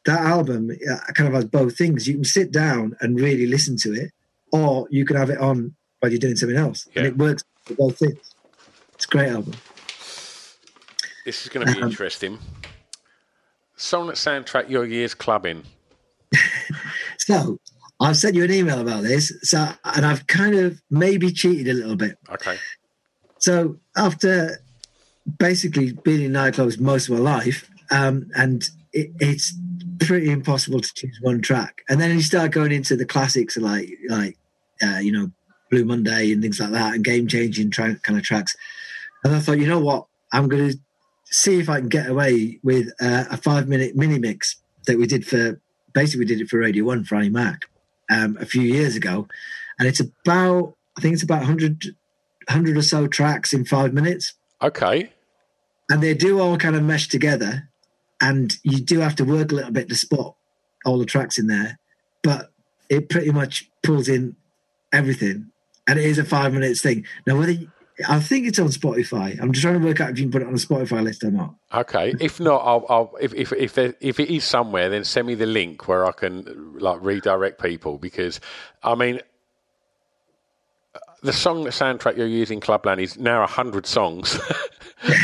that 0.08 0.22
album 0.22 0.72
uh, 0.72 0.98
kind 1.14 1.28
of 1.28 1.34
has 1.34 1.46
both 1.46 1.78
things. 1.78 2.08
You 2.08 2.16
can 2.16 2.24
sit 2.24 2.52
down 2.52 2.96
and 3.02 3.20
really 3.20 3.46
listen 3.46 3.78
to 3.80 3.94
it, 3.94 4.12
or 4.52 4.88
you 4.90 5.06
can 5.06 5.18
have 5.18 5.30
it 5.30 5.38
on 5.38 5.76
while 6.00 6.12
you're 6.12 6.20
doing 6.20 6.38
something 6.38 6.58
else, 6.58 6.88
yeah. 6.94 7.00
and 7.00 7.08
it 7.08 7.18
works 7.18 7.44
for 7.66 7.76
both 7.76 8.00
things. 8.00 8.34
It's 8.96 9.06
a 9.06 9.10
great 9.10 9.30
album. 9.30 9.54
This 11.26 11.44
is 11.44 11.50
going 11.50 11.68
to 11.68 11.74
be 11.74 11.82
um, 11.82 11.90
interesting. 11.90 12.40
Song 13.76 14.08
that 14.08 14.16
soundtrack 14.16 14.70
your 14.70 14.86
year's 14.86 15.14
clubbing. 15.14 15.64
so 17.18 17.60
I've 18.00 18.18
sent 18.18 18.36
you 18.36 18.46
an 18.46 18.52
email 18.52 18.80
about 18.80 19.04
this. 19.04 19.34
So 19.42 19.68
and 19.84 20.06
I've 20.06 20.26
kind 20.28 20.56
of 20.56 20.82
maybe 20.90 21.32
cheated 21.32 21.68
a 21.68 21.74
little 21.74 21.98
bit. 21.98 22.18
Okay. 22.32 22.58
So 23.40 23.78
after 23.96 24.62
basically 25.38 25.92
being 25.92 26.24
in 26.24 26.32
nightclubs 26.32 26.80
most 26.80 27.10
of 27.10 27.20
my 27.20 27.20
life, 27.20 27.70
um, 27.92 28.32
and 28.36 28.68
it, 28.94 29.12
it's 29.20 29.54
pretty 30.00 30.30
impossible 30.30 30.80
to 30.80 30.94
choose 30.94 31.20
one 31.22 31.42
track. 31.42 31.84
And 31.90 32.00
then 32.00 32.12
you 32.12 32.22
start 32.22 32.52
going 32.52 32.72
into 32.72 32.96
the 32.96 33.06
classics 33.06 33.58
like 33.58 33.90
like 34.10 34.38
uh, 34.82 35.00
you 35.00 35.12
know 35.12 35.32
Blue 35.70 35.86
Monday 35.86 36.32
and 36.32 36.42
things 36.42 36.60
like 36.60 36.72
that, 36.72 36.96
and 36.96 37.04
game 37.04 37.28
changing 37.28 37.72
tra- 37.72 37.96
kind 37.96 38.18
of 38.18 38.26
tracks. 38.26 38.56
And 39.24 39.36
I 39.36 39.40
thought, 39.40 39.60
you 39.60 39.68
know 39.68 39.80
what, 39.80 40.06
I'm 40.32 40.48
going 40.48 40.72
to 40.72 40.78
see 41.26 41.60
if 41.60 41.70
I 41.70 41.80
can 41.80 41.90
get 41.90 42.10
away 42.10 42.60
with 42.64 42.90
uh, 43.02 43.26
a 43.30 43.38
five 43.38 43.68
minute 43.68 43.96
mini 43.96 44.20
mix 44.20 44.58
that 44.86 44.98
we 44.98 45.08
did 45.08 45.28
for 45.28 45.60
basically 45.94 46.20
we 46.20 46.26
did 46.26 46.42
it 46.42 46.50
for 46.50 46.60
Radio 46.60 46.86
One 46.86 47.04
for 47.04 47.16
Annie 47.16 47.30
Mac 47.30 47.66
um, 48.10 48.38
a 48.40 48.46
few 48.46 48.62
years 48.62 48.96
ago, 48.96 49.28
and 49.80 49.88
it's 49.88 50.00
about 50.00 50.76
I 50.98 51.02
think 51.02 51.14
it's 51.14 51.24
about 51.24 51.40
100, 51.40 51.84
100 52.48 52.78
or 52.78 52.82
so 52.82 53.08
tracks 53.08 53.54
in 53.54 53.66
five 53.66 53.94
minutes. 53.94 54.34
Okay, 54.62 55.12
and 55.90 56.02
they 56.02 56.14
do 56.14 56.40
all 56.40 56.58
kind 56.58 56.76
of 56.76 56.84
mesh 56.84 57.08
together, 57.08 57.67
and 58.22 58.58
you 58.64 58.80
do 58.80 59.00
have 59.00 59.16
to 59.16 59.26
work 59.26 59.52
a 59.52 59.56
little 59.56 59.72
bit 59.72 59.90
to 59.90 59.96
spot 59.96 60.36
all 60.86 60.98
the 60.98 61.06
tracks 61.06 61.38
in 61.38 61.48
there, 61.48 61.80
but 62.24 62.52
it 62.90 63.10
pretty 63.10 63.32
much 63.32 63.70
pulls 63.84 64.08
in 64.08 64.36
everything, 64.92 65.52
and 65.88 66.00
it 66.00 66.06
is 66.06 66.18
a 66.18 66.24
five 66.24 66.54
minutes 66.54 66.82
thing. 66.82 67.06
Now 67.26 67.38
whether 67.38 67.56
I 68.08 68.20
think 68.20 68.46
it's 68.46 68.60
on 68.60 68.68
Spotify. 68.68 69.42
I'm 69.42 69.52
just 69.52 69.64
trying 69.64 69.80
to 69.80 69.86
work 69.86 70.00
out 70.00 70.12
if 70.12 70.20
you 70.20 70.26
can 70.26 70.32
put 70.32 70.42
it 70.44 70.48
on 70.48 70.54
a 70.54 70.58
Spotify 70.58 71.04
list 71.04 71.24
or 71.24 71.32
not. 71.32 71.56
Okay. 71.74 72.14
If 72.20 72.40
not, 72.40 72.62
I'll, 72.64 72.86
I'll 72.90 73.16
if 73.20 73.34
if 73.34 73.52
if, 73.54 73.74
there, 73.74 73.96
if 74.00 74.20
it 74.20 74.30
is 74.30 74.44
somewhere, 74.44 74.90
then 74.90 75.04
send 75.04 75.28
me 75.28 75.34
the 75.34 75.48
link 75.48 75.88
where 75.88 76.06
I 76.06 76.12
can 76.12 76.78
like 76.80 77.00
redirect 77.02 77.62
people 77.62 77.98
because 77.98 78.40
I 78.84 78.96
mean. 78.96 79.22
The 81.24 81.34
song, 81.34 81.64
the 81.64 81.72
soundtrack 81.72 82.16
you're 82.16 82.28
using, 82.28 82.60
Clubland, 82.60 83.02
is 83.02 83.18
now 83.18 83.46
hundred 83.48 83.86
songs 83.88 84.40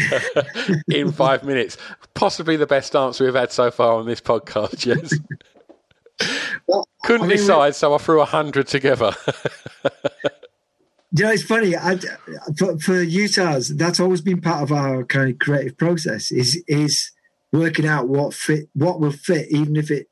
in 0.88 1.12
five 1.12 1.44
minutes. 1.44 1.78
Possibly 2.14 2.56
the 2.58 2.66
best 2.66 2.96
answer 2.96 3.26
we've 3.26 3.36
had 3.36 3.52
so 3.52 3.70
far 3.70 3.94
on 3.94 4.06
this 4.06 4.22
podcast. 4.22 4.86
Yes. 4.86 5.14
Well, 6.68 6.88
Couldn't 7.04 7.26
I 7.26 7.28
mean, 7.28 7.38
decide, 7.38 7.76
so 7.76 7.94
I 7.94 7.98
threw 7.98 8.22
a 8.22 8.26
hundred 8.26 8.68
together. 8.68 9.14
you 11.12 11.26
know, 11.26 11.32
it's 11.32 11.44
funny. 11.44 11.76
I, 11.76 11.98
for, 12.58 12.78
for 12.80 13.02
Utahs, 13.02 13.70
that's 13.70 14.00
always 14.00 14.22
been 14.22 14.42
part 14.42 14.64
of 14.64 14.72
our 14.72 15.04
kind 15.04 15.32
of 15.32 15.40
creative 15.40 15.78
process. 15.78 16.32
Is 16.32 16.64
is 16.68 17.12
working 17.52 17.86
out 17.86 18.08
what 18.08 18.34
fit, 18.34 18.70
what 18.74 19.00
will 19.00 19.12
fit, 19.12 19.48
even 19.52 19.76
if 19.76 19.92
it, 19.92 20.08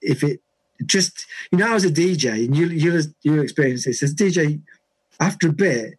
if 0.00 0.24
it 0.24 0.40
just, 0.84 1.26
you 1.52 1.58
know, 1.58 1.74
as 1.74 1.84
a 1.84 1.90
DJ, 1.90 2.44
and 2.44 2.56
you 2.56 2.66
you 2.66 3.00
you 3.22 3.40
experience 3.40 3.84
this 3.84 4.02
as 4.02 4.14
DJ. 4.14 4.60
After 5.22 5.48
a 5.48 5.52
bit, 5.52 5.94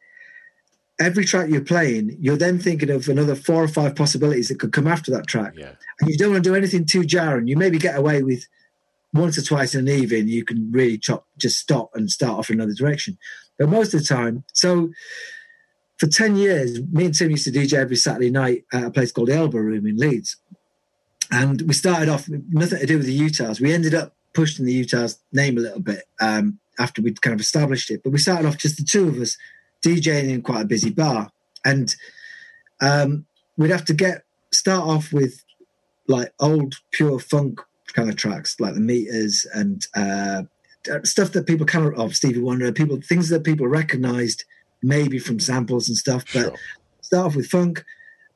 every 0.99 1.23
track 1.23 1.49
you're 1.49 1.61
playing, 1.61 2.17
you're 2.19 2.37
then 2.37 2.59
thinking 2.59 2.89
of 2.89 3.07
another 3.07 3.35
four 3.35 3.63
or 3.63 3.69
five 3.69 3.95
possibilities 3.95 4.49
that 4.49 4.59
could 4.59 4.73
come 4.73 4.85
after 4.85 5.11
that 5.11 5.27
track, 5.27 5.53
yeah. 5.55 5.71
and 6.01 6.09
you 6.09 6.17
don't 6.17 6.31
want 6.31 6.43
to 6.43 6.49
do 6.49 6.55
anything 6.55 6.85
too 6.85 7.05
jarring. 7.05 7.47
You 7.47 7.55
maybe 7.55 7.77
get 7.77 7.97
away 7.97 8.21
with 8.21 8.45
once 9.13 9.37
or 9.37 9.43
twice 9.43 9.75
in 9.75 9.87
an 9.87 9.93
evening, 9.93 10.27
you 10.27 10.43
can 10.43 10.71
really 10.71 10.97
chop, 10.97 11.25
just 11.37 11.57
stop 11.57 11.91
and 11.93 12.11
start 12.11 12.37
off 12.37 12.49
in 12.49 12.59
another 12.59 12.73
direction. 12.73 13.17
But 13.57 13.69
most 13.69 13.93
of 13.93 14.01
the 14.01 14.05
time, 14.05 14.43
so 14.53 14.89
for 15.97 16.07
10 16.07 16.35
years, 16.35 16.81
me 16.91 17.05
and 17.05 17.15
Tim 17.15 17.31
used 17.31 17.45
to 17.45 17.51
DJ 17.51 17.73
every 17.73 17.95
Saturday 17.95 18.31
night 18.31 18.65
at 18.73 18.83
a 18.83 18.91
place 18.91 19.11
called 19.11 19.29
the 19.29 19.35
Elbow 19.35 19.59
Room 19.59 19.85
in 19.85 19.97
Leeds. 19.97 20.35
And 21.31 21.61
we 21.61 21.73
started 21.73 22.09
off 22.09 22.27
with 22.27 22.43
nothing 22.49 22.79
to 22.79 22.85
do 22.85 22.97
with 22.97 23.05
the 23.05 23.13
Utahs. 23.13 23.61
We 23.61 23.71
ended 23.71 23.93
up 23.93 24.15
pushing 24.33 24.65
the 24.65 24.73
Utahs 24.73 25.19
name 25.31 25.57
a 25.57 25.61
little 25.61 25.79
bit 25.79 26.03
um, 26.19 26.59
after 26.79 27.01
we'd 27.01 27.21
kind 27.21 27.33
of 27.33 27.39
established 27.39 27.91
it. 27.91 28.01
But 28.03 28.11
we 28.11 28.19
started 28.19 28.47
off 28.47 28.57
just 28.57 28.77
the 28.77 28.83
two 28.83 29.07
of 29.07 29.17
us 29.17 29.37
DJing 29.83 30.29
in 30.29 30.41
quite 30.41 30.61
a 30.61 30.67
busy 30.67 30.89
bar. 30.89 31.31
And 31.65 31.95
um, 32.81 33.25
we'd 33.57 33.71
have 33.71 33.85
to 33.85 33.93
get 33.93 34.23
start 34.51 34.87
off 34.87 35.11
with 35.11 35.43
like 36.07 36.33
old 36.39 36.75
pure 36.91 37.19
funk 37.19 37.59
kind 37.93 38.09
of 38.09 38.15
tracks 38.15 38.59
like 38.59 38.73
the 38.73 38.79
meters 38.79 39.45
and 39.53 39.85
uh, 39.95 40.43
stuff 41.03 41.31
that 41.31 41.47
people 41.47 41.65
kind 41.65 41.85
of 41.85 41.93
of 41.99 42.15
Stevie 42.15 42.41
Wonder, 42.41 42.71
people 42.71 42.99
things 43.01 43.29
that 43.29 43.43
people 43.43 43.67
recognized 43.67 44.43
maybe 44.81 45.19
from 45.19 45.39
samples 45.39 45.87
and 45.87 45.97
stuff. 45.97 46.25
But 46.33 46.41
sure. 46.41 46.55
start 47.01 47.25
off 47.27 47.35
with 47.35 47.47
funk, 47.47 47.83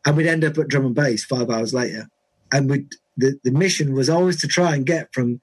and 0.05 0.15
we'd 0.15 0.27
end 0.27 0.45
up 0.45 0.57
at 0.57 0.67
drum 0.67 0.85
and 0.85 0.95
bass 0.95 1.25
five 1.25 1.49
hours 1.49 1.73
later. 1.73 2.09
And 2.51 2.69
we 2.69 2.85
the 3.17 3.39
the 3.43 3.51
mission 3.51 3.93
was 3.93 4.09
always 4.09 4.39
to 4.41 4.47
try 4.47 4.75
and 4.75 4.85
get 4.85 5.13
from 5.13 5.41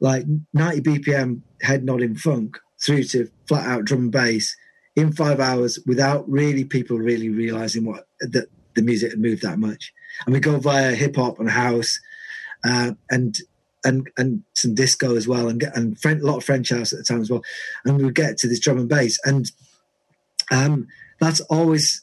like 0.00 0.24
90 0.54 0.80
BPM 0.80 1.42
head 1.62 1.84
nodding 1.84 2.16
funk 2.16 2.58
through 2.82 3.04
to 3.04 3.30
flat 3.46 3.66
out 3.66 3.84
drum 3.84 4.00
and 4.00 4.12
bass 4.12 4.56
in 4.96 5.12
five 5.12 5.40
hours 5.40 5.78
without 5.86 6.28
really 6.28 6.64
people 6.64 6.98
really 6.98 7.28
realizing 7.28 7.84
what 7.84 8.06
that 8.20 8.48
the 8.74 8.82
music 8.82 9.10
had 9.10 9.20
moved 9.20 9.42
that 9.42 9.58
much. 9.58 9.92
And 10.24 10.34
we 10.34 10.40
go 10.40 10.58
via 10.58 10.94
hip 10.94 11.16
hop 11.16 11.38
and 11.38 11.50
house 11.50 12.00
uh, 12.64 12.92
and 13.10 13.36
and 13.84 14.08
and 14.18 14.42
some 14.54 14.74
disco 14.74 15.16
as 15.16 15.26
well, 15.26 15.48
and 15.48 15.62
and 15.74 15.98
French, 16.00 16.22
a 16.22 16.26
lot 16.26 16.36
of 16.36 16.44
French 16.44 16.70
house 16.70 16.92
at 16.92 16.98
the 16.98 17.04
time 17.04 17.20
as 17.20 17.30
well. 17.30 17.42
And 17.84 17.96
we 17.96 18.10
get 18.12 18.38
to 18.38 18.48
this 18.48 18.60
drum 18.60 18.78
and 18.78 18.88
bass, 18.88 19.18
and 19.24 19.50
um, 20.50 20.88
that's 21.18 21.40
always 21.42 22.02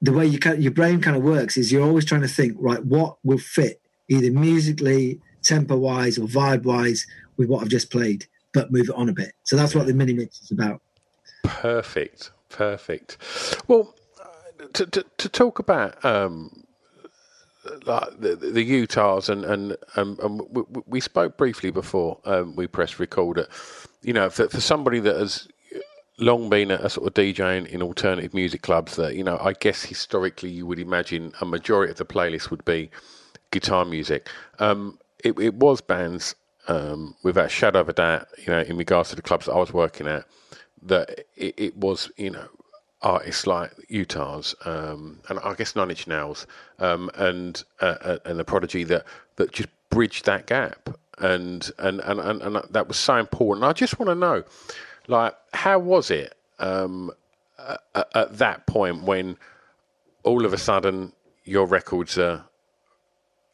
the 0.00 0.12
way 0.12 0.26
you 0.26 0.38
can, 0.38 0.62
your 0.62 0.72
brain 0.72 1.00
kind 1.00 1.16
of 1.16 1.22
works. 1.22 1.56
Is 1.56 1.70
you're 1.70 1.86
always 1.86 2.04
trying 2.04 2.22
to 2.22 2.28
think 2.28 2.56
right, 2.58 2.84
what 2.84 3.18
will 3.22 3.38
fit 3.38 3.80
either 4.08 4.30
musically, 4.30 5.20
tempo 5.42 5.76
wise, 5.76 6.18
or 6.18 6.26
vibe 6.26 6.64
wise 6.64 7.06
with 7.36 7.48
what 7.48 7.62
I've 7.62 7.68
just 7.68 7.90
played, 7.90 8.26
but 8.52 8.72
move 8.72 8.88
it 8.88 8.94
on 8.94 9.08
a 9.08 9.12
bit. 9.12 9.32
So 9.44 9.56
that's 9.56 9.74
what 9.74 9.86
the 9.86 9.94
mini 9.94 10.12
mix 10.12 10.40
is 10.42 10.50
about. 10.50 10.80
Perfect, 11.44 12.30
perfect. 12.48 13.18
Well, 13.68 13.94
uh, 14.20 14.66
to 14.74 14.86
to, 14.86 15.04
to 15.18 15.28
talk 15.28 15.58
about. 15.58 16.04
Um, 16.04 16.64
like 17.84 18.18
the, 18.18 18.34
the 18.36 18.62
Utahs 18.62 19.28
and 19.28 19.44
and, 19.44 19.76
and, 19.96 20.18
and 20.20 20.40
we, 20.50 20.62
we, 20.86 21.00
spoke 21.00 21.36
briefly 21.36 21.70
before 21.70 22.18
um, 22.24 22.56
we 22.56 22.66
pressed 22.66 22.98
record. 22.98 23.36
That 23.36 23.48
you 24.02 24.14
know, 24.14 24.30
for, 24.30 24.48
for 24.48 24.60
somebody 24.60 25.00
that 25.00 25.16
has 25.16 25.48
long 26.18 26.48
been 26.48 26.70
a, 26.70 26.76
a 26.76 26.90
sort 26.90 27.06
of 27.06 27.14
DJing 27.14 27.66
in 27.66 27.82
alternative 27.82 28.34
music 28.34 28.62
clubs, 28.62 28.96
that 28.96 29.14
you 29.14 29.24
know, 29.24 29.38
I 29.40 29.52
guess 29.52 29.82
historically 29.82 30.50
you 30.50 30.66
would 30.66 30.78
imagine 30.78 31.32
a 31.40 31.44
majority 31.44 31.90
of 31.90 31.98
the 31.98 32.04
playlist 32.04 32.50
would 32.50 32.64
be 32.64 32.90
guitar 33.50 33.84
music. 33.84 34.28
Um, 34.58 34.98
it, 35.24 35.38
it, 35.38 35.54
was 35.54 35.80
bands 35.80 36.34
um, 36.68 37.14
without 37.22 37.46
a 37.46 37.48
shadow 37.48 37.80
of 37.80 37.88
a 37.88 37.92
doubt, 37.92 38.28
you 38.38 38.46
know, 38.46 38.60
in 38.60 38.76
regards 38.76 39.10
to 39.10 39.16
the 39.16 39.22
clubs 39.22 39.46
that 39.46 39.52
I 39.52 39.58
was 39.58 39.72
working 39.72 40.06
at, 40.06 40.24
that 40.82 41.26
it, 41.36 41.54
it 41.56 41.76
was, 41.76 42.10
you 42.16 42.30
know, 42.30 42.48
artists 43.02 43.46
like 43.46 43.72
Utahs 43.88 44.54
um, 44.64 45.20
and 45.28 45.38
I 45.40 45.54
guess 45.54 45.76
Nine 45.76 45.90
Inch 45.90 46.06
Nails 46.06 46.46
um, 46.78 47.10
and 47.14 47.62
uh, 47.80 47.96
uh, 48.00 48.18
and 48.24 48.38
the 48.38 48.44
Prodigy 48.44 48.84
that 48.84 49.04
that 49.36 49.52
just 49.52 49.68
bridged 49.90 50.26
that 50.26 50.46
gap 50.46 50.90
and 51.18 51.70
and 51.78 52.00
and, 52.00 52.20
and, 52.20 52.42
and 52.42 52.56
that 52.70 52.88
was 52.88 52.96
so 52.96 53.16
important. 53.16 53.64
I 53.64 53.72
just 53.72 53.98
want 53.98 54.10
to 54.10 54.14
know, 54.14 54.44
like, 55.06 55.34
how 55.52 55.78
was 55.78 56.10
it 56.10 56.34
um, 56.58 57.12
at, 57.94 58.08
at 58.14 58.38
that 58.38 58.66
point 58.66 59.02
when 59.02 59.36
all 60.22 60.44
of 60.44 60.52
a 60.52 60.58
sudden 60.58 61.12
your 61.44 61.66
records 61.66 62.18
are 62.18 62.44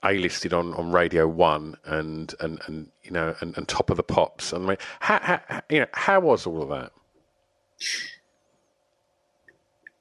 A-listed 0.04 0.52
on, 0.52 0.74
on 0.74 0.92
Radio 0.92 1.26
One 1.26 1.76
and, 1.84 2.34
and, 2.40 2.60
and 2.66 2.90
you 3.02 3.10
know 3.10 3.34
and, 3.40 3.56
and 3.56 3.66
Top 3.66 3.90
of 3.90 3.96
the 3.96 4.02
Pops. 4.02 4.52
I 4.52 4.58
mean, 4.58 4.76
how, 5.00 5.18
how 5.22 5.62
you 5.68 5.80
know 5.80 5.86
how 5.92 6.20
was 6.20 6.46
all 6.46 6.62
of 6.62 6.68
that? 6.68 6.92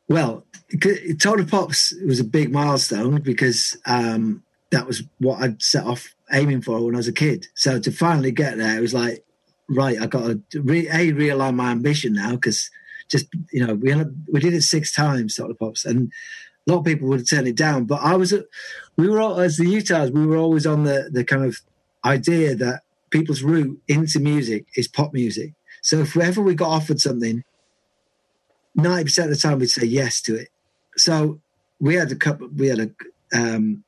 Well, 0.07 0.45
Top 1.19 1.39
of 1.39 1.45
the 1.45 1.47
Pops 1.49 1.93
was 2.05 2.19
a 2.19 2.25
big 2.25 2.51
milestone 2.51 3.21
because 3.21 3.77
um, 3.85 4.43
that 4.71 4.85
was 4.85 5.03
what 5.19 5.41
I'd 5.41 5.61
set 5.61 5.85
off 5.85 6.13
aiming 6.31 6.61
for 6.61 6.83
when 6.83 6.95
I 6.95 6.97
was 6.97 7.07
a 7.07 7.13
kid. 7.13 7.47
So 7.55 7.79
to 7.79 7.91
finally 7.91 8.31
get 8.31 8.57
there, 8.57 8.77
it 8.77 8.81
was 8.81 8.93
like, 8.93 9.23
right, 9.69 10.01
I 10.01 10.07
got 10.07 10.27
to 10.51 10.61
re- 10.61 10.89
a 10.89 11.11
realign 11.13 11.55
my 11.55 11.71
ambition 11.71 12.13
now 12.13 12.31
because 12.31 12.69
just 13.09 13.27
you 13.51 13.65
know 13.65 13.75
we 13.75 13.93
we 14.31 14.39
did 14.39 14.53
it 14.53 14.63
six 14.63 14.91
times, 14.91 15.35
Top 15.35 15.45
of 15.45 15.49
the 15.49 15.55
Pops, 15.55 15.85
and 15.85 16.11
a 16.65 16.71
lot 16.71 16.79
of 16.79 16.85
people 16.85 17.07
would 17.09 17.19
have 17.19 17.29
turned 17.29 17.47
it 17.47 17.55
down. 17.55 17.85
But 17.85 18.01
I 18.01 18.15
was, 18.15 18.33
we 18.97 19.09
were 19.09 19.19
all, 19.19 19.39
as 19.39 19.57
the 19.57 19.67
Utahs, 19.67 20.11
we 20.11 20.25
were 20.25 20.37
always 20.37 20.65
on 20.65 20.83
the 20.83 21.09
the 21.11 21.23
kind 21.23 21.43
of 21.43 21.57
idea 22.05 22.55
that 22.55 22.81
people's 23.09 23.43
route 23.43 23.79
into 23.87 24.19
music 24.19 24.65
is 24.75 24.87
pop 24.87 25.13
music. 25.13 25.53
So 25.81 25.99
if 25.99 26.15
ever 26.17 26.41
we 26.41 26.55
got 26.55 26.69
offered 26.69 27.01
something, 27.01 27.43
ninety 28.75 29.03
percent 29.05 29.29
of 29.31 29.35
the 29.35 29.41
time 29.41 29.59
we'd 29.59 29.69
say 29.69 29.85
yes 29.85 30.21
to 30.21 30.35
it. 30.35 30.49
So 30.95 31.41
we 31.79 31.95
had 31.95 32.11
a 32.11 32.15
couple. 32.15 32.47
We 32.55 32.67
had 32.67 32.79
a 32.79 32.89
um, 33.37 33.83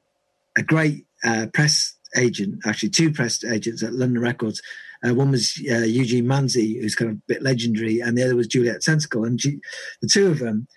a 0.58 0.64
great 0.64 1.06
uh, 1.24 1.48
press 1.54 1.94
agent, 2.18 2.66
actually 2.66 2.90
two 2.90 3.12
press 3.12 3.44
agents 3.44 3.84
at 3.84 3.94
London 3.94 4.22
Records. 4.22 4.62
Uh, 5.06 5.14
one 5.14 5.32
was 5.32 5.62
uh, 5.70 5.80
Eugene 5.80 6.26
Manzi, 6.26 6.82
who's 6.82 6.96
kind 6.96 7.12
of 7.12 7.18
a 7.18 7.22
bit 7.28 7.44
legendary, 7.44 8.00
and 8.00 8.18
the 8.18 8.24
other 8.24 8.36
was 8.36 8.48
Juliet 8.48 8.84
Sensical. 8.84 9.24
And 9.24 9.40
the 9.40 10.08
two 10.08 10.28
of 10.28 10.40
them 10.40 10.68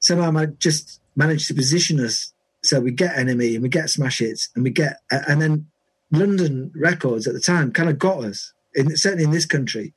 somehow 0.00 0.36
I 0.36 0.46
just 0.46 1.00
managed 1.16 1.48
to 1.48 1.54
position 1.54 1.98
us 2.00 2.32
so 2.62 2.80
we 2.80 2.90
get 2.90 3.16
NME 3.16 3.54
and 3.54 3.62
we 3.62 3.68
get 3.68 3.90
smash 3.90 4.18
hits 4.18 4.48
and 4.54 4.64
we 4.64 4.70
get, 4.70 4.98
and 5.10 5.40
then 5.40 5.66
London 6.10 6.72
Records 6.74 7.26
at 7.26 7.34
the 7.34 7.40
time 7.40 7.72
kind 7.72 7.88
of 7.88 7.98
got 7.98 8.24
us, 8.24 8.52
in, 8.74 8.96
certainly 8.96 9.24
in 9.24 9.30
this 9.30 9.46
country. 9.46 9.94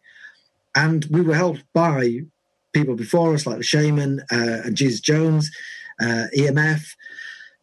And 0.76 1.06
we 1.06 1.22
were 1.22 1.36
helped 1.36 1.64
by 1.74 2.22
people 2.74 2.96
before 2.96 3.34
us, 3.34 3.46
like 3.46 3.58
the 3.58 3.64
Shamen 3.64 4.20
uh, 4.32 4.64
and 4.66 4.78
Jesus 4.78 5.00
Jones, 5.00 5.50
uh, 6.00 6.26
EMF, 6.38 6.96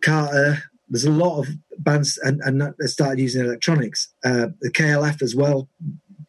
Carter. 0.03 0.63
There's 0.89 1.05
a 1.05 1.11
lot 1.11 1.41
of 1.41 1.49
bands, 1.79 2.19
and, 2.19 2.41
and 2.43 2.75
they 2.79 2.87
started 2.87 3.21
using 3.21 3.45
electronics. 3.45 4.13
Uh, 4.25 4.49
the 4.61 4.71
KLF 4.71 5.23
as 5.23 5.35
well, 5.35 5.69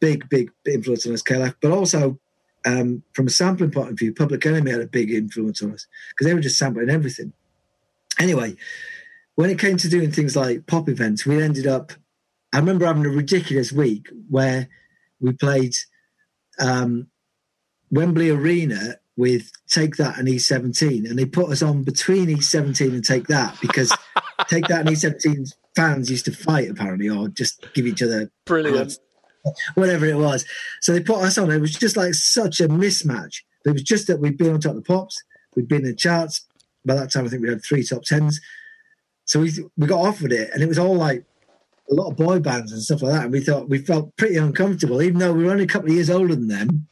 big, 0.00 0.28
big 0.28 0.50
influence 0.66 1.06
on 1.06 1.12
us, 1.12 1.22
KLF, 1.22 1.54
but 1.60 1.72
also 1.72 2.18
um, 2.68 3.02
from 3.14 3.26
a 3.26 3.30
sampling 3.30 3.70
point 3.70 3.90
of 3.90 3.98
view, 3.98 4.12
Public 4.12 4.44
Enemy 4.44 4.70
had 4.70 4.80
a 4.80 4.86
big 4.86 5.10
influence 5.10 5.62
on 5.62 5.72
us 5.72 5.86
because 6.10 6.26
they 6.26 6.34
were 6.34 6.40
just 6.40 6.58
sampling 6.58 6.90
everything. 6.90 7.32
Anyway, 8.18 8.56
when 9.36 9.48
it 9.48 9.58
came 9.58 9.78
to 9.78 9.88
doing 9.88 10.12
things 10.12 10.36
like 10.36 10.66
pop 10.66 10.88
events, 10.88 11.24
we 11.24 11.42
ended 11.42 11.66
up. 11.66 11.92
I 12.52 12.58
remember 12.58 12.86
having 12.86 13.06
a 13.06 13.10
ridiculous 13.10 13.72
week 13.72 14.08
where 14.28 14.68
we 15.20 15.32
played 15.32 15.74
um, 16.58 17.08
Wembley 17.90 18.30
Arena 18.30 18.96
with 19.16 19.50
Take 19.68 19.96
That 19.96 20.18
and 20.18 20.28
E17, 20.28 21.08
and 21.08 21.18
they 21.18 21.24
put 21.24 21.50
us 21.50 21.62
on 21.62 21.84
between 21.84 22.26
E17 22.26 22.88
and 22.88 23.04
Take 23.04 23.28
That 23.28 23.58
because 23.60 23.96
Take 24.48 24.66
That 24.68 24.86
and 24.86 24.90
E17 24.90 25.54
fans 25.74 26.10
used 26.10 26.26
to 26.26 26.32
fight 26.32 26.70
apparently, 26.70 27.08
or 27.08 27.28
just 27.28 27.66
give 27.72 27.86
each 27.86 28.02
other 28.02 28.30
brilliant 28.44 28.98
whatever 29.74 30.06
it 30.06 30.16
was. 30.16 30.44
So 30.80 30.92
they 30.92 31.00
put 31.00 31.22
us 31.22 31.38
on. 31.38 31.50
It 31.50 31.60
was 31.60 31.72
just 31.72 31.96
like 31.96 32.14
such 32.14 32.60
a 32.60 32.68
mismatch. 32.68 33.42
It 33.64 33.72
was 33.72 33.82
just 33.82 34.06
that 34.06 34.20
we'd 34.20 34.38
been 34.38 34.52
on 34.52 34.60
top 34.60 34.70
of 34.70 34.76
the 34.76 34.82
pops, 34.82 35.22
we'd 35.54 35.68
been 35.68 35.82
in 35.82 35.90
the 35.90 35.94
charts. 35.94 36.44
By 36.84 36.94
that 36.94 37.12
time, 37.12 37.26
I 37.26 37.28
think 37.28 37.42
we 37.42 37.48
had 37.48 37.64
three 37.64 37.82
top 37.82 38.04
tens. 38.04 38.40
So 39.24 39.40
we 39.40 39.52
we 39.76 39.86
got 39.86 40.00
offered 40.00 40.32
it, 40.32 40.50
and 40.52 40.62
it 40.62 40.68
was 40.68 40.78
all 40.78 40.94
like 40.94 41.24
a 41.90 41.94
lot 41.94 42.10
of 42.10 42.16
boy 42.16 42.38
bands 42.38 42.72
and 42.72 42.82
stuff 42.82 43.02
like 43.02 43.12
that. 43.12 43.24
And 43.24 43.32
we 43.32 43.40
thought 43.40 43.68
we 43.68 43.78
felt 43.78 44.16
pretty 44.16 44.36
uncomfortable, 44.36 45.02
even 45.02 45.18
though 45.18 45.32
we 45.32 45.44
were 45.44 45.50
only 45.50 45.64
a 45.64 45.68
couple 45.68 45.88
of 45.88 45.94
years 45.94 46.10
older 46.10 46.34
than 46.34 46.48
them. 46.48 46.88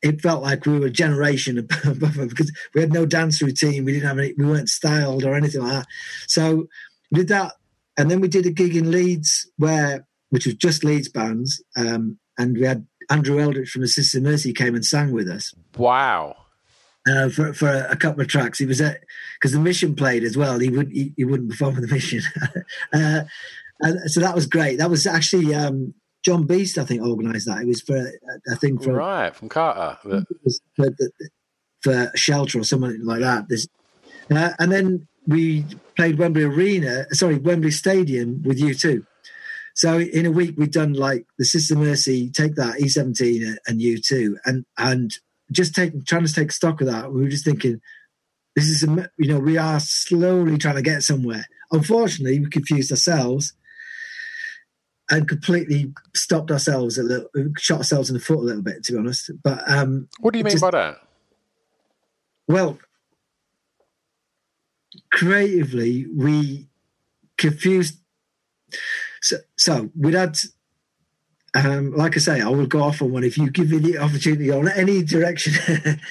It 0.00 0.20
felt 0.20 0.42
like 0.42 0.64
we 0.64 0.78
were 0.78 0.86
a 0.86 0.90
generation 0.90 1.58
above 1.84 2.28
because 2.28 2.52
we 2.74 2.80
had 2.80 2.92
no 2.92 3.04
dance 3.04 3.42
routine. 3.42 3.84
We 3.84 3.92
didn't 3.92 4.08
have 4.08 4.18
any. 4.18 4.34
We 4.36 4.46
weren't 4.46 4.68
styled 4.68 5.24
or 5.24 5.34
anything 5.34 5.62
like 5.62 5.72
that. 5.72 5.86
So 6.26 6.68
we 7.12 7.20
did 7.20 7.28
that, 7.28 7.54
and 7.96 8.10
then 8.10 8.20
we 8.20 8.28
did 8.28 8.46
a 8.46 8.50
gig 8.50 8.74
in 8.74 8.90
Leeds 8.90 9.48
where 9.58 10.07
which 10.30 10.46
was 10.46 10.54
just 10.54 10.84
Leeds 10.84 11.08
bands, 11.08 11.62
um, 11.76 12.18
and 12.38 12.56
we 12.56 12.64
had 12.64 12.86
Andrew 13.10 13.40
Eldritch 13.40 13.70
from 13.70 13.82
the 13.82 13.88
Sister 13.88 14.20
Mercy 14.20 14.52
came 14.52 14.74
and 14.74 14.84
sang 14.84 15.12
with 15.12 15.28
us. 15.28 15.54
Wow. 15.76 16.36
Uh, 17.08 17.28
for 17.28 17.52
for 17.54 17.86
a, 17.88 17.96
couple 17.96 18.20
of 18.20 18.28
tracks, 18.28 18.58
he 18.58 18.66
was 18.66 18.80
at 18.80 19.00
because 19.38 19.52
the 19.52 19.60
Mission 19.60 19.94
played 19.94 20.24
as 20.24 20.36
well. 20.36 20.58
He 20.58 20.68
would 20.68 20.90
he, 20.90 21.14
he 21.16 21.24
wouldn't 21.24 21.50
perform 21.50 21.76
with 21.76 21.88
the 21.88 21.94
Mission, 21.94 22.20
uh, 22.92 23.22
and 23.80 24.10
so 24.10 24.20
that 24.20 24.34
was 24.34 24.46
great. 24.46 24.78
That 24.78 24.90
was 24.90 25.06
actually 25.06 25.54
um, 25.54 25.94
Jon 26.22 26.44
Beast, 26.44 26.76
I 26.76 26.84
think, 26.84 27.00
organised 27.00 27.46
that. 27.46 27.62
It 27.62 27.66
was 27.66 27.80
for 27.80 27.98
I 28.50 28.54
think 28.56 28.82
for 28.82 28.92
right 28.92 29.34
from 29.34 29.48
Carter 29.48 29.96
for, 30.76 30.90
for, 31.80 32.12
Shelter 32.14 32.58
or 32.58 32.64
something 32.64 33.00
like 33.04 33.20
that. 33.20 33.48
This, 33.48 33.66
uh, 34.30 34.50
and 34.58 34.70
then 34.70 35.08
we 35.26 35.64
played 35.96 36.18
Wembley 36.18 36.42
Arena, 36.42 37.06
sorry, 37.12 37.36
Wembley 37.36 37.70
Stadium 37.70 38.42
with 38.42 38.60
U2. 38.60 39.06
So 39.78 40.00
in 40.00 40.26
a 40.26 40.32
week, 40.32 40.56
we've 40.56 40.72
done 40.72 40.94
like 40.94 41.24
the 41.38 41.44
Sister 41.44 41.76
Mercy, 41.76 42.30
take 42.30 42.56
that 42.56 42.80
E17 42.80 43.58
and 43.64 43.80
U2, 43.80 44.34
and 44.44 44.66
and 44.76 45.14
just 45.52 45.72
take 45.72 46.04
trying 46.04 46.26
to 46.26 46.34
take 46.34 46.50
stock 46.50 46.80
of 46.80 46.88
that. 46.88 47.12
We 47.12 47.22
were 47.22 47.28
just 47.28 47.44
thinking, 47.44 47.80
this 48.56 48.68
is 48.68 48.82
a, 48.82 49.08
you 49.18 49.28
know 49.28 49.38
we 49.38 49.56
are 49.56 49.78
slowly 49.78 50.58
trying 50.58 50.74
to 50.74 50.82
get 50.82 51.04
somewhere. 51.04 51.46
Unfortunately, 51.70 52.40
we 52.40 52.50
confused 52.50 52.90
ourselves 52.90 53.52
and 55.12 55.28
completely 55.28 55.92
stopped 56.12 56.50
ourselves 56.50 56.98
a 56.98 57.04
little, 57.04 57.28
shot 57.56 57.78
ourselves 57.78 58.10
in 58.10 58.14
the 58.14 58.20
foot 58.20 58.38
a 58.38 58.42
little 58.42 58.62
bit, 58.62 58.82
to 58.82 58.92
be 58.94 58.98
honest. 58.98 59.30
But 59.44 59.62
um, 59.70 60.08
what 60.18 60.32
do 60.32 60.38
you 60.38 60.44
mean 60.44 60.50
just, 60.50 60.60
by 60.62 60.72
that? 60.72 60.96
Well, 62.48 62.80
creatively, 65.12 66.06
we 66.12 66.66
confused 67.36 68.00
so, 69.22 69.36
so 69.56 69.90
we'd 69.96 70.14
had, 70.14 70.38
um, 71.54 71.92
like 71.92 72.16
I 72.16 72.20
say, 72.20 72.40
I 72.40 72.48
will 72.48 72.66
go 72.66 72.82
off 72.82 73.02
on 73.02 73.12
one. 73.12 73.24
If 73.24 73.38
you 73.38 73.50
give 73.50 73.70
me 73.70 73.78
the 73.78 73.98
opportunity 73.98 74.50
on 74.50 74.68
any 74.68 75.02
direction, 75.02 75.54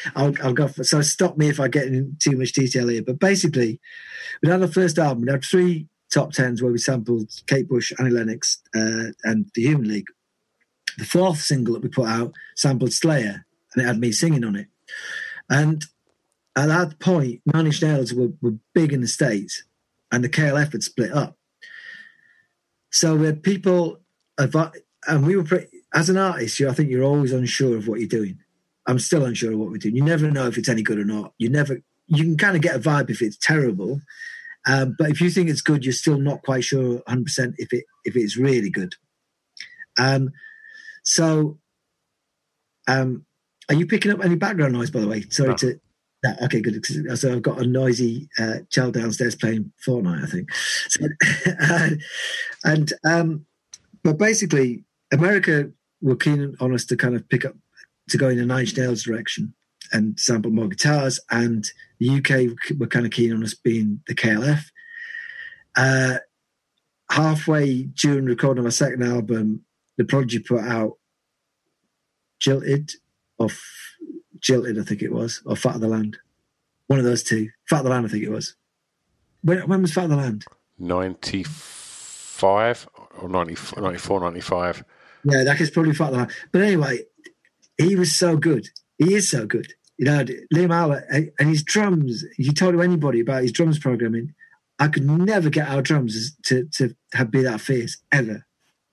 I'll, 0.16 0.34
I'll, 0.44 0.54
go 0.54 0.68
for 0.68 0.84
So 0.84 1.02
stop 1.02 1.38
me 1.38 1.50
if 1.50 1.60
I 1.60 1.68
get 1.68 1.88
in 1.88 2.18
too 2.20 2.38
much 2.38 2.54
detail 2.54 2.88
here. 2.88 3.04
But 3.04 3.20
basically, 3.20 3.80
we 4.42 4.50
had 4.50 4.74
first 4.74 4.98
album. 4.98 5.26
We 5.26 5.32
had 5.32 5.44
three 5.44 5.88
top 6.12 6.32
tens 6.32 6.62
where 6.62 6.72
we 6.72 6.78
sampled 6.78 7.30
Kate 7.48 7.68
Bush, 7.68 7.92
Annie 8.00 8.10
Lennox, 8.10 8.62
uh, 8.76 9.12
and 9.24 9.50
The 9.54 9.62
Human 9.62 9.88
League. 9.88 10.08
The 10.98 11.06
fourth 11.06 11.40
single 11.40 11.76
that 11.76 11.84
we 11.84 11.90
put 11.90 12.08
out 12.08 12.34
sampled 12.56 12.94
Slayer, 12.94 13.46
and 13.74 13.84
it 13.84 13.88
had 13.88 14.00
me 14.00 14.12
singing 14.12 14.44
on 14.44 14.56
it. 14.56 14.68
And 15.50 15.86
at 16.56 16.68
that 16.68 17.00
point, 17.00 17.42
Nine 17.46 17.68
Inch 17.68 17.82
Nails 17.82 18.14
were, 18.14 18.30
were 18.42 18.56
big 18.74 18.92
in 18.92 19.02
the 19.02 19.08
States, 19.08 19.64
and 20.12 20.24
the 20.24 20.30
KLF 20.30 20.72
had 20.72 20.84
split 20.84 21.12
up. 21.12 21.37
So 22.92 23.18
had 23.20 23.44
people, 23.44 24.00
and 24.38 25.26
we 25.26 25.36
were 25.36 25.44
pretty, 25.44 25.68
as 25.94 26.10
an 26.10 26.18
artist, 26.18 26.60
you 26.60 26.70
I 26.70 26.74
think 26.74 26.90
you're 26.90 27.04
always 27.04 27.34
unsure 27.34 27.78
of 27.78 27.88
what 27.88 28.00
you're 28.00 28.10
doing. 28.10 28.40
I'm 28.86 29.00
still 29.00 29.26
unsure 29.26 29.54
of 29.54 29.60
what 29.60 29.70
we're 29.70 29.78
doing. 29.78 29.96
You 29.96 30.04
never 30.04 30.32
know 30.32 30.48
if 30.48 30.58
it's 30.58 30.70
any 30.70 30.82
good 30.82 31.00
or 31.00 31.06
not. 31.06 31.34
You 31.38 31.50
never, 31.50 31.82
you 32.08 32.24
can 32.24 32.38
kind 32.38 32.56
of 32.56 32.62
get 32.62 32.76
a 32.76 32.80
vibe 32.80 33.10
if 33.10 33.22
it's 33.22 33.38
terrible, 33.38 34.00
um, 34.68 34.96
but 34.98 35.10
if 35.10 35.22
you 35.22 35.30
think 35.30 35.50
it's 35.50 35.62
good, 35.62 35.86
you're 35.86 35.94
still 35.94 36.20
not 36.20 36.44
quite 36.44 36.64
sure 36.64 36.96
100 37.06 37.26
percent 37.26 37.56
if 37.58 37.72
it 37.72 37.86
if 38.04 38.16
it's 38.16 38.38
really 38.38 38.70
good. 38.70 38.96
Um, 39.98 40.32
so, 41.04 41.58
um, 42.88 43.26
are 43.70 43.76
you 43.76 43.88
picking 43.88 44.12
up 44.12 44.24
any 44.24 44.36
background 44.36 44.74
noise? 44.74 44.92
By 44.92 45.00
the 45.00 45.08
way, 45.08 45.22
sorry 45.30 45.50
no. 45.50 45.56
to 45.56 45.80
okay, 46.26 46.62
good. 46.62 46.86
So 47.18 47.32
I've 47.32 47.42
got 47.42 47.62
a 47.62 47.66
noisy 47.66 48.30
uh, 48.40 48.60
child 48.70 48.96
downstairs 48.96 49.36
playing 49.36 49.72
Fortnite, 49.86 50.24
I 50.24 50.28
think. 50.28 50.50
So, 50.90 51.96
and 52.64 52.94
um, 53.06 53.46
but 54.04 54.18
basically, 54.18 54.84
America 55.12 55.70
were 56.02 56.16
keen 56.16 56.56
on 56.60 56.74
us 56.74 56.86
to 56.86 56.98
kind 56.98 57.16
of 57.16 57.28
pick 57.30 57.46
up 57.46 57.56
to 58.10 58.18
go 58.18 58.30
in 58.30 58.40
a 58.40 58.46
Nine 58.46 58.62
Inch 58.62 58.78
Nails 58.78 59.04
direction 59.04 59.54
and 59.94 60.20
sample 60.20 60.52
more 60.52 60.68
guitars, 60.68 61.20
and 61.30 61.66
the 62.00 62.18
UK 62.18 62.78
were 62.80 62.88
kind 62.88 63.06
of 63.06 63.12
keen 63.12 63.34
on 63.34 63.44
us 63.44 63.54
being 63.54 64.02
the 64.08 64.16
KLF. 64.16 64.64
Uh, 65.76 66.18
halfway 67.12 67.84
during 67.84 68.26
recording 68.26 68.64
my 68.64 68.70
second 68.70 69.04
album, 69.04 69.64
the 69.98 70.04
Prodigy 70.04 70.40
put 70.40 70.62
out 70.62 70.94
Jilted 72.40 72.92
off 73.40 73.62
Jilted, 74.42 74.80
I 74.80 74.84
think 74.84 75.02
it 75.02 75.12
was, 75.12 75.42
or 75.46 75.56
Fat 75.56 75.76
of 75.76 75.82
the 75.82 75.88
Land. 75.88 76.18
One 76.88 77.00
of 77.00 77.06
those 77.06 77.24
two. 77.24 77.50
Fat 77.70 77.80
of 77.80 77.86
the 77.86 77.90
Land, 77.90 78.06
I 78.06 78.10
think 78.10 78.24
it 78.24 78.32
was. 78.32 78.56
When, 79.42 79.68
when 79.68 79.82
was 79.82 79.94
Fat 79.94 80.06
of 80.06 80.12
the 80.12 80.18
Land? 80.18 80.46
95 80.80 82.88
or 83.20 83.30
90, 83.30 83.82
94, 83.82 84.20
95. 84.20 84.84
Yeah, 85.24 85.44
that 85.44 85.60
is 85.60 85.72
probably 85.72 85.94
Fat 85.94 86.08
of 86.08 86.12
the 86.12 86.18
Land. 86.18 86.32
But 86.52 86.62
anyway, 86.62 87.00
he 87.78 87.96
was 87.96 88.16
so 88.16 88.38
good. 88.38 88.70
He 88.98 89.14
is 89.14 89.30
so 89.30 89.46
good. 89.46 89.74
You 89.98 90.06
know, 90.06 90.26
Liam 90.54 90.72
Howlett 90.72 91.34
and 91.40 91.50
his 91.50 91.64
drums, 91.64 92.24
you 92.38 92.52
told 92.52 92.80
anybody 92.80 93.20
about 93.20 93.42
his 93.42 93.52
drums 93.52 93.80
programming, 93.80 94.36
I 94.80 94.88
could 94.88 95.06
never 95.06 95.50
get 95.50 95.70
our 95.70 95.82
drums 95.82 96.36
to 96.44 96.66
to 96.74 96.96
have 97.14 97.32
be 97.32 97.42
that 97.44 97.62
fierce 97.62 97.98
ever. 98.12 98.46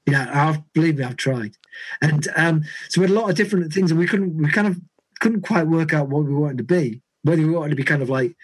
You 0.07 0.15
know, 0.15 0.21
I 0.21 0.63
believe 0.73 0.99
me, 0.99 1.05
I've 1.05 1.17
tried, 1.17 1.57
and 2.01 2.27
um, 2.37 2.65
so 2.89 3.01
we 3.01 3.07
had 3.07 3.17
a 3.17 3.21
lot 3.21 3.31
of 3.31 3.37
different 3.37 3.73
things, 3.73 3.91
and 3.91 4.01
we 4.01 4.07
couldn't 4.07 4.37
we 4.37 4.51
kind 4.51 4.67
of 4.67 4.81
couldn't 5.25 5.41
quite 5.43 5.67
work 5.67 5.95
out 5.95 6.09
what 6.11 6.25
we 6.27 6.35
wanted 6.35 6.59
to 6.59 6.65
be. 6.65 7.01
Whether 7.23 7.43
we 7.43 7.49
wanted 7.55 7.71
to 7.71 7.77
be 7.77 7.83
kind 7.85 8.03
of 8.03 8.11
like 8.11 8.37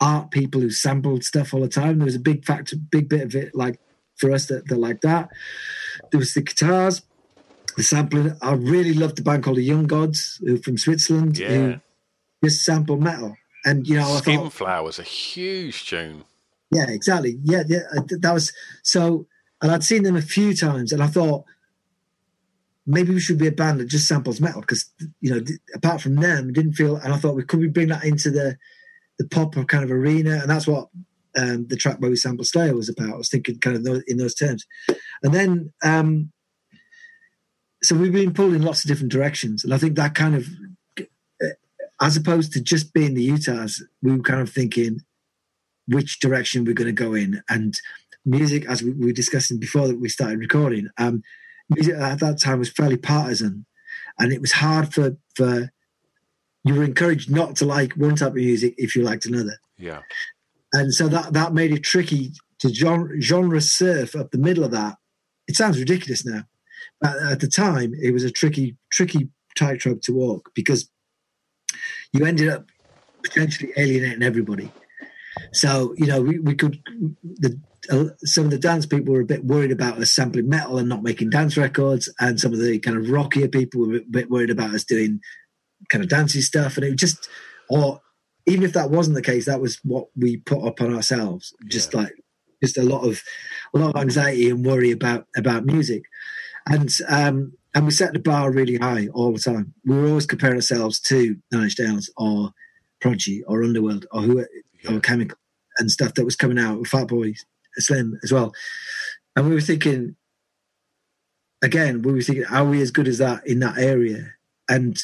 art 0.00 0.30
people 0.30 0.60
who 0.62 0.70
sampled 0.70 1.22
stuff 1.24 1.52
all 1.52 1.60
the 1.60 1.68
time. 1.68 1.98
There 1.98 2.06
was 2.06 2.14
a 2.16 2.20
big 2.20 2.44
factor, 2.44 2.76
big 2.76 3.08
bit 3.08 3.20
of 3.22 3.34
it 3.34 3.54
like 3.54 3.78
for 4.16 4.32
us 4.32 4.46
that, 4.46 4.66
that 4.68 4.78
like 4.78 5.02
that. 5.02 5.28
There 6.10 6.18
was 6.18 6.32
the 6.34 6.40
guitars, 6.42 7.02
the 7.76 7.82
sampling. 7.82 8.36
I 8.40 8.52
really 8.54 8.94
loved 8.94 9.16
the 9.16 9.22
band 9.22 9.44
called 9.44 9.58
the 9.58 9.62
Young 9.62 9.86
Gods, 9.86 10.40
who 10.44 10.56
from 10.56 10.78
Switzerland, 10.78 11.38
Yeah. 11.38 11.48
who 11.48 11.80
just 12.44 12.64
sample 12.64 12.96
metal. 12.96 13.36
And 13.64 13.86
you 13.86 13.96
know, 13.96 14.08
I 14.08 14.16
Skin 14.16 14.40
thought, 14.40 14.52
Flower 14.54 14.82
was 14.84 14.98
a 14.98 15.02
huge 15.04 15.86
tune. 15.88 16.24
yeah, 16.72 16.86
exactly, 16.88 17.38
yeah, 17.44 17.62
yeah. 17.68 17.80
uh, 17.96 18.02
That 18.20 18.32
was 18.32 18.52
so. 18.82 19.26
And 19.60 19.70
I'd 19.70 19.84
seen 19.84 20.02
them 20.02 20.16
a 20.16 20.22
few 20.22 20.56
times, 20.56 20.92
and 20.92 21.00
I 21.02 21.06
thought 21.06 21.44
maybe 22.86 23.12
we 23.12 23.20
should 23.20 23.38
be 23.38 23.46
a 23.46 23.52
band 23.52 23.80
that 23.80 23.86
just 23.86 24.08
samples 24.08 24.40
metal 24.40 24.60
because 24.60 24.90
you 25.20 25.30
know, 25.30 25.40
apart 25.74 26.00
from 26.00 26.16
them, 26.16 26.48
it 26.48 26.54
didn't 26.54 26.74
feel. 26.74 26.96
And 26.96 27.12
I 27.12 27.16
thought 27.16 27.34
we 27.34 27.44
could 27.44 27.60
we 27.60 27.68
bring 27.68 27.88
that 27.88 28.04
into 28.04 28.30
the 28.30 28.56
the 29.18 29.28
pop 29.28 29.54
kind 29.68 29.84
of 29.84 29.90
arena, 29.90 30.38
and 30.40 30.50
that's 30.50 30.66
what 30.66 30.88
um, 31.36 31.66
the 31.68 31.76
track 31.76 31.98
where 31.98 32.10
we 32.10 32.16
sample 32.16 32.44
Slayer 32.44 32.74
was 32.74 32.88
about. 32.88 33.14
I 33.14 33.16
was 33.16 33.28
thinking 33.28 33.58
kind 33.58 33.76
of 33.76 34.02
in 34.06 34.16
those 34.16 34.34
terms, 34.34 34.66
and 35.22 35.32
then 35.32 35.72
um, 35.82 36.32
so 37.82 37.94
we've 37.96 38.12
been 38.12 38.34
pulled 38.34 38.54
in 38.54 38.62
lots 38.62 38.84
of 38.84 38.88
different 38.88 39.12
directions, 39.12 39.64
and 39.64 39.72
I 39.72 39.78
think 39.78 39.96
that 39.96 40.14
kind 40.14 40.34
of, 40.34 40.48
uh, 41.00 41.54
as 42.00 42.16
opposed 42.16 42.52
to 42.54 42.60
just 42.60 42.92
being 42.92 43.14
the 43.14 43.22
Utahs, 43.22 43.82
we 44.02 44.12
were 44.12 44.22
kind 44.22 44.40
of 44.40 44.50
thinking 44.50 45.00
which 45.88 46.20
direction 46.20 46.64
we're 46.64 46.74
going 46.74 46.94
to 46.94 47.04
go 47.04 47.14
in, 47.14 47.42
and 47.48 47.78
music, 48.24 48.66
as 48.66 48.82
we 48.82 48.90
we 48.90 49.06
were 49.06 49.12
discussing 49.12 49.58
before 49.58 49.88
that 49.88 50.00
we 50.00 50.08
started 50.08 50.38
recording, 50.38 50.88
um, 50.98 51.22
music 51.74 51.94
at 51.94 52.20
that 52.20 52.38
time 52.40 52.58
was 52.58 52.70
fairly 52.70 52.96
partisan, 52.96 53.64
and 54.18 54.32
it 54.32 54.40
was 54.40 54.52
hard 54.52 54.92
for 54.92 55.16
for 55.34 55.70
you 56.64 56.74
were 56.74 56.84
encouraged 56.84 57.30
not 57.30 57.56
to 57.56 57.64
like 57.64 57.92
one 57.94 58.14
type 58.14 58.28
of 58.28 58.34
music 58.36 58.74
if 58.78 58.94
you 58.94 59.02
liked 59.02 59.26
another 59.26 59.58
Yeah. 59.78 60.02
and 60.72 60.94
so 60.94 61.08
that 61.08 61.32
that 61.32 61.52
made 61.52 61.72
it 61.72 61.82
tricky 61.82 62.32
to 62.60 62.72
genre, 62.72 63.20
genre 63.20 63.60
surf 63.60 64.14
up 64.14 64.30
the 64.30 64.38
middle 64.38 64.62
of 64.64 64.70
that. 64.70 64.96
It 65.48 65.56
sounds 65.56 65.78
ridiculous 65.78 66.24
now, 66.24 66.42
but 67.00 67.16
at 67.30 67.40
the 67.40 67.48
time 67.48 67.92
it 68.00 68.12
was 68.12 68.22
a 68.24 68.30
tricky 68.30 68.76
tricky 68.92 69.28
tightrope 69.56 70.02
to 70.02 70.12
walk 70.14 70.50
because 70.54 70.88
you 72.12 72.24
ended 72.24 72.48
up 72.48 72.66
potentially 73.24 73.72
alienating 73.76 74.22
everybody. 74.22 74.70
So 75.52 75.94
you 75.96 76.06
know 76.06 76.20
we, 76.22 76.38
we 76.38 76.54
could 76.54 76.80
the 77.22 77.58
some 78.24 78.44
of 78.44 78.50
the 78.50 78.58
dance 78.58 78.86
people 78.86 79.12
were 79.12 79.20
a 79.20 79.26
bit 79.26 79.44
worried 79.44 79.72
about 79.72 79.98
us 79.98 80.12
sampling 80.12 80.48
metal 80.48 80.78
and 80.78 80.88
not 80.88 81.02
making 81.02 81.30
dance 81.30 81.56
records, 81.56 82.12
and 82.20 82.40
some 82.40 82.52
of 82.52 82.60
the 82.60 82.78
kind 82.78 82.96
of 82.96 83.10
rockier 83.10 83.48
people 83.48 83.86
were 83.86 83.96
a 83.96 84.00
bit 84.00 84.30
worried 84.30 84.50
about 84.50 84.74
us 84.74 84.84
doing 84.84 85.20
kind 85.88 86.02
of 86.02 86.10
dancey 86.10 86.40
stuff, 86.40 86.76
and 86.76 86.86
it 86.86 86.96
just 86.96 87.28
or 87.68 88.00
even 88.46 88.64
if 88.64 88.72
that 88.72 88.90
wasn't 88.90 89.14
the 89.14 89.22
case, 89.22 89.46
that 89.46 89.60
was 89.60 89.78
what 89.84 90.06
we 90.16 90.36
put 90.38 90.64
up 90.64 90.80
on 90.80 90.94
ourselves. 90.94 91.54
Just 91.68 91.94
like 91.94 92.12
just 92.62 92.78
a 92.78 92.82
lot 92.82 93.06
of 93.06 93.22
a 93.74 93.78
lot 93.78 93.94
of 93.94 94.00
anxiety 94.00 94.50
and 94.50 94.64
worry 94.64 94.90
about 94.90 95.26
about 95.36 95.64
music, 95.64 96.04
and 96.66 96.90
um, 97.08 97.52
and 97.74 97.84
we 97.84 97.90
set 97.90 98.12
the 98.12 98.20
bar 98.20 98.52
really 98.52 98.76
high 98.76 99.08
all 99.08 99.32
the 99.32 99.40
time. 99.40 99.74
We 99.84 99.96
were 99.96 100.08
always 100.08 100.26
comparing 100.26 100.56
ourselves 100.56 101.00
to 101.00 101.36
Nine 101.50 101.64
Inch 101.64 101.78
Nails 101.78 102.12
or 102.16 102.50
Prodigy 103.00 103.42
or 103.44 103.64
Underworld 103.64 104.06
or 104.12 104.22
who 104.22 104.46
or 104.88 105.00
Chemical 105.00 105.38
and 105.78 105.90
stuff 105.90 106.14
that 106.14 106.24
was 106.24 106.36
coming 106.36 106.58
out 106.58 106.78
with 106.78 106.88
Fat 106.88 107.08
Boy 107.08 107.34
Slim 107.76 108.18
as 108.22 108.32
well, 108.32 108.52
and 109.36 109.48
we 109.48 109.54
were 109.54 109.60
thinking. 109.60 110.16
Again, 111.64 112.02
we 112.02 112.12
were 112.12 112.22
thinking, 112.22 112.44
are 112.46 112.64
we 112.64 112.82
as 112.82 112.90
good 112.90 113.06
as 113.06 113.18
that 113.18 113.46
in 113.46 113.60
that 113.60 113.78
area? 113.78 114.34
And 114.68 115.00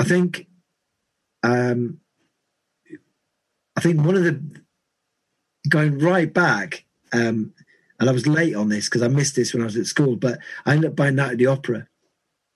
I 0.00 0.04
think 0.04 0.48
um, 1.44 2.00
I 3.76 3.80
think 3.80 4.04
one 4.04 4.16
of 4.16 4.24
the 4.24 4.40
going 5.68 5.98
right 5.98 6.32
back, 6.32 6.84
um, 7.12 7.52
and 8.00 8.08
I 8.08 8.12
was 8.12 8.26
late 8.26 8.54
on 8.54 8.68
this 8.68 8.86
because 8.86 9.02
I 9.02 9.08
missed 9.08 9.36
this 9.36 9.52
when 9.52 9.62
I 9.62 9.66
was 9.66 9.76
at 9.76 9.86
school, 9.86 10.16
but 10.16 10.38
I 10.64 10.72
ended 10.72 10.90
up 10.90 10.96
buying 10.96 11.16
Night 11.16 11.32
at 11.32 11.38
the 11.38 11.46
Opera, 11.46 11.86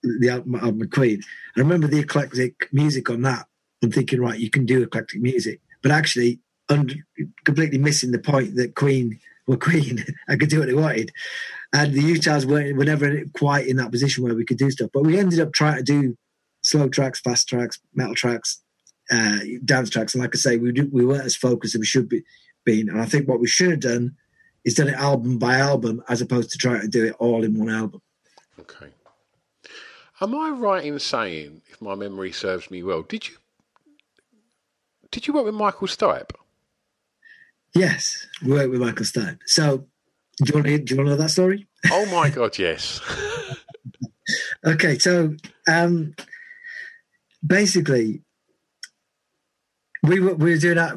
the 0.03 0.29
album, 0.29 0.55
album 0.55 0.81
of 0.81 0.89
Queen. 0.89 1.21
I 1.55 1.59
remember 1.59 1.87
the 1.87 1.99
eclectic 1.99 2.67
music 2.71 3.09
on 3.09 3.21
that 3.23 3.47
and 3.81 3.93
thinking, 3.93 4.19
right, 4.21 4.39
you 4.39 4.49
can 4.49 4.65
do 4.65 4.83
eclectic 4.83 5.21
music, 5.21 5.61
but 5.81 5.91
actually 5.91 6.39
under, 6.69 6.95
completely 7.45 7.77
missing 7.77 8.11
the 8.11 8.19
point 8.19 8.55
that 8.55 8.75
Queen 8.75 9.19
were 9.47 9.57
Queen 9.57 10.03
and 10.27 10.39
could 10.39 10.49
do 10.49 10.59
what 10.59 10.67
they 10.67 10.73
wanted. 10.73 11.11
And 11.73 11.93
the 11.93 12.01
Utahs 12.01 12.45
weren't, 12.45 12.77
were 12.77 12.85
never 12.85 13.23
quite 13.33 13.67
in 13.67 13.77
that 13.77 13.91
position 13.91 14.23
where 14.23 14.35
we 14.35 14.45
could 14.45 14.57
do 14.57 14.71
stuff. 14.71 14.89
But 14.93 15.03
we 15.03 15.17
ended 15.17 15.39
up 15.39 15.53
trying 15.53 15.77
to 15.77 15.83
do 15.83 16.17
slow 16.61 16.89
tracks, 16.89 17.19
fast 17.19 17.47
tracks, 17.47 17.79
metal 17.93 18.15
tracks, 18.15 18.61
uh, 19.09 19.39
dance 19.63 19.89
tracks. 19.89 20.13
And 20.13 20.21
like 20.21 20.35
I 20.35 20.37
say, 20.37 20.57
we 20.57 20.71
do, 20.71 20.89
we 20.91 21.05
weren't 21.05 21.25
as 21.25 21.35
focused 21.35 21.75
as 21.75 21.79
we 21.79 21.85
should 21.85 22.09
be 22.09 22.23
been. 22.65 22.89
And 22.89 23.01
I 23.01 23.05
think 23.05 23.27
what 23.27 23.39
we 23.39 23.47
should 23.47 23.71
have 23.71 23.79
done 23.79 24.15
is 24.63 24.75
done 24.75 24.89
it 24.89 24.95
album 24.95 25.39
by 25.39 25.57
album 25.57 26.03
as 26.07 26.21
opposed 26.21 26.51
to 26.51 26.57
trying 26.57 26.81
to 26.81 26.87
do 26.87 27.05
it 27.05 27.15
all 27.19 27.43
in 27.43 27.57
one 27.57 27.69
album. 27.69 28.01
Okay. 28.59 28.87
Am 30.19 30.35
I 30.35 30.49
right 30.49 30.85
in 30.85 30.99
saying, 30.99 31.61
if 31.67 31.81
my 31.81 31.95
memory 31.95 32.31
serves 32.31 32.69
me 32.69 32.83
well, 32.83 33.01
did 33.01 33.27
you 33.27 33.35
did 35.09 35.27
you 35.27 35.33
work 35.33 35.45
with 35.45 35.55
Michael 35.55 35.87
Stipe? 35.87 36.31
Yes, 37.73 38.27
we 38.43 38.51
worked 38.51 38.71
with 38.71 38.81
Michael 38.81 39.05
Stipe. 39.05 39.39
So 39.45 39.85
do 40.43 40.45
you 40.45 40.53
want 40.53 40.67
to, 40.67 40.77
do 40.79 40.93
you 40.93 40.97
want 40.97 41.07
to 41.07 41.15
know 41.15 41.21
that 41.21 41.29
story? 41.29 41.67
Oh 41.89 42.05
my 42.07 42.29
God, 42.29 42.57
yes. 42.57 42.99
Okay, 44.65 44.99
so 44.99 45.35
um, 45.67 46.15
basically, 47.45 48.21
we 50.03 50.19
were 50.19 50.35
we 50.35 50.51
were 50.51 50.57
doing 50.57 50.75
that. 50.75 50.95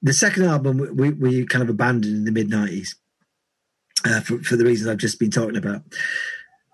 The 0.00 0.12
second 0.12 0.44
album 0.44 0.96
we 0.96 1.10
we 1.10 1.46
kind 1.46 1.62
of 1.62 1.68
abandoned 1.68 2.16
in 2.16 2.24
the 2.24 2.32
mid 2.32 2.48
nineties 2.48 2.96
uh, 4.04 4.20
for 4.20 4.38
for 4.42 4.56
the 4.56 4.64
reasons 4.64 4.88
I've 4.88 4.96
just 4.96 5.18
been 5.18 5.30
talking 5.30 5.56
about, 5.56 5.82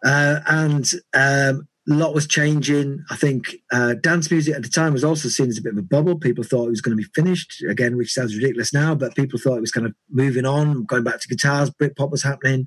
uh, 0.04 0.40
and 0.46 0.90
um, 1.14 1.67
a 1.90 1.94
lot 1.94 2.14
was 2.14 2.26
changing. 2.26 3.04
I 3.10 3.16
think 3.16 3.56
uh, 3.72 3.94
dance 3.94 4.30
music 4.30 4.54
at 4.54 4.62
the 4.62 4.68
time 4.68 4.92
was 4.92 5.04
also 5.04 5.28
seen 5.28 5.48
as 5.48 5.58
a 5.58 5.62
bit 5.62 5.72
of 5.72 5.78
a 5.78 5.82
bubble. 5.82 6.18
People 6.18 6.44
thought 6.44 6.66
it 6.66 6.70
was 6.70 6.80
going 6.80 6.96
to 6.96 7.02
be 7.02 7.10
finished 7.14 7.62
again, 7.68 7.96
which 7.96 8.12
sounds 8.12 8.34
ridiculous 8.34 8.74
now, 8.74 8.94
but 8.94 9.14
people 9.14 9.38
thought 9.38 9.56
it 9.56 9.62
was 9.62 9.72
kind 9.72 9.86
of 9.86 9.94
moving 10.10 10.44
on, 10.44 10.84
going 10.84 11.04
back 11.04 11.20
to 11.20 11.28
guitars. 11.28 11.70
Britpop 11.70 12.10
was 12.10 12.22
happening, 12.22 12.66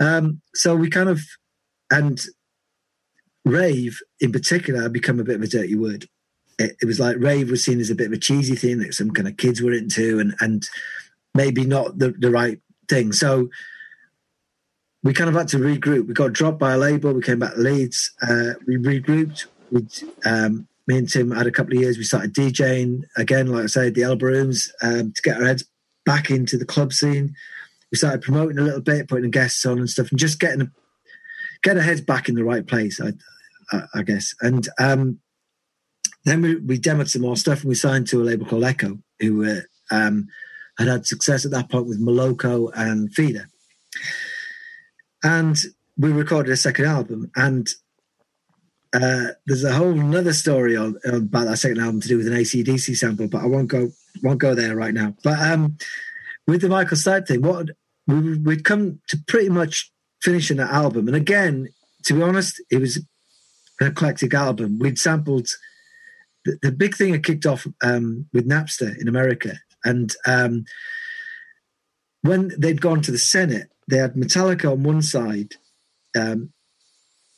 um, 0.00 0.40
so 0.54 0.74
we 0.74 0.88
kind 0.88 1.08
of 1.08 1.20
and 1.90 2.20
rave 3.44 3.98
in 4.20 4.32
particular 4.32 4.82
had 4.82 4.92
become 4.92 5.20
a 5.20 5.24
bit 5.24 5.36
of 5.36 5.42
a 5.42 5.48
dirty 5.48 5.74
word. 5.74 6.06
It, 6.58 6.76
it 6.82 6.86
was 6.86 7.00
like 7.00 7.16
rave 7.18 7.50
was 7.50 7.64
seen 7.64 7.80
as 7.80 7.90
a 7.90 7.94
bit 7.94 8.08
of 8.08 8.12
a 8.12 8.18
cheesy 8.18 8.56
thing 8.56 8.78
that 8.78 8.94
some 8.94 9.10
kind 9.10 9.28
of 9.28 9.36
kids 9.36 9.60
were 9.60 9.72
into, 9.72 10.18
and 10.18 10.34
and 10.40 10.66
maybe 11.34 11.64
not 11.64 11.98
the, 11.98 12.14
the 12.18 12.30
right 12.30 12.60
thing. 12.88 13.12
So 13.12 13.48
we 15.02 15.12
kind 15.12 15.30
of 15.30 15.36
had 15.36 15.48
to 15.48 15.58
regroup. 15.58 16.08
We 16.08 16.14
got 16.14 16.32
dropped 16.32 16.58
by 16.58 16.74
a 16.74 16.78
label. 16.78 17.12
We 17.12 17.22
came 17.22 17.38
back 17.38 17.54
to 17.54 17.60
Leeds. 17.60 18.12
Uh, 18.22 18.54
we 18.66 18.76
regrouped. 18.76 19.46
We, 19.70 19.86
um, 20.24 20.66
me 20.86 20.98
and 20.98 21.08
Tim 21.08 21.30
had 21.30 21.46
a 21.46 21.52
couple 21.52 21.74
of 21.74 21.80
years. 21.80 21.98
We 21.98 22.04
started 22.04 22.34
DJing 22.34 23.02
again, 23.16 23.46
like 23.48 23.64
I 23.64 23.66
said, 23.66 23.94
the 23.94 24.02
Elbow 24.02 24.26
Rooms 24.26 24.72
um, 24.82 25.12
to 25.12 25.22
get 25.22 25.36
our 25.36 25.44
heads 25.44 25.64
back 26.04 26.30
into 26.30 26.56
the 26.56 26.64
club 26.64 26.92
scene. 26.92 27.34
We 27.92 27.98
started 27.98 28.22
promoting 28.22 28.58
a 28.58 28.62
little 28.62 28.80
bit, 28.80 29.08
putting 29.08 29.30
guests 29.30 29.64
on 29.66 29.78
and 29.78 29.88
stuff, 29.88 30.10
and 30.10 30.18
just 30.18 30.40
getting 30.40 30.70
getting 31.62 31.78
our 31.78 31.84
heads 31.84 32.00
back 32.00 32.28
in 32.28 32.34
the 32.34 32.44
right 32.44 32.66
place, 32.66 33.00
I, 33.00 33.12
I, 33.72 33.82
I 33.96 34.02
guess. 34.02 34.34
And 34.40 34.68
um, 34.78 35.20
then 36.24 36.40
we, 36.42 36.56
we 36.56 36.78
demoed 36.78 37.08
some 37.08 37.22
more 37.22 37.36
stuff, 37.36 37.60
and 37.60 37.68
we 37.68 37.74
signed 37.74 38.08
to 38.08 38.20
a 38.20 38.24
label 38.24 38.46
called 38.46 38.64
Echo, 38.64 38.98
who 39.20 39.44
uh, 39.44 39.60
had 39.90 40.88
had 40.88 41.06
success 41.06 41.44
at 41.44 41.50
that 41.52 41.70
point 41.70 41.86
with 41.86 42.00
Moloko 42.00 42.70
and 42.74 43.12
Feeder 43.12 43.48
and 45.22 45.58
we 45.96 46.10
recorded 46.10 46.52
a 46.52 46.56
second 46.56 46.86
album 46.86 47.30
and 47.36 47.68
uh, 48.94 49.28
there's 49.46 49.64
a 49.64 49.72
whole 49.72 49.90
another 49.90 50.32
story 50.32 50.76
on, 50.76 50.98
about 51.04 51.46
that 51.46 51.58
second 51.58 51.78
album 51.78 52.00
to 52.00 52.08
do 52.08 52.16
with 52.16 52.26
an 52.26 52.32
ACDC 52.32 52.96
sample, 52.96 53.28
but 53.28 53.42
I 53.42 53.46
won't 53.46 53.68
go 53.68 53.90
won't 54.22 54.38
go 54.38 54.54
there 54.54 54.76
right 54.76 54.94
now. 54.94 55.14
But 55.22 55.38
um, 55.40 55.76
with 56.46 56.62
the 56.62 56.68
Michael 56.68 56.96
Stipe 56.96 57.26
thing, 57.26 57.42
what 57.42 57.70
we, 58.06 58.38
we'd 58.38 58.64
come 58.64 59.00
to 59.08 59.18
pretty 59.26 59.50
much 59.50 59.92
finishing 60.22 60.56
that 60.56 60.70
album, 60.70 61.06
and 61.06 61.16
again, 61.16 61.68
to 62.04 62.14
be 62.14 62.22
honest, 62.22 62.62
it 62.70 62.78
was 62.78 62.96
an 63.80 63.88
eclectic 63.88 64.32
album. 64.32 64.78
We'd 64.78 64.98
sampled 64.98 65.48
the, 66.44 66.58
the 66.62 66.72
big 66.72 66.94
thing 66.96 67.12
had 67.12 67.24
kicked 67.24 67.44
off 67.44 67.66
um, 67.82 68.26
with 68.32 68.48
Napster 68.48 68.98
in 68.98 69.06
America, 69.06 69.58
and 69.84 70.14
um, 70.26 70.64
when 72.22 72.52
they'd 72.58 72.80
gone 72.80 73.02
to 73.02 73.10
the 73.10 73.18
Senate, 73.18 73.70
they 73.88 73.96
had 73.96 74.14
Metallica 74.14 74.70
on 74.70 74.82
one 74.82 75.02
side, 75.02 75.54
um, 76.16 76.52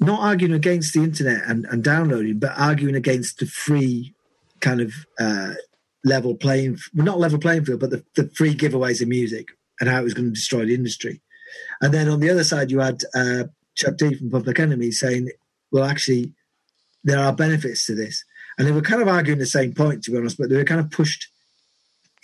not 0.00 0.20
arguing 0.20 0.54
against 0.54 0.92
the 0.94 1.02
internet 1.02 1.42
and, 1.46 1.64
and 1.66 1.84
downloading, 1.84 2.38
but 2.38 2.58
arguing 2.58 2.96
against 2.96 3.38
the 3.38 3.46
free 3.46 4.14
kind 4.60 4.80
of 4.80 4.92
uh, 5.18 5.54
level 6.04 6.34
playing, 6.34 6.78
well, 6.94 7.06
not 7.06 7.18
level 7.18 7.38
playing 7.38 7.64
field, 7.64 7.80
but 7.80 7.90
the, 7.90 8.04
the 8.16 8.28
free 8.30 8.54
giveaways 8.54 9.00
of 9.00 9.08
music 9.08 9.48
and 9.78 9.88
how 9.88 10.00
it 10.00 10.04
was 10.04 10.14
going 10.14 10.28
to 10.28 10.34
destroy 10.34 10.64
the 10.64 10.74
industry. 10.74 11.20
And 11.80 11.94
then 11.94 12.08
on 12.08 12.20
the 12.20 12.30
other 12.30 12.44
side, 12.44 12.70
you 12.70 12.80
had 12.80 13.02
uh, 13.14 13.44
Chuck 13.76 13.96
D 13.96 14.14
from 14.14 14.30
Public 14.30 14.58
Enemy 14.58 14.90
saying, 14.90 15.30
well, 15.70 15.84
actually, 15.84 16.32
there 17.04 17.20
are 17.20 17.32
benefits 17.32 17.86
to 17.86 17.94
this. 17.94 18.24
And 18.58 18.66
they 18.66 18.72
were 18.72 18.82
kind 18.82 19.00
of 19.00 19.08
arguing 19.08 19.38
the 19.38 19.46
same 19.46 19.72
point, 19.72 20.04
to 20.04 20.10
be 20.10 20.18
honest, 20.18 20.36
but 20.36 20.50
they 20.50 20.56
were 20.56 20.64
kind 20.64 20.80
of 20.80 20.90
pushed 20.90 21.28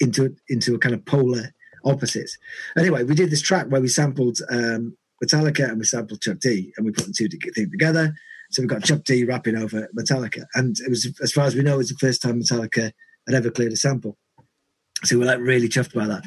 into 0.00 0.36
into 0.48 0.74
a 0.74 0.78
kind 0.78 0.94
of 0.94 1.02
polar 1.06 1.54
opposites. 1.86 2.36
Anyway, 2.76 3.04
we 3.04 3.14
did 3.14 3.30
this 3.30 3.40
track 3.40 3.66
where 3.68 3.80
we 3.80 3.88
sampled 3.88 4.38
um, 4.50 4.96
Metallica 5.24 5.68
and 5.68 5.78
we 5.78 5.84
sampled 5.84 6.20
Chuck 6.20 6.38
D, 6.40 6.72
and 6.76 6.84
we 6.84 6.92
put 6.92 7.06
the 7.06 7.12
two 7.12 7.28
together. 7.28 8.14
So 8.50 8.62
we 8.62 8.68
got 8.68 8.84
Chuck 8.84 9.04
D 9.04 9.24
rapping 9.24 9.56
over 9.56 9.88
Metallica, 9.98 10.44
and 10.54 10.76
it 10.80 10.90
was, 10.90 11.10
as 11.22 11.32
far 11.32 11.46
as 11.46 11.54
we 11.54 11.62
know, 11.62 11.74
it 11.74 11.78
was 11.78 11.88
the 11.88 11.94
first 12.06 12.22
time 12.22 12.40
Metallica 12.40 12.92
had 13.26 13.34
ever 13.34 13.50
cleared 13.50 13.72
a 13.72 13.76
sample. 13.76 14.16
So 15.04 15.18
we're 15.18 15.26
like 15.26 15.40
really 15.40 15.68
chuffed 15.68 15.94
by 15.94 16.06
that. 16.06 16.24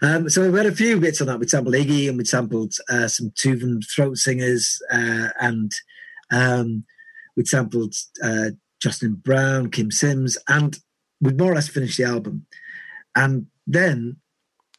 Um, 0.00 0.30
so 0.30 0.50
we 0.50 0.56
had 0.56 0.66
a 0.66 0.74
few 0.74 0.98
bits 0.98 1.20
on 1.20 1.26
that. 1.26 1.38
We 1.38 1.48
sampled 1.48 1.74
Iggy 1.74 2.08
and 2.08 2.16
we 2.16 2.24
sampled 2.24 2.72
uh, 2.88 3.08
some 3.08 3.30
Tuvan 3.30 3.82
throat 3.94 4.16
singers 4.16 4.80
uh, 4.90 5.28
and 5.38 5.70
um, 6.30 6.84
we 7.36 7.44
sampled 7.44 7.94
uh, 8.24 8.50
Justin 8.80 9.14
Brown, 9.14 9.70
Kim 9.70 9.90
Sims, 9.90 10.38
and 10.48 10.78
we'd 11.20 11.38
more 11.38 11.52
or 11.52 11.54
less 11.56 11.68
finished 11.68 11.98
the 11.98 12.04
album. 12.04 12.46
And 13.14 13.46
then 13.66 14.16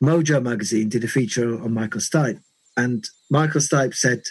Mojo 0.04 0.42
magazine 0.42 0.90
did 0.90 1.04
a 1.04 1.08
feature 1.08 1.62
on 1.62 1.74
Michael 1.74 2.02
Stipe. 2.02 2.42
And 2.76 3.06
Michael 3.32 3.62
Stipe 3.62 3.96
said, 3.96 4.24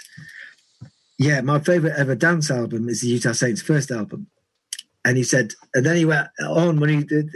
Yeah, 1.19 1.41
my 1.41 1.59
favorite 1.59 1.95
ever 1.97 2.15
dance 2.15 2.51
album 2.51 2.89
is 2.89 3.01
the 3.01 3.09
Utah 3.09 3.33
Saints' 3.33 3.63
first 3.63 3.91
album. 3.91 4.29
And 5.05 5.17
he 5.17 5.23
said, 5.23 5.53
and 5.73 5.87
then 5.87 5.97
he 5.97 6.05
went 6.05 6.29
on 6.41 6.81
when 6.81 6.91
he 6.91 7.05
did. 7.05 7.31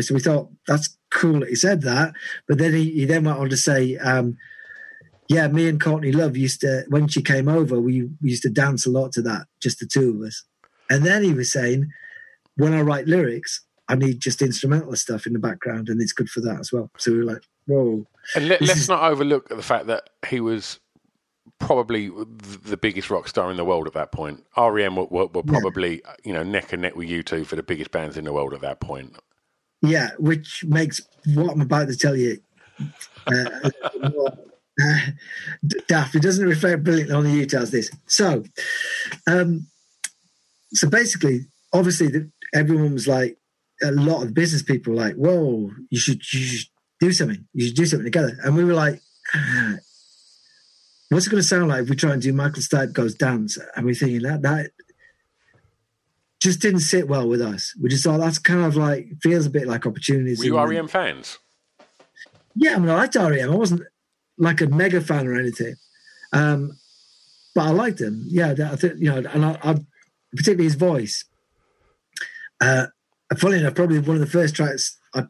So 0.00 0.14
we 0.14 0.20
thought 0.20 0.48
that's 0.66 0.96
cool 1.10 1.40
that 1.40 1.50
he 1.50 1.54
said 1.54 1.82
that. 1.82 2.14
But 2.46 2.56
then 2.58 2.72
he, 2.72 2.90
he 2.90 3.04
then 3.04 3.24
went 3.24 3.38
on 3.38 3.50
to 3.50 3.58
say, 3.58 3.96
um, 3.98 4.38
yeah, 5.28 5.48
me 5.48 5.68
and 5.68 5.78
Courtney 5.78 6.12
Love 6.12 6.36
used 6.36 6.62
to, 6.62 6.84
when 6.88 7.06
she 7.06 7.20
came 7.20 7.48
over, 7.48 7.78
we, 7.78 8.04
we 8.22 8.30
used 8.30 8.42
to 8.44 8.50
dance 8.50 8.86
a 8.86 8.90
lot 8.90 9.12
to 9.12 9.22
that, 9.22 9.46
just 9.60 9.80
the 9.80 9.86
two 9.86 10.16
of 10.16 10.26
us. 10.26 10.44
And 10.88 11.04
then 11.04 11.22
he 11.22 11.34
was 11.34 11.52
saying, 11.52 11.90
when 12.56 12.72
I 12.72 12.80
write 12.80 13.06
lyrics, 13.06 13.60
I 13.88 13.94
need 13.94 14.20
just 14.20 14.42
instrumental 14.42 14.94
stuff 14.96 15.26
in 15.26 15.32
the 15.32 15.38
background, 15.38 15.88
and 15.88 16.00
it's 16.00 16.12
good 16.12 16.28
for 16.28 16.40
that 16.42 16.60
as 16.60 16.72
well. 16.72 16.90
So 16.98 17.12
we 17.12 17.18
were 17.18 17.24
like, 17.24 17.42
whoa. 17.66 18.06
And 18.34 18.48
let, 18.48 18.62
us 18.62 18.88
not 18.88 19.02
overlook 19.02 19.48
the 19.48 19.62
fact 19.62 19.86
that 19.86 20.10
he 20.28 20.40
was 20.40 20.78
probably 21.58 22.08
the 22.08 22.76
biggest 22.76 23.10
rock 23.10 23.28
star 23.28 23.50
in 23.50 23.56
the 23.56 23.64
world 23.64 23.86
at 23.86 23.94
that 23.94 24.12
point. 24.12 24.44
REM 24.56 24.96
were, 24.96 25.04
were, 25.04 25.26
were 25.26 25.42
probably, 25.42 26.02
yeah. 26.04 26.14
you 26.24 26.32
know, 26.32 26.42
neck 26.42 26.72
and 26.72 26.82
neck 26.82 26.94
with 26.96 27.08
U2 27.08 27.46
for 27.46 27.56
the 27.56 27.62
biggest 27.62 27.90
bands 27.90 28.16
in 28.16 28.24
the 28.24 28.32
world 28.32 28.54
at 28.54 28.60
that 28.60 28.80
point. 28.80 29.16
Yeah, 29.80 30.10
which 30.18 30.64
makes 30.64 31.00
what 31.34 31.52
I'm 31.52 31.60
about 31.60 31.88
to 31.88 31.96
tell 31.96 32.16
you 32.16 32.40
uh, 33.26 33.70
uh, 34.82 34.98
daft. 35.86 36.14
It 36.14 36.22
doesn't 36.22 36.46
reflect 36.46 36.84
brilliantly 36.84 37.14
on 37.14 37.24
the 37.24 37.32
details. 37.32 37.70
This 37.70 37.90
so, 38.06 38.44
um, 39.26 39.66
so 40.72 40.88
basically, 40.88 41.46
obviously, 41.72 42.08
the, 42.08 42.30
everyone 42.54 42.92
was 42.92 43.08
like, 43.08 43.38
a 43.82 43.92
lot 43.92 44.22
of 44.22 44.34
business 44.34 44.62
people 44.62 44.92
were 44.92 45.00
like, 45.00 45.14
"Whoa, 45.14 45.70
you 45.90 45.98
should, 45.98 46.20
you 46.32 46.40
should 46.40 46.68
do 47.00 47.12
something. 47.12 47.46
You 47.52 47.66
should 47.66 47.76
do 47.76 47.86
something 47.86 48.04
together." 48.04 48.36
And 48.42 48.56
we 48.56 48.64
were 48.64 48.74
like, 48.74 49.00
ah, 49.34 49.76
"What's 51.10 51.26
it 51.26 51.30
going 51.30 51.42
to 51.42 51.48
sound 51.48 51.68
like 51.68 51.82
if 51.82 51.90
we 51.90 51.96
try 51.96 52.12
and 52.12 52.22
do 52.22 52.32
Michael 52.32 52.62
Stipe 52.62 52.92
goes 52.92 53.14
dance?" 53.14 53.58
And 53.76 53.86
we're 53.86 53.94
thinking 53.94 54.22
that 54.22 54.42
that 54.42 54.70
just 56.40 56.60
didn't 56.60 56.80
sit 56.80 57.08
well 57.08 57.28
with 57.28 57.40
us. 57.40 57.74
We 57.80 57.88
just 57.88 58.04
thought 58.04 58.18
that's 58.18 58.38
kind 58.38 58.64
of 58.64 58.76
like 58.76 59.08
feels 59.22 59.46
a 59.46 59.50
bit 59.50 59.66
like 59.66 59.86
opportunities. 59.86 60.38
Were 60.38 60.44
you 60.44 60.60
REM 60.60 60.88
fans? 60.88 61.38
Yeah, 62.54 62.76
I 62.76 62.78
mean, 62.78 62.90
I 62.90 62.96
liked 62.96 63.16
REM. 63.16 63.50
I 63.50 63.54
wasn't 63.54 63.82
like 64.36 64.60
a 64.60 64.66
mega 64.66 65.00
fan 65.00 65.26
or 65.26 65.38
anything, 65.38 65.74
um, 66.32 66.72
but 67.54 67.66
I 67.66 67.70
liked 67.70 68.00
him. 68.00 68.24
Yeah, 68.28 68.54
I 68.70 68.76
think 68.76 68.94
you 68.98 69.10
know, 69.10 69.28
and 69.30 69.44
I, 69.44 69.58
I 69.62 69.76
particularly 70.32 70.64
his 70.64 70.74
voice. 70.74 71.24
Uh, 72.60 72.86
funny 73.36 73.58
enough, 73.58 73.74
probably 73.74 73.98
one 73.98 74.16
of 74.16 74.20
the 74.20 74.26
first 74.26 74.54
tracks. 74.54 74.98
I 75.14 75.24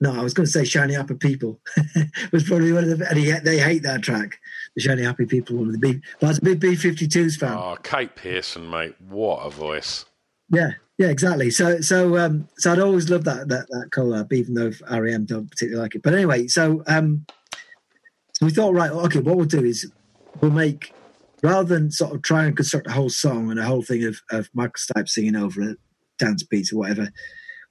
no, 0.00 0.12
I 0.12 0.22
was 0.22 0.34
going 0.34 0.46
to 0.46 0.52
say 0.52 0.64
"Shiny 0.64 0.94
Happy 0.94 1.14
People" 1.14 1.60
was 2.32 2.44
probably 2.44 2.72
one 2.72 2.84
of 2.84 2.98
the, 2.98 3.08
and 3.08 3.18
he, 3.18 3.30
they 3.30 3.58
hate 3.58 3.82
that 3.82 4.02
track, 4.02 4.38
the 4.76 4.82
"Shiny 4.82 5.02
Happy 5.02 5.26
People" 5.26 5.56
one 5.56 5.68
of 5.68 5.72
the 5.72 5.78
B. 5.78 6.00
But 6.20 6.26
I 6.26 6.30
was 6.30 6.38
a 6.38 6.42
big 6.42 6.60
B52s 6.60 7.38
fan. 7.38 7.52
Oh, 7.52 7.76
Kate 7.82 8.14
Pierson, 8.14 8.68
mate, 8.68 8.94
what 9.00 9.38
a 9.38 9.50
voice! 9.50 10.04
Yeah, 10.50 10.72
yeah, 10.98 11.08
exactly. 11.08 11.50
So, 11.50 11.80
so, 11.80 12.18
um, 12.18 12.48
so 12.58 12.72
I'd 12.72 12.78
always 12.78 13.10
loved 13.10 13.24
that 13.24 13.48
that 13.48 13.66
that 13.68 13.90
collab, 13.90 14.32
even 14.32 14.54
though 14.54 14.72
REM 14.90 15.24
don't 15.24 15.50
particularly 15.50 15.82
like 15.82 15.94
it. 15.94 16.02
But 16.02 16.14
anyway, 16.14 16.48
so 16.48 16.82
um, 16.86 17.26
so 18.34 18.46
we 18.46 18.50
thought, 18.50 18.74
right, 18.74 18.90
okay, 18.90 19.20
what 19.20 19.36
we'll 19.36 19.46
do 19.46 19.64
is 19.64 19.90
we'll 20.40 20.50
make 20.50 20.92
rather 21.42 21.74
than 21.74 21.90
sort 21.90 22.14
of 22.14 22.22
try 22.22 22.44
and 22.44 22.56
construct 22.56 22.86
a 22.88 22.92
whole 22.92 23.10
song 23.10 23.50
and 23.50 23.60
a 23.60 23.64
whole 23.64 23.82
thing 23.82 24.04
of, 24.04 24.20
of 24.30 24.48
Michael 24.54 24.74
Stipe 24.78 25.08
singing 25.08 25.36
over 25.36 25.62
it, 25.62 25.78
dance 26.18 26.42
beats 26.42 26.72
or 26.72 26.76
whatever, 26.76 27.10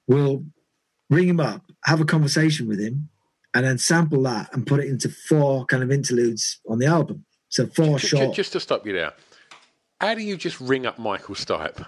we'll 0.06 0.44
ring 1.10 1.28
him 1.28 1.40
up, 1.40 1.62
have 1.84 2.00
a 2.00 2.04
conversation 2.04 2.68
with 2.68 2.80
him, 2.80 3.08
and 3.54 3.64
then 3.64 3.78
sample 3.78 4.22
that 4.22 4.52
and 4.52 4.66
put 4.66 4.80
it 4.80 4.88
into 4.88 5.08
four 5.08 5.64
kind 5.66 5.82
of 5.82 5.90
interludes 5.90 6.60
on 6.68 6.78
the 6.78 6.86
album. 6.86 7.24
So 7.48 7.66
four 7.66 7.98
just, 7.98 8.10
short. 8.10 8.34
Just 8.34 8.52
to 8.52 8.60
stop 8.60 8.86
you 8.86 8.92
there, 8.92 9.12
how 10.00 10.14
do 10.14 10.22
you 10.22 10.36
just 10.36 10.60
ring 10.60 10.86
up 10.86 10.98
Michael 10.98 11.34
Stipe? 11.34 11.84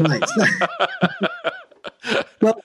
right. 0.00 0.22
well, 2.40 2.58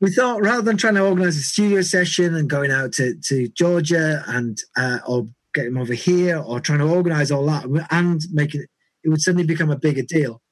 we 0.00 0.10
thought 0.12 0.42
rather 0.42 0.62
than 0.62 0.76
trying 0.76 0.94
to 0.94 1.04
organize 1.04 1.36
a 1.36 1.42
studio 1.42 1.80
session 1.82 2.34
and 2.34 2.48
going 2.48 2.70
out 2.70 2.92
to, 2.94 3.14
to 3.24 3.48
Georgia 3.48 4.22
and 4.26 4.58
uh, 4.76 4.98
or 5.06 5.26
get 5.54 5.66
him 5.66 5.78
over 5.78 5.94
here 5.94 6.38
or 6.38 6.60
trying 6.60 6.78
to 6.78 6.88
organize 6.88 7.30
all 7.30 7.46
that 7.46 7.64
and 7.90 8.22
make 8.32 8.54
it, 8.54 8.68
it 9.02 9.08
would 9.08 9.20
suddenly 9.20 9.46
become 9.46 9.70
a 9.70 9.76
bigger 9.76 10.02
deal. 10.02 10.42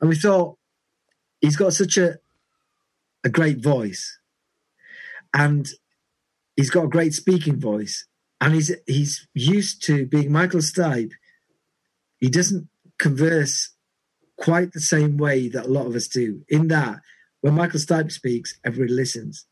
And 0.00 0.08
we 0.08 0.16
thought 0.16 0.56
he's 1.44 1.56
got 1.56 1.72
such 1.72 1.96
a 1.96 2.18
a 3.24 3.28
great 3.28 3.62
voice, 3.62 4.18
and 5.32 5.68
he's 6.56 6.70
got 6.70 6.84
a 6.84 6.88
great 6.88 7.14
speaking 7.14 7.60
voice, 7.60 8.06
and 8.40 8.54
he's 8.54 8.72
he's 8.86 9.28
used 9.34 9.82
to 9.84 10.06
being 10.06 10.32
Michael 10.32 10.60
Stipe. 10.60 11.12
He 12.20 12.28
doesn't 12.28 12.68
converse 12.98 13.70
quite 14.36 14.72
the 14.72 14.80
same 14.80 15.16
way 15.16 15.48
that 15.48 15.66
a 15.66 15.68
lot 15.68 15.86
of 15.86 15.94
us 15.94 16.08
do. 16.08 16.44
In 16.48 16.68
that, 16.68 17.00
when 17.40 17.54
Michael 17.54 17.80
Stipe 17.80 18.10
speaks, 18.10 18.58
everybody 18.64 18.92
listens 18.92 19.46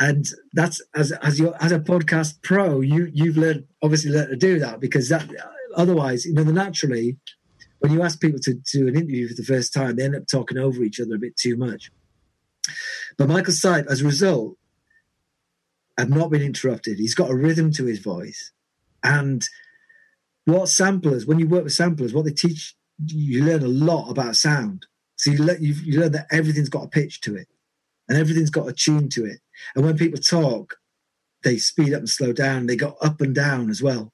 and 0.00 0.26
that's 0.54 0.80
as 0.94 1.12
as 1.12 1.38
your 1.38 1.54
as 1.62 1.72
a 1.72 1.78
podcast 1.78 2.42
pro, 2.42 2.80
you 2.80 3.10
you've 3.12 3.36
learned 3.36 3.66
obviously 3.82 4.10
learned 4.10 4.30
to 4.30 4.36
do 4.36 4.58
that 4.58 4.80
because 4.80 5.10
that 5.10 5.28
otherwise, 5.76 6.24
you 6.24 6.32
know, 6.32 6.42
naturally, 6.42 7.18
when 7.80 7.92
you 7.92 8.02
ask 8.02 8.20
people 8.20 8.40
to 8.40 8.54
do 8.54 8.88
an 8.88 8.96
interview 8.96 9.28
for 9.28 9.34
the 9.34 9.44
first 9.44 9.72
time, 9.72 9.96
they 9.96 10.04
end 10.04 10.16
up 10.16 10.26
talking 10.30 10.58
over 10.58 10.82
each 10.82 11.00
other 11.00 11.14
a 11.14 11.18
bit 11.18 11.36
too 11.36 11.56
much. 11.56 11.90
But 13.18 13.28
Michael 13.28 13.52
Stipe, 13.52 13.90
as 13.90 14.02
a 14.02 14.06
result, 14.06 14.56
had 15.98 16.10
not 16.10 16.30
been 16.30 16.42
interrupted. 16.42 16.98
He's 16.98 17.14
got 17.14 17.30
a 17.30 17.36
rhythm 17.36 17.72
to 17.72 17.84
his 17.84 17.98
voice, 17.98 18.52
and 19.02 19.42
what 20.44 20.68
samplers, 20.68 21.26
when 21.26 21.38
you 21.38 21.48
work 21.48 21.64
with 21.64 21.72
samplers, 21.72 22.14
what 22.14 22.24
they 22.24 22.32
teach 22.32 22.74
you 23.06 23.44
learn 23.44 23.62
a 23.62 23.68
lot 23.68 24.10
about 24.10 24.36
sound. 24.36 24.86
So 25.16 25.30
you, 25.30 25.44
you, 25.58 25.74
you 25.84 26.00
learn 26.00 26.12
that 26.12 26.26
everything's 26.30 26.68
got 26.68 26.84
a 26.84 26.88
pitch 26.88 27.20
to 27.22 27.34
it, 27.34 27.48
and 28.08 28.18
everything's 28.18 28.50
got 28.50 28.68
a 28.68 28.72
tune 28.72 29.08
to 29.10 29.24
it 29.24 29.40
and 29.74 29.84
when 29.84 29.96
people 29.96 30.20
talk, 30.20 30.76
they 31.42 31.58
speed 31.58 31.94
up 31.94 32.00
and 32.00 32.08
slow 32.08 32.32
down. 32.32 32.66
They 32.66 32.76
go 32.76 32.96
up 33.00 33.20
and 33.20 33.34
down 33.34 33.70
as 33.70 33.82
well 33.82 34.12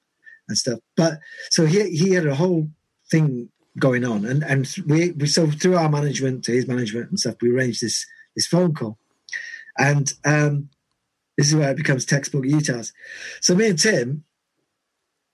and 0.49 0.57
stuff. 0.57 0.79
But 0.97 1.19
so 1.51 1.67
he 1.67 1.91
he 1.91 2.13
had 2.13 2.27
a 2.27 2.35
whole 2.35 2.69
thing 3.11 3.49
going 3.79 4.05
on, 4.05 4.25
and 4.25 4.43
and 4.43 4.69
we, 4.87 5.13
we 5.13 5.27
so 5.27 5.51
through 5.51 5.77
our 5.77 5.89
management 5.89 6.45
to 6.45 6.53
his 6.53 6.67
management 6.67 7.11
and 7.11 7.19
stuff, 7.19 7.37
we 7.41 7.51
arranged 7.51 7.83
this 7.83 8.07
this 8.35 8.47
phone 8.47 8.75
call, 8.75 8.99
and 9.79 10.13
um, 10.25 10.69
this 11.37 11.49
is 11.49 11.57
where 11.57 11.71
it 11.71 11.77
becomes 11.77 12.05
textbook 12.05 12.45
Utahs. 12.45 12.93
So 13.41 13.55
me 13.55 13.69
and 13.69 13.79
Tim, 13.79 14.25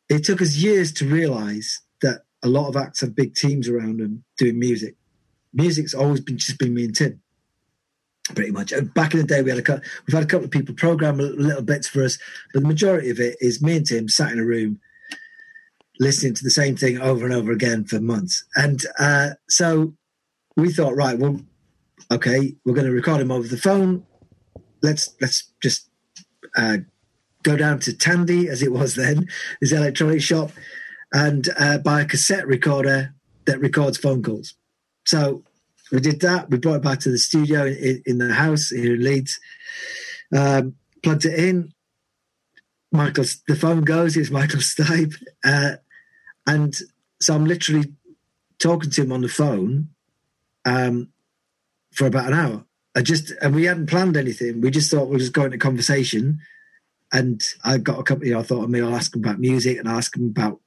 it 0.09 0.25
took 0.25 0.43
us 0.43 0.57
years 0.57 0.93
to 0.95 1.07
realize 1.07 1.81
that 2.03 2.23
a 2.43 2.49
lot 2.49 2.69
of 2.69 2.77
acts 2.77 3.01
have 3.01 3.15
big 3.15 3.35
teams 3.35 3.69
around 3.69 4.01
them 4.01 4.25
doing 4.39 4.59
music. 4.59 4.97
Music's 5.53 5.95
always 5.95 6.21
been 6.21 6.39
just 6.39 6.59
been 6.59 6.75
me 6.75 6.85
and 6.85 6.97
Tim 6.97 7.21
pretty 8.35 8.51
much. 8.51 8.73
Back 8.95 9.15
in 9.15 9.21
the 9.21 9.27
day, 9.27 9.43
we 9.43 9.51
had 9.51 9.69
a 9.69 9.83
we've 10.07 10.15
had 10.15 10.23
a 10.23 10.27
couple 10.27 10.47
of 10.47 10.51
people 10.51 10.75
program 10.75 11.19
little 11.19 11.63
bits 11.63 11.89
for 11.89 12.05
us, 12.05 12.19
but 12.53 12.63
the 12.63 12.69
majority 12.69 13.11
of 13.11 13.21
it 13.21 13.37
is 13.41 13.63
me 13.63 13.77
and 13.77 13.87
Tim 13.87 14.09
sat 14.09 14.33
in 14.33 14.39
a 14.39 14.45
room 14.45 14.81
listening 15.99 16.35
to 16.35 16.45
the 16.45 16.51
same 16.51 16.77
thing 16.77 17.01
over 17.01 17.25
and 17.25 17.35
over 17.35 17.53
again 17.53 17.85
for 17.85 18.01
months. 18.01 18.45
And 18.57 18.83
uh, 18.99 19.31
so 19.49 19.95
we 20.57 20.73
thought, 20.73 20.97
right, 20.97 21.19
well, 21.19 21.41
okay, 22.11 22.55
we're 22.65 22.75
going 22.75 22.87
to 22.87 22.93
record 22.93 23.21
him 23.21 23.31
over 23.31 23.47
the 23.47 23.57
phone. 23.57 24.05
Let's 24.83 25.15
let's 25.21 25.53
just 25.63 25.89
uh, 26.57 26.79
go 27.43 27.57
down 27.57 27.79
to 27.81 27.97
Tandy, 27.97 28.49
as 28.49 28.63
it 28.63 28.73
was 28.73 28.95
then, 28.95 29.29
his 29.61 29.73
electronic 29.73 30.21
shop, 30.21 30.51
and 31.13 31.49
uh, 31.59 31.79
buy 31.79 32.03
a 32.03 32.07
cassette 32.07 32.47
recorder 32.47 33.15
that 33.45 33.61
records 33.61 33.99
phone 33.99 34.23
calls. 34.23 34.55
So 35.05 35.45
we 35.91 36.01
did 36.01 36.21
that. 36.21 36.51
We 36.51 36.59
brought 36.59 36.77
it 36.77 36.83
back 36.83 37.01
to 37.01 37.11
the 37.11 37.19
studio 37.19 37.67
in, 37.67 38.03
in 38.07 38.19
the 38.19 38.33
house 38.33 38.71
here 38.71 38.95
in 38.95 39.05
Leeds. 39.05 39.39
Um, 40.35 40.75
plugged 41.03 41.25
it 41.25 41.39
in. 41.39 41.73
Michael, 42.93 43.25
the 43.49 43.57
phone 43.57 43.83
goes. 43.83 44.17
It's 44.17 44.31
Michael 44.31 44.61
Stipe, 44.61 45.15
uh, 45.45 45.77
and 46.47 46.75
so 47.21 47.35
I'm 47.35 47.47
literally 47.47 47.93
talking 48.59 48.91
to 48.91 49.03
him 49.03 49.13
on 49.13 49.23
the 49.23 49.29
phone 49.29 49.89
um, 50.65 51.09
for 51.93 52.07
about 52.07 52.29
an 52.29 52.35
hour. 52.35 52.65
I 52.95 53.03
just 53.03 53.33
and 53.41 53.55
we 53.55 53.65
hadn't 53.65 53.89
planned 53.89 54.17
anything. 54.17 54.61
We 54.61 54.71
just 54.71 54.91
thought 54.91 55.09
we'll 55.09 55.19
just 55.19 55.33
go 55.33 55.45
into 55.45 55.59
conversation. 55.59 56.41
And 57.15 57.43
I 57.65 57.79
got 57.79 57.99
a 57.99 58.03
couple. 58.03 58.27
You 58.27 58.35
know, 58.35 58.41
I 58.41 58.43
thought, 58.43 58.65
I 58.65 58.67
mean, 58.67 58.85
I'll 58.85 58.95
ask 58.95 59.15
him 59.15 59.23
about 59.23 59.39
music 59.39 59.79
and 59.79 59.89
ask 59.89 60.17
him 60.17 60.27
about 60.27 60.61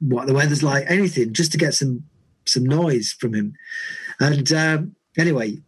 what 0.00 0.26
the 0.26 0.34
weather's 0.34 0.62
like, 0.62 0.84
anything, 0.88 1.32
just 1.32 1.52
to 1.52 1.58
get 1.58 1.74
some 1.74 2.04
some 2.46 2.64
noise 2.64 3.12
from 3.12 3.34
him. 3.34 3.54
And 4.20 4.50
um, 4.52 4.96
anyway, 5.16 5.58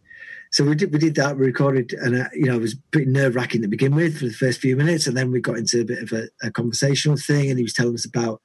so 0.55 0.63
we 0.63 0.73
did 0.73 0.93
we 0.93 0.99
did 0.99 1.15
that. 1.15 1.37
We 1.37 1.47
recorded, 1.47 1.91
and 1.91 2.15
uh, 2.15 2.29
you 2.31 2.45
know, 2.45 2.55
it 2.55 2.61
was 2.61 2.75
pretty 2.91 3.11
nerve 3.11 3.35
wracking 3.35 3.61
to 3.63 3.67
begin 3.67 3.93
with 3.93 4.19
for 4.19 4.23
the 4.23 4.31
first 4.31 4.61
few 4.61 4.77
minutes, 4.77 5.05
and 5.05 5.17
then 5.17 5.29
we 5.29 5.41
got 5.41 5.57
into 5.57 5.81
a 5.81 5.83
bit 5.83 6.01
of 6.01 6.13
a, 6.13 6.29
a 6.41 6.49
conversational 6.49 7.17
thing, 7.17 7.49
and 7.49 7.59
he 7.59 7.63
was 7.63 7.73
telling 7.73 7.95
us 7.95 8.05
about 8.05 8.41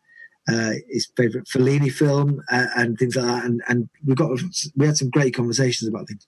uh, 0.49 0.73
his 0.89 1.09
favorite 1.17 1.47
Fellini 1.47 1.89
film 1.89 2.43
uh, 2.51 2.67
and 2.75 2.99
things 2.99 3.15
like 3.15 3.27
that, 3.27 3.45
and 3.45 3.63
and 3.69 3.89
we 4.05 4.17
got 4.17 4.29
we 4.75 4.87
had 4.87 4.97
some 4.97 5.09
great 5.09 5.37
conversations 5.37 5.89
about 5.89 6.09
things. 6.09 6.27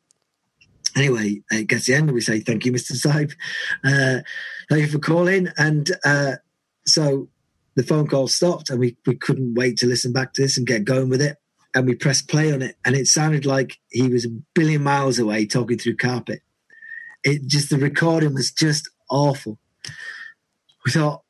Anyway, 0.95 1.43
it 1.51 1.66
gets 1.66 1.87
the 1.87 1.95
end, 1.95 2.05
and 2.05 2.14
we 2.14 2.20
say 2.20 2.39
thank 2.39 2.64
you, 2.64 2.70
Mr. 2.70 2.93
Stipe. 2.93 3.35
Uh, 3.83 4.22
thank 4.70 4.83
you 4.83 4.89
for 4.89 5.01
calling, 5.01 5.49
and 5.59 5.91
uh, 6.05 6.37
so 6.87 7.28
the 7.74 7.83
phone 7.83 8.07
call 8.07 8.28
stopped, 8.28 8.70
and 8.70 8.78
we 8.78 8.97
we 9.05 9.16
couldn't 9.16 9.55
wait 9.55 9.78
to 9.78 9.89
listen 9.89 10.12
back 10.12 10.33
to 10.35 10.43
this 10.43 10.57
and 10.57 10.64
get 10.64 10.85
going 10.85 11.09
with 11.09 11.20
it 11.20 11.39
and 11.75 11.87
we 11.87 11.95
pressed 11.95 12.29
play 12.29 12.53
on 12.53 12.62
it, 12.62 12.77
and 12.85 12.95
it 12.95 13.07
sounded 13.07 13.47
like 13.47 13.79
he 13.91 14.09
was 14.09 14.25
a 14.25 14.31
billion 14.55 14.83
miles 14.83 15.18
away 15.18 15.47
talking 15.47 15.79
through 15.79 15.97
carpet. 15.97 16.41
It 17.25 17.47
just 17.47 17.70
the 17.70 17.79
recording 17.79 18.35
was 18.35 18.51
just 18.51 18.91
awful. 19.09 19.59
We 20.85 20.93
thought, 20.93 21.23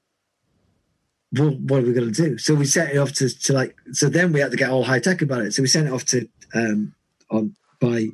well, 1.32 1.50
what 1.50 1.82
are 1.82 1.86
we 1.86 1.92
going 1.92 2.12
to 2.12 2.22
do? 2.22 2.38
So 2.38 2.54
we 2.54 2.64
sent 2.64 2.90
it 2.90 2.98
off 2.98 3.12
to, 3.12 3.28
to 3.28 3.52
like. 3.52 3.76
So 3.92 4.08
then 4.08 4.32
we 4.32 4.40
had 4.40 4.50
to 4.50 4.56
get 4.56 4.70
all 4.70 4.84
high 4.84 5.00
tech 5.00 5.22
about 5.22 5.42
it. 5.42 5.52
So 5.52 5.62
we 5.62 5.68
sent 5.68 5.86
it 5.86 5.92
off 5.92 6.04
to 6.06 6.28
um, 6.54 6.94
on 7.30 7.54
by 7.80 8.08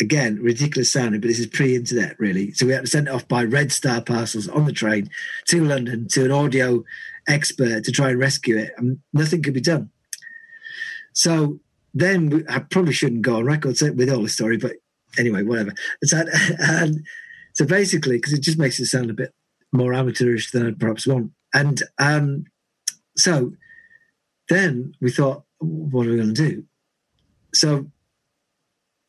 again 0.00 0.38
ridiculous 0.42 0.92
sounding, 0.92 1.20
but 1.20 1.28
this 1.28 1.38
is 1.38 1.46
pre-internet 1.46 2.18
really. 2.18 2.52
So 2.52 2.66
we 2.66 2.72
had 2.72 2.82
to 2.82 2.90
send 2.90 3.08
it 3.08 3.14
off 3.14 3.26
by 3.28 3.44
Red 3.44 3.72
Star 3.72 4.00
parcels 4.00 4.48
on 4.48 4.66
the 4.66 4.72
train 4.72 5.10
to 5.46 5.64
London 5.64 6.08
to 6.08 6.24
an 6.24 6.32
audio 6.32 6.84
expert 7.28 7.84
to 7.84 7.92
try 7.92 8.10
and 8.10 8.18
rescue 8.18 8.56
it, 8.56 8.72
and 8.76 8.98
nothing 9.12 9.42
could 9.42 9.54
be 9.54 9.60
done. 9.60 9.90
So 11.16 11.58
then 11.94 12.44
I 12.48 12.58
probably 12.58 12.92
shouldn't 12.92 13.22
go 13.22 13.36
on 13.36 13.46
record 13.46 13.78
with 13.96 14.10
all 14.10 14.22
the 14.22 14.28
story, 14.28 14.58
but 14.58 14.72
anyway, 15.18 15.42
whatever. 15.42 15.72
So, 16.04 16.22
and 16.58 17.04
so 17.54 17.64
basically, 17.64 18.18
because 18.18 18.34
it 18.34 18.42
just 18.42 18.58
makes 18.58 18.78
it 18.78 18.86
sound 18.86 19.08
a 19.10 19.14
bit 19.14 19.32
more 19.72 19.94
amateurish 19.94 20.50
than 20.50 20.66
I'd 20.66 20.78
perhaps 20.78 21.06
want. 21.06 21.32
And 21.54 21.82
um, 21.98 22.44
so 23.16 23.54
then 24.50 24.94
we 25.00 25.10
thought, 25.10 25.44
what 25.58 26.06
are 26.06 26.10
we 26.10 26.16
going 26.16 26.34
to 26.34 26.50
do? 26.50 26.64
So, 27.54 27.90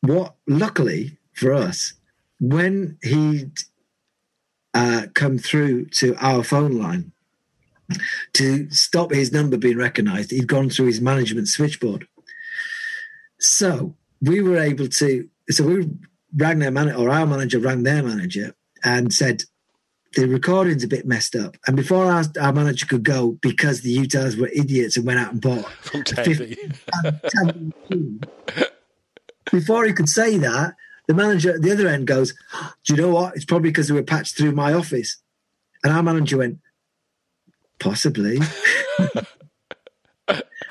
what 0.00 0.36
luckily 0.46 1.18
for 1.34 1.52
us, 1.52 1.92
when 2.40 2.96
he'd 3.02 3.52
uh, 4.72 5.08
come 5.14 5.36
through 5.36 5.86
to 5.86 6.16
our 6.16 6.42
phone 6.42 6.78
line, 6.78 7.12
to 8.34 8.70
stop 8.70 9.12
his 9.12 9.32
number 9.32 9.56
being 9.56 9.78
recognized, 9.78 10.30
he'd 10.30 10.46
gone 10.46 10.70
through 10.70 10.86
his 10.86 11.00
management 11.00 11.48
switchboard. 11.48 12.06
So 13.38 13.94
we 14.20 14.42
were 14.42 14.58
able 14.58 14.88
to, 14.88 15.28
so 15.50 15.64
we 15.64 15.88
rang 16.36 16.58
their 16.58 16.70
manager, 16.70 16.98
or 16.98 17.10
our 17.10 17.26
manager 17.26 17.58
rang 17.58 17.82
their 17.82 18.02
manager 18.02 18.54
and 18.84 19.12
said, 19.12 19.44
the 20.14 20.26
recording's 20.26 20.84
a 20.84 20.88
bit 20.88 21.06
messed 21.06 21.36
up. 21.36 21.56
And 21.66 21.76
before 21.76 22.06
our, 22.06 22.24
our 22.40 22.52
manager 22.52 22.86
could 22.86 23.04
go, 23.04 23.38
because 23.42 23.82
the 23.82 23.90
Utahs 23.90 24.36
were 24.36 24.48
idiots 24.48 24.96
and 24.96 25.06
went 25.06 25.20
out 25.20 25.32
and 25.32 25.40
bought 25.40 25.66
from 25.80 26.02
before 29.52 29.84
he 29.84 29.92
could 29.92 30.08
say 30.08 30.36
that, 30.38 30.74
the 31.06 31.14
manager 31.14 31.54
at 31.54 31.62
the 31.62 31.72
other 31.72 31.88
end 31.88 32.06
goes, 32.06 32.34
Do 32.84 32.94
you 32.94 33.00
know 33.00 33.10
what? 33.10 33.34
It's 33.34 33.44
probably 33.44 33.70
because 33.70 33.88
they 33.88 33.94
were 33.94 34.02
patched 34.02 34.36
through 34.36 34.52
my 34.52 34.72
office. 34.72 35.16
And 35.82 35.92
our 35.92 36.02
manager 36.02 36.38
went, 36.38 36.58
Possibly. 37.78 38.38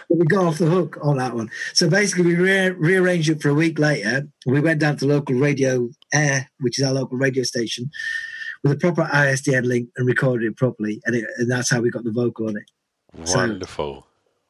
we 0.10 0.26
got 0.26 0.46
off 0.46 0.58
the 0.58 0.66
hook 0.66 0.98
on 1.02 1.18
that 1.18 1.36
one. 1.36 1.50
So 1.74 1.90
basically, 1.90 2.26
we 2.26 2.36
re- 2.36 2.70
rearranged 2.70 3.30
it 3.30 3.42
for 3.42 3.50
a 3.50 3.54
week 3.54 3.80
later. 3.80 4.28
We 4.46 4.62
went 4.62 4.80
down 4.80 4.98
to 4.98 5.06
local 5.06 5.36
Radio 5.36 5.90
Aire, 6.14 6.50
which 6.60 6.80
is 6.80 6.86
our 6.86 6.94
local 6.94 7.18
radio 7.18 7.44
station, 7.44 7.92
with 8.64 8.72
a 8.74 8.78
proper 8.78 9.04
ISDN 9.04 9.66
link 9.66 9.90
and 9.98 10.08
recorded 10.08 10.48
it 10.48 10.58
properly, 10.58 11.02
and, 11.06 11.16
it, 11.16 11.26
and 11.38 11.52
that's 11.52 11.70
how 11.70 11.82
we 11.82 11.90
got 11.90 12.04
the 12.04 12.12
vocal 12.12 12.48
on 12.48 12.58
it. 12.58 12.70
Wonderful, 13.36 14.06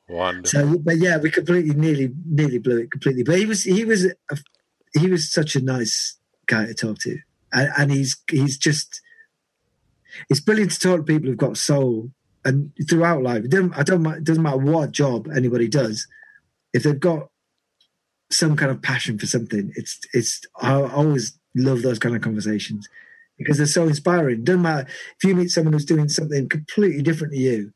so, 0.07 0.13
wonderful. 0.13 0.59
So, 0.59 0.77
but 0.79 0.97
yeah, 0.97 1.17
we 1.17 1.31
completely, 1.31 1.73
nearly, 1.73 2.11
nearly 2.25 2.59
blew 2.59 2.79
it 2.79 2.91
completely. 2.91 3.23
But 3.23 3.39
he 3.39 3.45
was, 3.45 3.63
he 3.63 3.85
was, 3.85 4.05
a, 4.05 4.37
he 4.93 5.09
was 5.09 5.31
such 5.31 5.55
a 5.55 5.61
nice 5.61 6.17
guy 6.45 6.65
to 6.65 6.73
talk 6.73 6.99
to, 6.99 7.17
and, 7.53 7.71
and 7.77 7.91
he's, 7.91 8.17
he's 8.29 8.57
just, 8.57 9.01
it's 10.29 10.39
brilliant 10.39 10.71
to 10.71 10.79
talk 10.79 10.97
to 10.97 11.03
people 11.03 11.29
who've 11.29 11.37
got 11.37 11.57
soul 11.57 12.11
and 12.47 12.71
throughout 12.89 13.21
life, 13.21 13.43
it 13.43 13.51
doesn't, 13.51 13.77
I 13.77 13.83
don't, 13.83 14.05
it 14.07 14.23
doesn't 14.23 14.41
matter 14.41 14.57
what 14.57 14.91
job 14.91 15.27
anybody 15.35 15.67
does, 15.67 16.07
if 16.73 16.83
they've 16.83 16.99
got 16.99 17.27
some 18.31 18.55
kind 18.55 18.71
of 18.71 18.81
passion 18.81 19.19
for 19.19 19.25
something, 19.25 19.71
it's 19.75 19.99
it's. 20.13 20.41
I 20.61 20.81
always 20.81 21.37
love 21.55 21.81
those 21.81 21.99
kind 21.99 22.15
of 22.15 22.21
conversations 22.21 22.87
because 23.37 23.57
they're 23.57 23.65
so 23.65 23.87
inspiring. 23.87 24.43
Doesn't 24.43 24.61
matter 24.61 24.87
if 24.87 25.23
you 25.23 25.35
meet 25.35 25.49
someone 25.49 25.73
who's 25.73 25.85
doing 25.85 26.09
something 26.09 26.47
completely 26.49 27.01
different 27.01 27.33
to 27.33 27.39
you, 27.39 27.71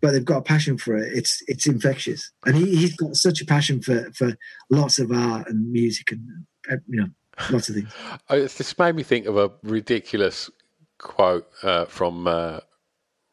but 0.00 0.12
they've 0.12 0.24
got 0.24 0.38
a 0.38 0.42
passion 0.42 0.78
for 0.78 0.96
it. 0.96 1.12
It's 1.12 1.42
it's 1.46 1.66
infectious, 1.66 2.30
and 2.44 2.56
he, 2.56 2.76
he's 2.76 2.96
got 2.96 3.16
such 3.16 3.40
a 3.40 3.46
passion 3.46 3.82
for 3.82 4.10
for 4.12 4.36
lots 4.70 4.98
of 4.98 5.12
art 5.12 5.48
and 5.48 5.70
music 5.70 6.12
and 6.12 6.80
you 6.88 7.00
know 7.00 7.08
lots 7.50 7.68
of 7.68 7.74
things. 7.74 7.92
This 8.28 8.78
made 8.78 8.94
me 8.94 9.02
think 9.02 9.26
of 9.26 9.36
a 9.36 9.50
ridiculous 9.62 10.50
quote 10.98 11.48
uh, 11.62 11.86
from 11.86 12.26
uh, 12.26 12.60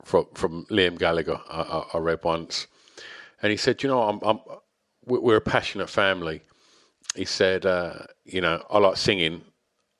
from 0.08 0.26
from 0.34 0.66
Liam 0.68 0.98
Gallagher. 0.98 1.40
I, 1.50 1.84
I, 1.94 1.98
read 1.98 2.24
once, 2.24 2.68
and 3.42 3.52
he 3.52 3.58
said, 3.58 3.84
"You 3.84 3.90
know, 3.90 4.02
I'm, 4.04 4.20
I'm 4.24 4.40
we're 5.06 5.38
a 5.38 5.42
passionate 5.42 5.90
family." 5.90 6.42
He 7.16 7.26
said, 7.26 7.66
uh, 7.66 8.06
"You 8.24 8.42
know, 8.42 8.64
I 8.70 8.80
like 8.80 8.98
singing, 8.98 9.42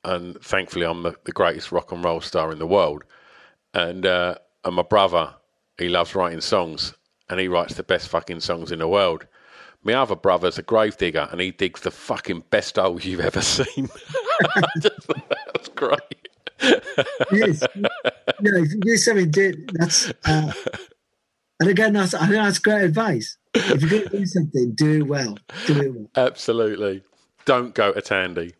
and 0.04 0.40
thankfully, 0.40 0.86
I'm 0.86 1.02
the, 1.02 1.14
the 1.24 1.32
greatest 1.32 1.70
rock 1.70 1.92
and 1.92 2.02
roll 2.02 2.20
star 2.22 2.50
in 2.50 2.58
the 2.58 2.66
world." 2.66 3.04
And 3.74 4.06
uh, 4.06 4.36
and 4.64 4.74
my 4.74 4.82
brother, 4.82 5.34
he 5.76 5.88
loves 5.88 6.14
writing 6.14 6.40
songs, 6.40 6.94
and 7.28 7.38
he 7.38 7.48
writes 7.48 7.74
the 7.74 7.82
best 7.82 8.08
fucking 8.08 8.40
songs 8.40 8.72
in 8.72 8.78
the 8.78 8.88
world. 8.88 9.26
My 9.84 9.92
other 9.92 10.16
brother's 10.16 10.58
a 10.58 10.62
grave 10.62 10.96
digger, 10.96 11.28
and 11.30 11.40
he 11.40 11.50
digs 11.50 11.82
the 11.82 11.90
fucking 11.90 12.44
best 12.50 12.76
holes 12.76 13.04
you've 13.04 13.20
ever 13.20 13.42
seen. 13.42 13.88
That's 14.80 15.68
great 15.74 16.27
yes, 16.60 17.62
yeah, 17.74 17.88
if 18.42 18.72
you 18.72 18.80
do 18.80 18.96
something, 18.96 19.30
do, 19.30 19.66
that's 19.72 20.12
uh, 20.24 20.52
and 21.60 21.68
again, 21.68 21.92
that's 21.92 22.14
I 22.14 22.26
think 22.26 22.32
that's 22.32 22.58
great 22.58 22.82
advice. 22.82 23.36
If 23.54 23.82
you're 23.82 23.90
going 23.90 24.10
to 24.10 24.18
do 24.18 24.26
something, 24.26 24.72
do 24.74 24.98
it 24.98 25.06
well. 25.06 25.38
Do 25.66 25.80
it 25.80 25.94
well. 25.94 26.10
Absolutely. 26.16 27.02
Don't 27.44 27.74
go 27.74 27.92
to 27.92 28.00
Tandy. 28.00 28.54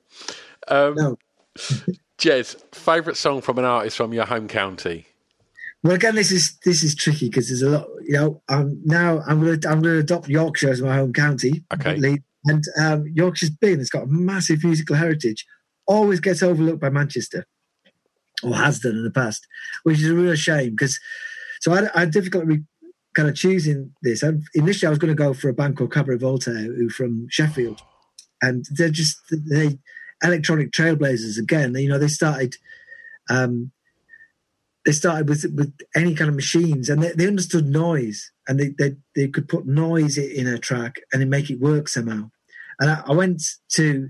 Um, 0.67 0.95
no. 0.95 1.19
Jez, 2.19 2.57
favourite 2.75 3.17
song 3.17 3.41
from 3.41 3.59
an 3.59 3.65
artist 3.65 3.97
from 3.97 4.13
your 4.13 4.27
home 4.27 4.49
county? 4.49 5.07
Well, 5.85 5.95
again, 5.95 6.17
this 6.17 6.33
is 6.33 6.59
this 6.65 6.83
is 6.83 6.97
tricky 6.97 7.29
because 7.29 7.49
there's 7.49 7.63
a 7.63 7.71
lot. 7.71 7.87
You 8.03 8.15
know, 8.15 8.43
um, 8.49 8.81
now 8.85 9.21
I'm 9.27 9.41
going 9.41 9.61
to 9.61 9.69
I'm 9.69 9.81
going 9.81 9.95
to 9.95 10.01
adopt 10.01 10.29
Yorkshire 10.29 10.71
as 10.71 10.83
my 10.83 10.97
home 10.97 11.13
county. 11.13 11.65
Okay. 11.73 12.19
And 12.45 12.65
um, 12.81 13.07
Yorkshire's 13.13 13.51
big. 13.51 13.79
It's 13.79 13.91
got 13.91 14.05
a 14.05 14.07
massive 14.07 14.65
musical 14.65 14.97
heritage. 14.97 15.47
Always 15.87 16.21
gets 16.21 16.43
overlooked 16.43 16.81
by 16.81 16.91
Manchester 16.91 17.47
or 18.43 18.55
has 18.55 18.81
done 18.81 18.93
in 18.93 19.05
the 19.05 19.11
past, 19.11 19.47
which 19.83 20.01
is 20.01 20.11
a 20.11 20.15
real 20.15 20.35
shame 20.35 20.71
because. 20.71 20.99
So 21.61 21.73
I, 21.73 21.89
I 21.95 22.01
had 22.01 22.13
difficulty 22.13 22.63
kind 23.15 23.29
of 23.29 23.35
choosing 23.35 23.93
this. 24.03 24.23
I, 24.23 24.33
initially, 24.55 24.87
I 24.87 24.91
was 24.91 24.99
going 24.99 25.15
to 25.15 25.23
go 25.23 25.35
for 25.35 25.49
a 25.49 25.55
band 25.55 25.77
called 25.77 25.93
Cabaret 25.93 26.19
Voltaire, 26.19 26.55
who 26.55 26.89
from 26.89 27.27
Sheffield, 27.31 27.81
and 28.41 28.65
they're 28.71 28.91
just 28.91 29.17
they 29.31 29.79
electronic 30.23 30.71
trailblazers 30.71 31.39
again. 31.39 31.75
You 31.75 31.89
know, 31.89 31.99
they 31.99 32.09
started. 32.09 32.57
Um, 33.31 33.73
they 34.87 34.93
started 34.93 35.29
with 35.29 35.45
with 35.55 35.77
any 35.95 36.15
kind 36.15 36.31
of 36.31 36.37
machines, 36.37 36.89
and 36.89 37.03
they, 37.03 37.13
they 37.13 37.27
understood 37.27 37.67
noise, 37.67 38.31
and 38.47 38.59
they, 38.59 38.69
they 38.79 38.97
they 39.15 39.29
could 39.29 39.49
put 39.49 39.67
noise 39.67 40.17
in 40.17 40.47
a 40.47 40.59
track 40.59 41.01
and 41.13 41.29
make 41.29 41.51
it 41.51 41.61
work 41.61 41.89
somehow. 41.89 42.31
And 42.81 42.91
I, 42.91 43.03
I 43.07 43.13
went 43.13 43.43
to 43.73 44.09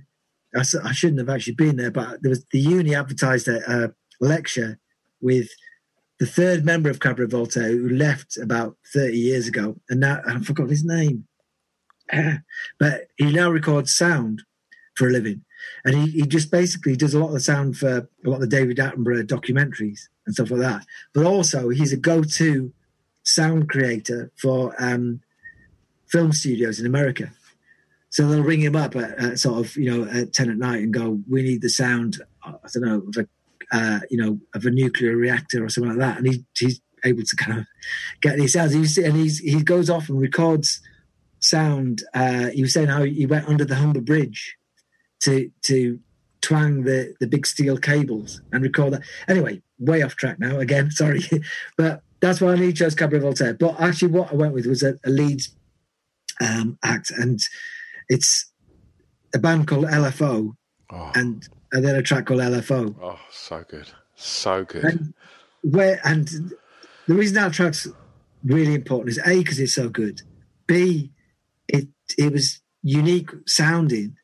I, 0.55 0.61
I, 0.61 0.93
shouldn't 0.93 1.19
have 1.19 1.29
actually 1.29 1.55
been 1.55 1.77
there, 1.77 1.91
but 1.91 2.23
there 2.23 2.31
was 2.31 2.45
the 2.53 2.61
uni 2.61 2.95
advertised 2.95 3.49
a, 3.49 3.95
lecture 4.21 4.79
with 5.21 5.49
the 6.19 6.27
third 6.27 6.65
member 6.65 6.91
of 6.91 7.01
Cabaret 7.01 7.29
Voltaire 7.29 7.69
who 7.69 7.89
left 7.89 8.37
about 8.37 8.77
30 8.93 9.17
years 9.17 9.47
ago. 9.47 9.77
And 9.89 10.01
now 10.01 10.21
I 10.27 10.39
forgot 10.41 10.69
his 10.69 10.85
name. 10.85 11.27
but 12.79 13.03
he 13.17 13.33
now 13.33 13.51
records 13.51 13.95
sound 13.95 14.43
for 14.97 15.09
a 15.09 15.13
living. 15.13 15.45
And 15.85 15.95
he, 15.95 16.11
he 16.21 16.23
just 16.23 16.51
basically 16.51 16.97
does 16.97 17.15
a 17.15 17.19
lot 17.19 17.29
of 17.29 17.35
the 17.35 17.41
sound 17.41 17.77
for 17.77 18.09
a 18.25 18.29
lot 18.29 18.37
of 18.37 18.41
the 18.41 18.47
David 18.47 18.79
Attenborough 18.79 19.27
documentaries 19.27 20.01
and 20.27 20.35
stuff 20.35 20.51
like 20.51 20.61
that. 20.61 20.87
But 21.15 21.27
also, 21.27 21.69
he's 21.69 21.93
a 21.93 21.97
go 21.97 22.23
to 22.23 22.73
sound 23.23 23.69
creator 23.69 24.33
for 24.41 24.75
um, 24.83 25.21
film 26.09 26.33
studios 26.33 26.81
in 26.81 26.87
America. 26.87 27.31
So 28.11 28.27
they'll 28.27 28.43
ring 28.43 28.61
him 28.61 28.77
up 28.77 28.97
at, 28.97 29.19
at, 29.19 29.39
sort 29.39 29.65
of, 29.65 29.77
you 29.77 29.91
know, 29.91 30.11
at 30.11 30.33
10 30.33 30.51
at 30.51 30.57
night 30.57 30.83
and 30.83 30.93
go, 30.93 31.21
we 31.29 31.43
need 31.43 31.61
the 31.61 31.69
sound, 31.69 32.23
I 32.43 32.55
don't 32.73 32.83
know, 32.83 33.03
of 33.07 33.17
a, 33.19 33.29
uh, 33.73 34.01
you 34.11 34.19
know, 34.19 34.39
of 34.55 34.65
a 34.65 34.71
nuclear 34.71 35.17
reactor 35.17 35.65
or 35.65 35.69
something 35.69 35.91
like 35.91 36.01
that. 36.01 36.19
And 36.19 36.27
he, 36.27 36.45
he's 36.57 36.81
able 37.05 37.23
to 37.23 37.37
kind 37.37 37.61
of 37.61 37.67
get 38.21 38.37
these 38.37 38.53
sounds. 38.53 38.73
He's, 38.73 38.99
and 38.99 39.17
he's, 39.17 39.39
he 39.39 39.63
goes 39.63 39.91
off 39.91 40.09
and 40.09 40.21
records 40.21 40.81
sound. 41.41 42.03
Uh, 42.15 42.49
he 42.49 42.63
was 42.63 42.73
saying 42.73 42.89
how 42.89 43.03
he 43.03 43.27
went 43.27 43.49
under 43.49 43.65
the 43.65 43.77
Humber 43.77 44.01
Bridge 44.01 44.57
to, 45.21 45.51
to 45.63 46.01
twang 46.41 46.85
the, 46.85 47.15
the 47.21 47.27
big 47.27 47.47
steel 47.47 47.77
cables 47.77 48.41
and 48.53 48.63
record 48.63 48.95
that. 48.95 49.03
Anyway, 49.29 49.63
way 49.79 50.03
off 50.03 50.17
track 50.17 50.39
now 50.39 50.59
again, 50.59 50.91
sorry. 50.91 51.23
but 51.77 52.03
that's 52.21 52.41
why 52.41 52.55
I 52.55 52.73
chose 52.73 52.95
Cabaret 52.95 53.21
Voltaire. 53.21 53.55
But 53.55 53.81
actually, 53.81 54.13
what 54.13 54.33
I 54.33 54.37
went 54.37 54.55
with 54.55 54.67
was 54.67 54.83
a, 54.83 54.99
a 55.05 55.11
Leeds 55.11 55.55
um, 56.41 56.79
act, 56.85 57.11
and 57.11 57.39
it's 58.09 58.51
a 59.35 59.39
band 59.39 59.69
called 59.69 59.87
LFO, 59.87 60.53
oh. 60.91 61.13
and 61.15 61.49
and 61.73 61.85
then 61.85 61.97
a 61.97 62.03
track 62.03 62.27
called 62.27 62.41
LFO. 62.41 62.95
Oh, 63.03 63.19
so 63.31 63.65
good, 63.69 63.89
so 64.15 64.65
good. 64.65 64.85
And 64.85 65.15
where 65.63 66.01
and 66.05 66.29
the 67.07 67.15
reason 67.15 67.35
that 67.35 67.53
track's 67.53 67.87
really 68.45 68.75
important 68.75 69.11
is 69.11 69.21
a 69.25 69.39
because 69.39 69.59
it's 69.59 69.75
so 69.75 69.89
good. 69.89 70.23
B, 70.67 71.11
it 71.69 71.89
it 72.17 72.33
was 72.33 72.61
unique 72.83 73.31
sounding, 73.47 74.17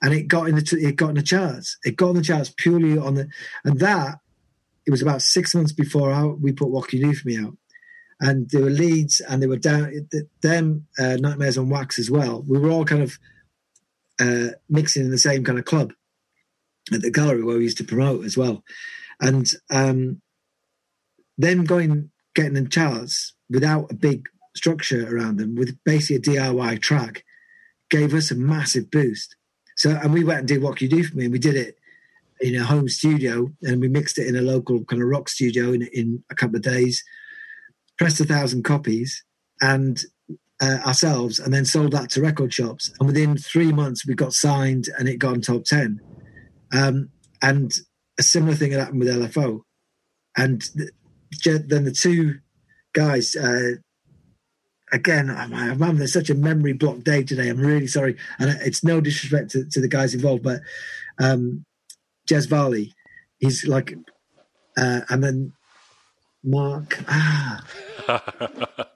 and 0.00 0.14
it 0.14 0.28
got 0.28 0.48
in 0.48 0.56
the 0.56 0.78
it 0.80 0.96
got 0.96 1.10
in 1.10 1.16
the 1.16 1.22
charts. 1.22 1.78
It 1.84 1.96
got 1.96 2.10
in 2.10 2.16
the 2.16 2.22
charts 2.22 2.52
purely 2.56 2.98
on 2.98 3.14
the 3.14 3.28
and 3.64 3.78
that 3.80 4.18
it 4.86 4.90
was 4.90 5.02
about 5.02 5.22
six 5.22 5.54
months 5.54 5.72
before 5.72 6.12
I, 6.12 6.24
we 6.24 6.52
put 6.52 6.70
What 6.70 6.88
Can 6.88 6.98
You 7.00 7.06
Do 7.06 7.14
For 7.14 7.28
Me 7.28 7.38
out. 7.38 7.56
And 8.20 8.48
there 8.50 8.62
were 8.62 8.70
Leeds, 8.70 9.20
and 9.20 9.42
they 9.42 9.46
were 9.46 9.56
down, 9.56 10.08
them 10.42 10.86
uh, 10.98 11.16
Nightmares 11.18 11.58
on 11.58 11.68
Wax 11.68 11.98
as 11.98 12.10
well. 12.10 12.44
We 12.46 12.58
were 12.58 12.70
all 12.70 12.84
kind 12.84 13.02
of 13.02 13.18
uh, 14.20 14.54
mixing 14.68 15.04
in 15.04 15.10
the 15.10 15.18
same 15.18 15.42
kind 15.44 15.58
of 15.58 15.64
club 15.64 15.92
at 16.92 17.02
the 17.02 17.10
gallery 17.10 17.42
where 17.42 17.56
we 17.56 17.64
used 17.64 17.78
to 17.78 17.84
promote 17.84 18.24
as 18.24 18.36
well. 18.36 18.64
And 19.20 19.48
um, 19.70 20.20
them 21.38 21.64
going, 21.64 22.10
getting 22.34 22.56
in 22.56 22.68
charts 22.68 23.34
without 23.50 23.90
a 23.90 23.94
big 23.94 24.24
structure 24.56 25.14
around 25.14 25.36
them, 25.36 25.54
with 25.54 25.76
basically 25.84 26.16
a 26.16 26.38
DIY 26.38 26.80
track, 26.80 27.24
gave 27.90 28.14
us 28.14 28.30
a 28.30 28.34
massive 28.34 28.90
boost. 28.90 29.36
So, 29.76 29.90
and 29.90 30.12
we 30.12 30.24
went 30.24 30.40
and 30.40 30.48
did 30.48 30.62
What 30.62 30.80
You 30.80 30.88
Do 30.88 31.04
For 31.04 31.16
Me, 31.16 31.24
and 31.24 31.32
we 31.32 31.38
did 31.38 31.56
it 31.56 31.76
in 32.42 32.56
a 32.56 32.64
home 32.64 32.88
studio 32.88 33.50
and 33.62 33.80
we 33.80 33.88
mixed 33.88 34.18
it 34.18 34.26
in 34.26 34.36
a 34.36 34.42
local 34.42 34.84
kind 34.84 35.00
of 35.00 35.08
rock 35.08 35.28
studio 35.28 35.72
in, 35.72 35.82
in 35.92 36.24
a 36.28 36.34
couple 36.34 36.56
of 36.56 36.62
days, 36.62 37.04
pressed 37.98 38.20
a 38.20 38.24
thousand 38.24 38.64
copies 38.64 39.24
and 39.60 40.02
uh, 40.60 40.78
ourselves, 40.86 41.38
and 41.38 41.52
then 41.52 41.64
sold 41.64 41.92
that 41.92 42.10
to 42.10 42.20
record 42.20 42.52
shops. 42.52 42.92
And 43.00 43.06
within 43.08 43.36
three 43.36 43.72
months, 43.72 44.06
we 44.06 44.14
got 44.14 44.32
signed 44.32 44.86
and 44.98 45.08
it 45.08 45.18
got 45.18 45.34
on 45.34 45.40
top 45.40 45.64
10. 45.64 46.00
Um, 46.72 47.10
and 47.40 47.72
a 48.18 48.22
similar 48.22 48.54
thing 48.54 48.72
had 48.72 48.80
happened 48.80 49.00
with 49.00 49.08
LFO. 49.08 49.62
And 50.36 50.62
the, 50.74 50.90
then 51.66 51.84
the 51.84 51.92
two 51.92 52.38
guys, 52.94 53.36
uh, 53.36 53.74
again, 54.92 55.30
I'm, 55.30 55.52
I'm 55.52 55.80
having 55.80 56.06
such 56.06 56.30
a 56.30 56.34
memory 56.34 56.72
block 56.72 57.00
day 57.00 57.22
today. 57.22 57.48
I'm 57.48 57.60
really 57.60 57.86
sorry. 57.86 58.16
And 58.38 58.50
it's 58.62 58.84
no 58.84 59.00
disrespect 59.00 59.50
to, 59.50 59.64
to 59.70 59.80
the 59.80 59.88
guys 59.88 60.14
involved, 60.14 60.42
but 60.42 60.60
um, 61.18 61.64
Gez 62.26 62.46
Varley. 62.46 62.94
He's 63.38 63.66
like, 63.66 63.94
uh, 64.76 65.00
and 65.08 65.22
then 65.22 65.52
Mark. 66.44 67.02
Ah. 67.08 67.64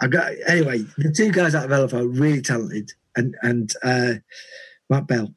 I 0.00 0.08
got 0.08 0.32
anyway. 0.48 0.84
The 0.98 1.12
two 1.12 1.30
guys 1.30 1.54
out 1.54 1.70
of 1.70 1.90
LFO 1.90 2.00
are 2.00 2.08
really 2.08 2.42
talented, 2.42 2.90
and 3.14 3.36
and 3.42 3.72
uh, 3.84 4.14
Matt 4.90 5.06
Bell, 5.06 5.32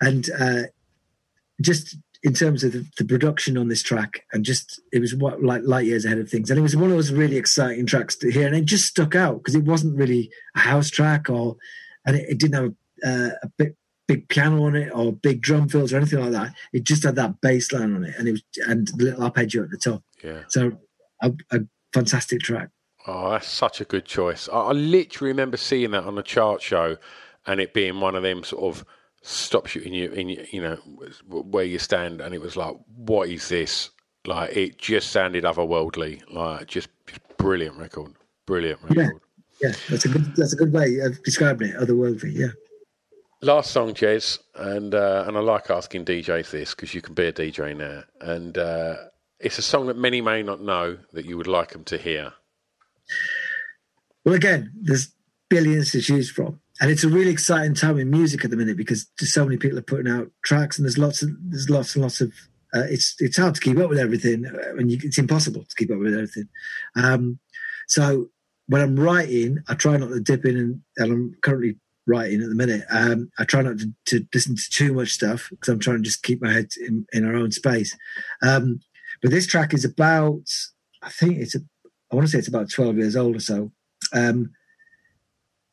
and 0.00 0.28
uh, 0.38 0.62
just 1.60 1.96
in 2.22 2.34
terms 2.34 2.64
of 2.64 2.72
the, 2.72 2.84
the, 2.98 3.04
production 3.04 3.56
on 3.56 3.68
this 3.68 3.82
track, 3.82 4.24
and 4.32 4.44
just 4.44 4.80
it 4.92 5.00
was 5.00 5.14
what 5.14 5.42
like 5.42 5.62
light 5.64 5.86
years 5.86 6.04
ahead 6.04 6.18
of 6.18 6.28
things, 6.28 6.50
and 6.50 6.58
it 6.58 6.62
was 6.62 6.76
one 6.76 6.90
of 6.90 6.96
those 6.96 7.12
really 7.12 7.36
exciting 7.36 7.86
tracks 7.86 8.16
to 8.16 8.30
hear, 8.30 8.46
and 8.46 8.56
it 8.56 8.64
just 8.64 8.86
stuck 8.86 9.14
out 9.14 9.38
because 9.38 9.54
it 9.54 9.64
wasn't 9.64 9.96
really 9.96 10.30
a 10.56 10.60
house 10.60 10.90
track 10.90 11.30
or, 11.30 11.56
and 12.06 12.16
it, 12.16 12.28
it 12.30 12.38
didn't 12.38 12.62
have 12.62 12.74
uh, 13.04 13.34
a 13.42 13.48
bit 13.58 13.76
big 14.08 14.28
piano 14.28 14.64
on 14.64 14.76
it 14.76 14.90
or 14.94 15.12
big 15.12 15.40
drum 15.40 15.68
fills 15.68 15.92
or 15.92 15.96
anything 15.96 16.20
like 16.20 16.30
that. 16.30 16.54
It 16.72 16.84
just 16.84 17.02
had 17.02 17.16
that 17.16 17.40
bass 17.40 17.72
line 17.72 17.94
on 17.94 18.04
it, 18.04 18.14
and 18.18 18.28
it 18.28 18.32
was 18.32 18.42
and 18.66 18.88
the 18.88 19.04
little 19.04 19.24
arpeggio 19.24 19.64
at 19.64 19.70
the 19.70 19.78
top. 19.78 20.02
Yeah. 20.22 20.42
So 20.48 20.72
a, 21.22 21.32
a 21.50 21.60
fantastic 21.92 22.40
track. 22.40 22.70
Oh, 23.06 23.30
that's 23.30 23.48
such 23.48 23.80
a 23.80 23.84
good 23.84 24.04
choice. 24.04 24.48
I, 24.52 24.56
I, 24.56 24.72
literally 24.72 25.30
remember 25.30 25.56
seeing 25.56 25.92
that 25.92 26.04
on 26.04 26.18
a 26.18 26.22
chart 26.22 26.60
show, 26.60 26.96
and 27.46 27.60
it 27.60 27.72
being 27.72 28.00
one 28.00 28.16
of 28.16 28.22
them 28.22 28.42
sort 28.42 28.64
of 28.64 28.84
stops 29.26 29.74
you 29.74 29.82
in 29.82 29.92
your 29.92 30.12
in 30.12 30.28
your, 30.28 30.44
you 30.50 30.62
know 30.62 30.76
where 31.28 31.64
you 31.64 31.78
stand, 31.78 32.20
and 32.20 32.34
it 32.34 32.40
was 32.40 32.56
like, 32.56 32.76
what 32.96 33.28
is 33.28 33.48
this? 33.48 33.90
Like 34.26 34.56
it 34.56 34.78
just 34.78 35.10
sounded 35.10 35.44
otherworldly. 35.44 36.22
Like 36.30 36.66
just, 36.66 36.88
just 37.06 37.20
brilliant 37.36 37.76
record, 37.76 38.12
brilliant 38.46 38.82
record. 38.82 38.96
Yeah. 38.96 39.08
Yeah, 39.62 39.72
that's 39.88 40.04
a 40.04 40.08
good 40.08 40.36
that's 40.36 40.52
a 40.52 40.56
good 40.56 40.72
way 40.72 40.98
of 40.98 41.22
describing 41.22 41.70
it. 41.70 41.76
Otherworldly, 41.76 42.34
yeah. 42.34 42.48
Last 43.40 43.70
song, 43.70 43.94
Jez, 43.94 44.38
and 44.54 44.94
uh, 44.94 45.24
and 45.26 45.36
I 45.36 45.40
like 45.40 45.70
asking 45.70 46.04
DJs 46.04 46.50
this 46.50 46.74
because 46.74 46.94
you 46.94 47.00
can 47.00 47.14
be 47.14 47.24
a 47.24 47.32
DJ 47.32 47.74
now, 47.76 48.04
and 48.20 48.58
uh, 48.58 48.96
it's 49.40 49.58
a 49.58 49.62
song 49.62 49.86
that 49.86 49.96
many 49.96 50.20
may 50.20 50.42
not 50.42 50.60
know 50.60 50.98
that 51.12 51.24
you 51.24 51.36
would 51.38 51.46
like 51.46 51.70
them 51.70 51.84
to 51.84 51.96
hear. 51.96 52.32
Well, 54.24 54.34
again, 54.34 54.72
there's 54.82 55.12
billions 55.48 55.92
to 55.92 56.00
choose 56.00 56.30
from, 56.30 56.60
and 56.80 56.90
it's 56.90 57.04
a 57.04 57.08
really 57.08 57.30
exciting 57.30 57.74
time 57.74 57.98
in 57.98 58.10
music 58.10 58.44
at 58.44 58.50
the 58.50 58.56
minute 58.56 58.76
because 58.76 59.06
just 59.18 59.32
so 59.32 59.44
many 59.44 59.56
people 59.56 59.78
are 59.78 59.82
putting 59.82 60.10
out 60.10 60.30
tracks, 60.44 60.78
and 60.78 60.84
there's 60.84 60.98
lots 60.98 61.22
of 61.22 61.30
there's 61.44 61.70
lots 61.70 61.94
and 61.94 62.02
lots 62.02 62.20
of. 62.20 62.32
Uh, 62.74 62.84
it's 62.90 63.14
it's 63.18 63.38
hard 63.38 63.54
to 63.54 63.60
keep 63.60 63.78
up 63.78 63.88
with 63.88 63.98
everything, 63.98 64.44
and 64.76 64.90
you, 64.90 64.98
it's 65.02 65.18
impossible 65.18 65.64
to 65.64 65.74
keep 65.76 65.90
up 65.90 65.98
with 65.98 66.12
everything. 66.12 66.48
Um, 66.96 67.38
so 67.86 68.28
when 68.66 68.82
I'm 68.82 68.98
writing, 68.98 69.58
I 69.68 69.74
try 69.74 69.96
not 69.96 70.08
to 70.08 70.20
dip 70.20 70.44
in, 70.44 70.56
and, 70.56 70.80
and 70.96 71.12
I'm 71.12 71.34
currently 71.42 71.76
writing 72.06 72.42
at 72.42 72.48
the 72.48 72.54
minute. 72.54 72.84
Um, 72.90 73.30
I 73.38 73.44
try 73.44 73.62
not 73.62 73.78
to, 73.78 73.92
to, 74.06 74.26
listen 74.32 74.56
to 74.56 74.70
too 74.70 74.92
much 74.92 75.10
stuff 75.10 75.48
because 75.50 75.68
I'm 75.68 75.80
trying 75.80 75.98
to 75.98 76.02
just 76.02 76.22
keep 76.22 76.40
my 76.40 76.52
head 76.52 76.68
in, 76.80 77.06
in 77.12 77.26
our 77.26 77.34
own 77.34 77.50
space. 77.50 77.96
Um, 78.42 78.80
but 79.22 79.30
this 79.30 79.46
track 79.46 79.74
is 79.74 79.84
about, 79.84 80.48
I 81.02 81.10
think 81.10 81.38
it's, 81.38 81.54
a, 81.54 81.60
I 82.12 82.14
want 82.14 82.26
to 82.26 82.30
say 82.30 82.38
it's 82.38 82.48
about 82.48 82.70
12 82.70 82.96
years 82.96 83.16
old 83.16 83.36
or 83.36 83.40
so. 83.40 83.72
Um, 84.12 84.52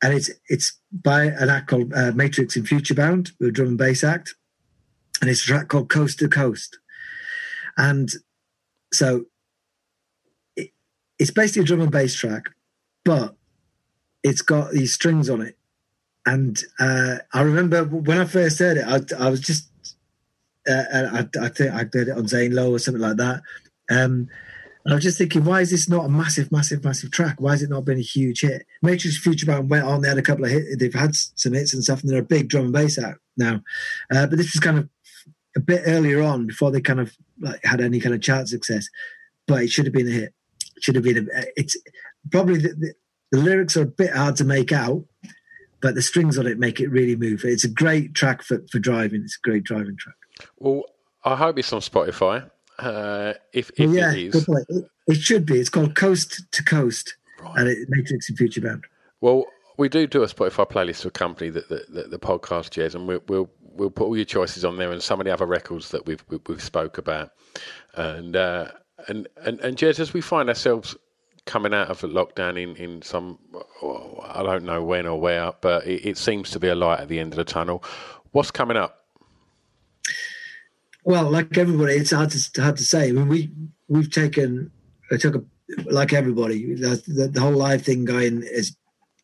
and 0.04 0.14
it's 0.14 0.30
it's 0.50 0.78
by 0.92 1.24
an 1.24 1.50
act 1.50 1.68
called 1.68 1.92
uh, 1.94 2.12
Matrix 2.14 2.56
in 2.56 2.64
Futurebound, 2.64 3.32
a 3.42 3.50
drum 3.50 3.70
and 3.70 3.78
bass 3.78 4.04
act, 4.04 4.36
and 5.22 5.30
it's 5.30 5.44
a 5.44 5.48
track 5.48 5.70
called 5.70 5.90
Coast 5.90 6.20
to 6.20 6.30
Coast. 6.30 6.78
And 7.78 8.12
so 8.94 9.26
it, 10.56 10.70
it's 11.18 11.32
basically 11.32 11.64
a 11.64 11.66
drum 11.66 11.82
and 11.82 11.92
bass 11.92 12.14
track, 12.14 12.52
but 13.04 13.36
it's 14.22 14.44
got 14.44 14.72
these 14.72 14.94
strings 14.94 15.30
on 15.30 15.42
it 15.42 15.58
and 16.26 16.64
uh, 16.80 17.18
I 17.34 17.42
remember 17.42 17.84
when 17.84 18.18
I 18.18 18.26
first 18.26 18.60
heard 18.60 18.78
it, 18.78 18.86
I, 18.86 19.26
I 19.26 19.30
was 19.30 19.42
just, 19.42 19.70
uh, 20.68 20.84
I, 20.94 21.28
I, 21.42 21.50
think 21.50 21.74
I 21.74 21.80
heard 21.80 21.96
it 21.96 22.18
on 22.18 22.28
Zane 22.28 22.56
Lowe 22.56 22.72
or 22.72 22.80
something 22.80 23.02
like 23.02 23.18
that. 23.18 23.42
Um, 23.90 24.30
and 24.86 24.94
I 24.94 24.96
was 24.96 25.04
just 25.04 25.18
thinking, 25.18 25.46
why 25.46 25.62
is 25.62 25.72
this 25.72 25.88
not 25.88 26.06
a 26.06 26.10
massive, 26.10 26.52
massive, 26.52 26.84
massive 26.84 27.12
track? 27.12 27.40
Why 27.40 27.52
has 27.52 27.64
it 27.64 27.70
not 27.70 27.86
been 27.86 27.98
a 27.98 28.02
huge 28.02 28.42
hit? 28.42 28.66
Matrix 28.82 29.24
Futurebound 29.26 29.70
went 29.70 29.86
on, 29.86 30.02
they 30.02 30.10
had 30.10 30.18
a 30.18 30.24
couple 30.24 30.44
of 30.46 30.52
hits, 30.52 30.76
they've 30.78 30.94
had 30.94 31.16
some 31.16 31.54
hits 31.54 31.74
and 31.74 31.84
stuff, 31.84 32.02
and 32.02 32.12
they're 32.12 32.20
a 32.20 32.24
big 32.24 32.50
drum 32.50 32.66
and 32.66 32.74
bass 32.74 33.00
out 33.00 33.16
now. 33.38 33.62
Uh, 34.14 34.28
but 34.28 34.38
this 34.38 34.54
was 34.54 34.60
kind 34.60 34.78
of 34.78 34.90
a 35.56 35.62
bit 35.62 35.84
earlier 35.86 36.22
on 36.22 36.48
before 36.48 36.70
they 36.70 36.82
kind 36.82 37.00
of 37.00 37.16
like, 37.40 37.64
had 37.64 37.80
any 37.80 38.00
kind 38.00 38.14
of 38.14 38.22
chart 38.22 38.48
success. 38.50 38.90
But 39.48 39.64
it 39.64 39.70
should 39.70 39.86
have 39.86 39.94
been 39.94 40.08
a 40.08 40.12
hit. 40.12 40.34
It 40.76 40.84
should 40.84 40.96
have 40.96 41.04
been 41.04 41.30
a, 41.34 41.44
it's 41.56 41.78
probably 42.30 42.58
the, 42.58 42.70
the, 42.70 42.94
the 43.32 43.38
lyrics 43.40 43.78
are 43.78 43.84
a 43.84 43.88
bit 43.88 44.12
hard 44.12 44.36
to 44.38 44.44
make 44.44 44.72
out 44.72 45.06
but 45.84 45.96
the 45.96 46.02
strings 46.02 46.40
on 46.40 46.48
it 46.48 46.58
make 46.58 46.80
it 46.80 46.88
really 46.88 47.18
move. 47.18 47.42
It's 47.44 47.66
a 47.66 47.70
great 47.70 48.14
track 48.14 48.42
for, 48.42 48.64
for 48.72 48.80
driving. 48.80 49.22
It's 49.24 49.38
a 49.38 49.46
great 49.46 49.66
driving 49.66 49.98
track. 49.98 50.16
Well, 50.58 50.86
I 51.26 51.36
hope 51.36 51.60
it's 51.60 51.74
on 51.74 51.82
Spotify. 51.82 52.50
Uh, 52.80 53.34
if 53.54 53.70
if 53.78 53.90
well, 53.90 53.96
yeah, 53.96 54.12
it 54.14 54.36
is, 54.36 54.48
it, 54.48 54.86
it, 55.08 55.16
should 55.16 55.46
be. 55.46 55.60
It's 55.60 55.70
called 55.70 55.96
Coast 55.96 56.42
to 56.52 56.64
Coast, 56.64 57.16
right. 57.42 57.54
and 57.58 57.68
it 57.70 57.88
Matrix 57.90 58.30
in 58.30 58.36
Futurebound. 58.36 58.84
Well, 59.22 59.46
we 59.78 59.90
do 59.90 60.08
do 60.08 60.24
a 60.24 60.28
Spotify 60.28 60.70
playlist 60.70 61.02
to 61.02 61.10
accompany 61.10 61.50
the 61.50 61.62
the, 61.62 61.86
the, 61.90 62.04
the 62.10 62.20
podcast, 62.20 62.72
Jez, 62.72 62.96
and 62.96 63.08
we'll, 63.08 63.22
we'll 63.28 63.50
we'll 63.62 63.90
put 63.90 64.06
all 64.06 64.16
your 64.16 64.26
choices 64.26 64.66
on 64.66 64.78
there 64.78 64.92
and 64.92 65.02
some 65.02 65.20
of 65.20 65.26
the 65.26 65.34
other 65.34 65.46
records 65.46 65.90
that 65.90 66.06
we've 66.06 66.24
we've, 66.30 66.42
we've 66.48 66.64
spoke 66.64 66.98
about, 66.98 67.32
and 67.96 68.36
uh, 68.36 68.70
and 69.08 69.28
and 69.46 69.60
and 69.60 69.78
Jez, 69.78 70.00
as 70.00 70.14
we 70.14 70.22
find 70.22 70.50
ourselves 70.50 70.96
coming 71.46 71.74
out 71.74 71.90
of 71.90 72.00
lockdown 72.02 72.62
in, 72.62 72.76
in 72.78 73.02
some, 73.02 73.38
I 74.30 74.44
don't 74.44 74.64
know 74.64 74.84
when 74.84 75.06
or 75.06 75.20
where, 75.20 75.52
but 75.62 75.86
it, 75.86 76.06
it 76.06 76.18
seems 76.18 76.52
to 76.52 76.60
be 76.60 76.70
a 76.70 76.76
light 76.76 77.02
at 77.02 77.10
the 77.10 77.20
end 77.20 77.34
of 77.34 77.38
the 77.38 77.44
tunnel. 77.44 77.84
What's 78.32 78.52
coming 78.52 78.78
up? 78.78 79.03
Well, 81.04 81.30
like 81.30 81.58
everybody, 81.58 81.94
it's 81.94 82.12
hard 82.12 82.32
to 82.32 82.62
hard 82.62 82.78
to 82.78 82.84
say. 82.84 83.10
I 83.10 83.12
mean, 83.12 83.28
we 83.28 83.52
we've 83.88 84.12
taken 84.12 84.72
I 85.12 85.18
took 85.18 85.36
a 85.36 85.44
like 85.86 86.14
everybody 86.14 86.76
the, 86.76 87.02
the, 87.08 87.28
the 87.30 87.40
whole 87.40 87.54
live 87.54 87.82
thing 87.82 88.06
going 88.06 88.44
is 88.44 88.76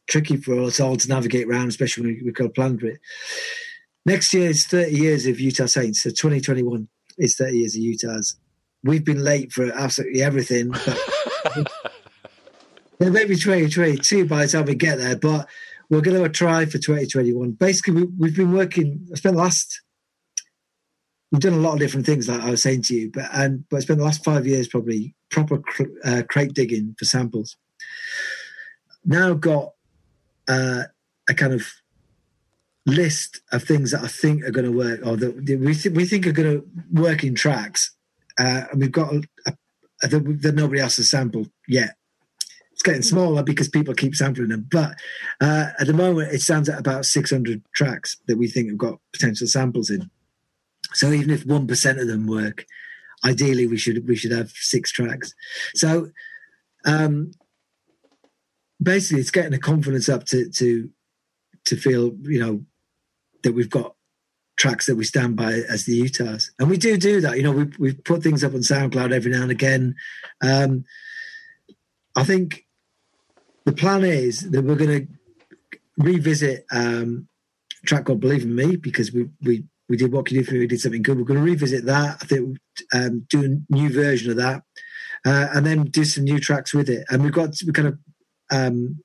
tricky 0.07 0.37
for 0.37 0.59
us 0.61 0.79
all 0.79 0.97
to 0.97 1.07
navigate 1.07 1.47
around, 1.47 1.67
especially 1.67 2.03
when 2.03 2.15
we, 2.15 2.23
we 2.23 2.31
could 2.31 2.47
have 2.47 2.55
planned 2.55 2.79
for 2.79 2.87
it. 2.87 2.99
Next 4.05 4.33
year 4.33 4.49
is 4.49 4.65
30 4.65 4.91
years 4.91 5.25
of 5.27 5.39
Utah 5.39 5.67
Saints, 5.67 6.03
so 6.03 6.09
2021 6.09 6.87
is 7.17 7.35
30 7.35 7.57
years 7.57 7.75
of 7.75 7.81
Utah's. 7.81 8.37
We've 8.83 9.03
been 9.03 9.23
late 9.23 9.51
for 9.51 9.71
absolutely 9.71 10.23
everything. 10.23 10.71
But 10.71 10.99
there 12.99 13.11
may 13.11 13.25
be 13.25 13.35
2022 13.35 14.25
by 14.25 14.45
the 14.45 14.51
time 14.51 14.65
we 14.65 14.75
get 14.75 14.97
there, 14.97 15.17
but 15.17 15.47
we're 15.89 16.01
going 16.01 16.21
to 16.21 16.29
try 16.29 16.65
for 16.65 16.77
2021. 16.77 17.51
Basically, 17.51 18.05
we, 18.05 18.29
have 18.29 18.37
been 18.37 18.53
working. 18.53 19.07
I 19.11 19.15
spent 19.15 19.35
the 19.35 19.41
last. 19.41 19.81
We've 21.31 21.41
done 21.41 21.53
a 21.53 21.57
lot 21.57 21.73
of 21.73 21.79
different 21.79 22.05
things, 22.05 22.27
like 22.27 22.41
I 22.41 22.49
was 22.49 22.63
saying 22.63 22.83
to 22.83 22.95
you, 22.95 23.11
but 23.11 23.29
and 23.33 23.63
but 23.69 23.77
I 23.77 23.79
spent 23.81 23.99
the 23.99 24.05
last 24.05 24.23
five 24.23 24.47
years 24.47 24.67
probably 24.67 25.15
proper 25.29 25.61
uh, 26.03 26.23
crate 26.27 26.53
digging 26.53 26.95
for 26.97 27.05
samples. 27.05 27.55
Now 29.05 29.29
I've 29.29 29.41
got 29.41 29.73
uh, 30.47 30.83
a 31.29 31.33
kind 31.33 31.53
of 31.53 31.67
list 32.85 33.41
of 33.51 33.63
things 33.63 33.91
that 33.91 34.03
I 34.03 34.07
think 34.07 34.43
are 34.43 34.51
going 34.51 34.65
to 34.65 34.77
work, 34.77 35.05
or 35.05 35.15
that 35.17 35.35
we 35.35 35.75
th- 35.75 35.95
we 35.95 36.05
think 36.05 36.25
are 36.25 36.31
going 36.31 36.61
to 36.61 36.67
work 36.91 37.23
in 37.23 37.35
tracks. 37.35 37.95
Uh, 38.39 38.63
and 38.71 38.81
we've 38.81 38.91
got 38.91 39.13
a, 39.13 39.23
a, 39.47 39.53
a, 40.03 40.07
that 40.07 40.55
nobody 40.55 40.81
else 40.81 40.97
has 40.97 41.09
sampled 41.09 41.49
yet. 41.67 41.95
It's 42.71 42.81
getting 42.81 43.01
smaller 43.01 43.43
because 43.43 43.67
people 43.67 43.93
keep 43.93 44.15
sampling 44.15 44.47
them, 44.47 44.65
but 44.71 44.95
uh, 45.41 45.67
at 45.79 45.87
the 45.87 45.93
moment 45.93 46.33
it 46.33 46.41
stands 46.41 46.69
at 46.69 46.79
about 46.79 47.05
600 47.05 47.61
tracks 47.75 48.17
that 48.27 48.37
we 48.37 48.47
think 48.47 48.69
have 48.69 48.77
got 48.77 48.99
potential 49.11 49.47
samples 49.47 49.89
in. 49.89 50.09
So 50.93 51.11
even 51.11 51.29
if 51.29 51.45
one 51.45 51.67
percent 51.67 51.99
of 51.99 52.07
them 52.07 52.27
work, 52.27 52.65
ideally 53.25 53.67
we 53.67 53.77
should 53.77 54.07
we 54.07 54.15
should 54.15 54.31
have 54.31 54.51
six 54.51 54.91
tracks. 54.91 55.33
So 55.75 56.09
um, 56.85 57.31
basically, 58.81 59.21
it's 59.21 59.31
getting 59.31 59.51
the 59.51 59.59
confidence 59.59 60.09
up 60.09 60.25
to 60.25 60.49
to 60.49 60.89
to 61.65 61.75
feel 61.75 62.13
you 62.23 62.39
know 62.39 62.65
that 63.43 63.53
we've 63.53 63.69
got 63.69 63.95
tracks 64.57 64.87
that 64.87 64.95
we 64.95 65.05
stand 65.05 65.35
by 65.35 65.53
as 65.53 65.85
the 65.85 65.95
Utahs, 65.95 66.51
and 66.59 66.69
we 66.69 66.77
do 66.77 66.97
do 66.97 67.21
that. 67.21 67.37
You 67.37 67.43
know, 67.43 67.51
we 67.51 67.65
we 67.77 67.93
put 67.93 68.23
things 68.23 68.43
up 68.43 68.53
on 68.53 68.59
SoundCloud 68.59 69.11
every 69.11 69.31
now 69.31 69.43
and 69.43 69.51
again. 69.51 69.95
Um, 70.41 70.85
I 72.15 72.23
think 72.23 72.65
the 73.65 73.71
plan 73.71 74.03
is 74.03 74.49
that 74.51 74.63
we're 74.63 74.75
going 74.75 75.07
to 75.07 75.13
revisit 75.97 76.65
um, 76.71 77.27
track 77.85 78.05
called 78.05 78.19
"Believe 78.19 78.43
in 78.43 78.55
Me" 78.55 78.75
because 78.75 79.11
we 79.11 79.29
we 79.41 79.65
we 79.89 79.97
did 79.97 80.11
what 80.11 80.25
can 80.25 80.35
you 80.35 80.43
do 80.43 80.47
for 80.47 80.53
me? 80.53 80.59
We 80.59 80.67
did 80.67 80.81
something 80.81 81.01
good. 81.01 81.17
We're 81.17 81.23
going 81.23 81.39
to 81.39 81.45
revisit 81.45 81.85
that. 81.85 82.17
I 82.21 82.25
think 82.25 82.57
um, 82.93 83.25
do 83.29 83.43
a 83.43 83.73
new 83.73 83.91
version 83.91 84.31
of 84.31 84.37
that, 84.37 84.63
uh, 85.25 85.47
and 85.53 85.65
then 85.65 85.85
do 85.85 86.05
some 86.05 86.23
new 86.23 86.39
tracks 86.39 86.73
with 86.73 86.89
it. 86.89 87.05
And 87.09 87.23
we've 87.23 87.33
got 87.33 87.55
we 87.65 87.73
kind 87.73 87.87
of 87.89 87.99
um, 88.51 89.03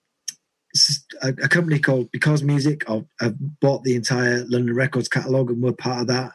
a, 1.22 1.28
a, 1.28 1.48
company 1.48 1.78
called 1.78 2.10
Because 2.12 2.42
Music 2.42 2.88
I've 2.88 3.36
bought 3.60 3.84
the 3.84 3.94
entire 3.94 4.44
London 4.46 4.74
Records 4.74 5.08
catalog, 5.08 5.50
and 5.50 5.62
we're 5.62 5.72
part 5.72 6.02
of 6.02 6.06
that. 6.08 6.32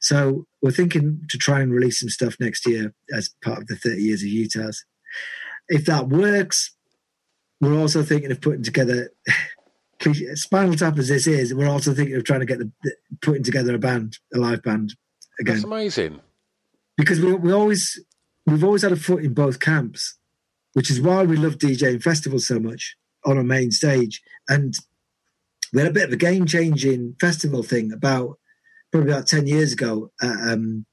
So 0.00 0.46
we're 0.62 0.70
thinking 0.70 1.22
to 1.30 1.38
try 1.38 1.60
and 1.60 1.72
release 1.72 2.00
some 2.00 2.10
stuff 2.10 2.36
next 2.38 2.66
year 2.66 2.94
as 3.12 3.30
part 3.42 3.58
of 3.58 3.66
the 3.68 3.76
30 3.76 4.02
years 4.02 4.22
of 4.22 4.28
Utah's. 4.28 4.84
If 5.68 5.86
that 5.86 6.08
works, 6.08 6.74
we're 7.60 7.78
also 7.78 8.02
thinking 8.02 8.30
of 8.30 8.40
putting 8.40 8.62
together. 8.62 9.10
Spinal 10.00 10.74
Tap 10.74 10.98
as 10.98 11.08
this 11.08 11.26
is, 11.26 11.54
we're 11.54 11.68
also 11.68 11.94
thinking 11.94 12.16
of 12.16 12.24
trying 12.24 12.40
to 12.40 12.46
get 12.46 12.58
the, 12.58 12.70
the 12.82 12.94
putting 13.22 13.42
together 13.42 13.74
a 13.74 13.78
band, 13.78 14.18
a 14.34 14.38
live 14.38 14.62
band 14.62 14.94
again. 15.40 15.56
That's 15.56 15.64
amazing. 15.64 16.20
Because 16.96 17.20
we 17.20 17.34
we 17.34 17.52
always 17.52 18.00
we've 18.46 18.64
always 18.64 18.82
had 18.82 18.92
a 18.92 18.96
foot 18.96 19.24
in 19.24 19.34
both 19.34 19.60
camps, 19.60 20.16
which 20.74 20.90
is 20.90 21.00
why 21.00 21.24
we 21.24 21.36
love 21.36 21.58
DJing 21.58 22.02
festivals 22.02 22.46
so 22.46 22.58
much 22.58 22.96
on 23.24 23.38
a 23.38 23.44
main 23.44 23.70
stage. 23.70 24.22
And 24.48 24.74
we 25.72 25.80
had 25.80 25.90
a 25.90 25.94
bit 25.94 26.04
of 26.04 26.12
a 26.12 26.16
game 26.16 26.46
changing 26.46 27.16
festival 27.20 27.62
thing 27.62 27.92
about 27.92 28.38
probably 28.92 29.10
about 29.10 29.26
10 29.26 29.46
years 29.46 29.72
ago 29.72 30.12
at 30.22 30.52
um, 30.52 30.86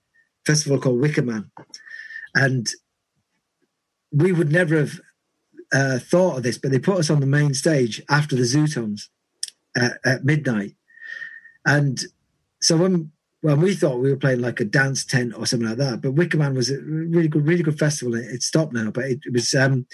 a 0.44 0.52
festival 0.52 0.80
called 0.80 1.00
Wicker 1.00 1.22
Man. 1.22 1.52
And 2.34 2.68
we 4.12 4.32
would 4.32 4.52
never 4.52 4.78
have 4.78 5.00
uh, 5.74 6.00
thought 6.00 6.38
of 6.38 6.44
this, 6.44 6.58
but 6.58 6.72
they 6.72 6.80
put 6.80 6.98
us 6.98 7.10
on 7.10 7.20
the 7.20 7.26
main 7.26 7.54
stage 7.54 8.02
after 8.10 8.36
the 8.36 8.44
Zutons 8.44 9.08
at, 9.76 10.00
at 10.04 10.26
midnight. 10.26 10.76
And 11.66 12.00
so 12.62 12.78
when 12.78 13.12
when 13.42 13.60
we 13.60 13.74
thought 13.74 14.00
we 14.00 14.12
were 14.12 14.18
playing 14.18 14.42
like 14.42 14.60
a 14.60 14.66
dance 14.66 15.04
tent 15.04 15.34
or 15.36 15.48
something 15.48 15.68
like 15.68 15.78
that, 15.80 16.02
but 16.02 16.12
Wicker 16.12 16.38
Man 16.38 16.54
was 16.54 16.70
a 16.70 16.80
really 16.80 17.28
good, 17.28 17.48
really 17.48 17.64
good 17.64 17.80
festival. 17.80 18.14
It, 18.14 18.26
it 18.26 18.44
stopped 18.44 18.74
now, 18.74 18.92
but 18.92 19.06
it, 19.06 19.20
it 19.26 19.34
was 19.34 19.54
um, 19.56 19.88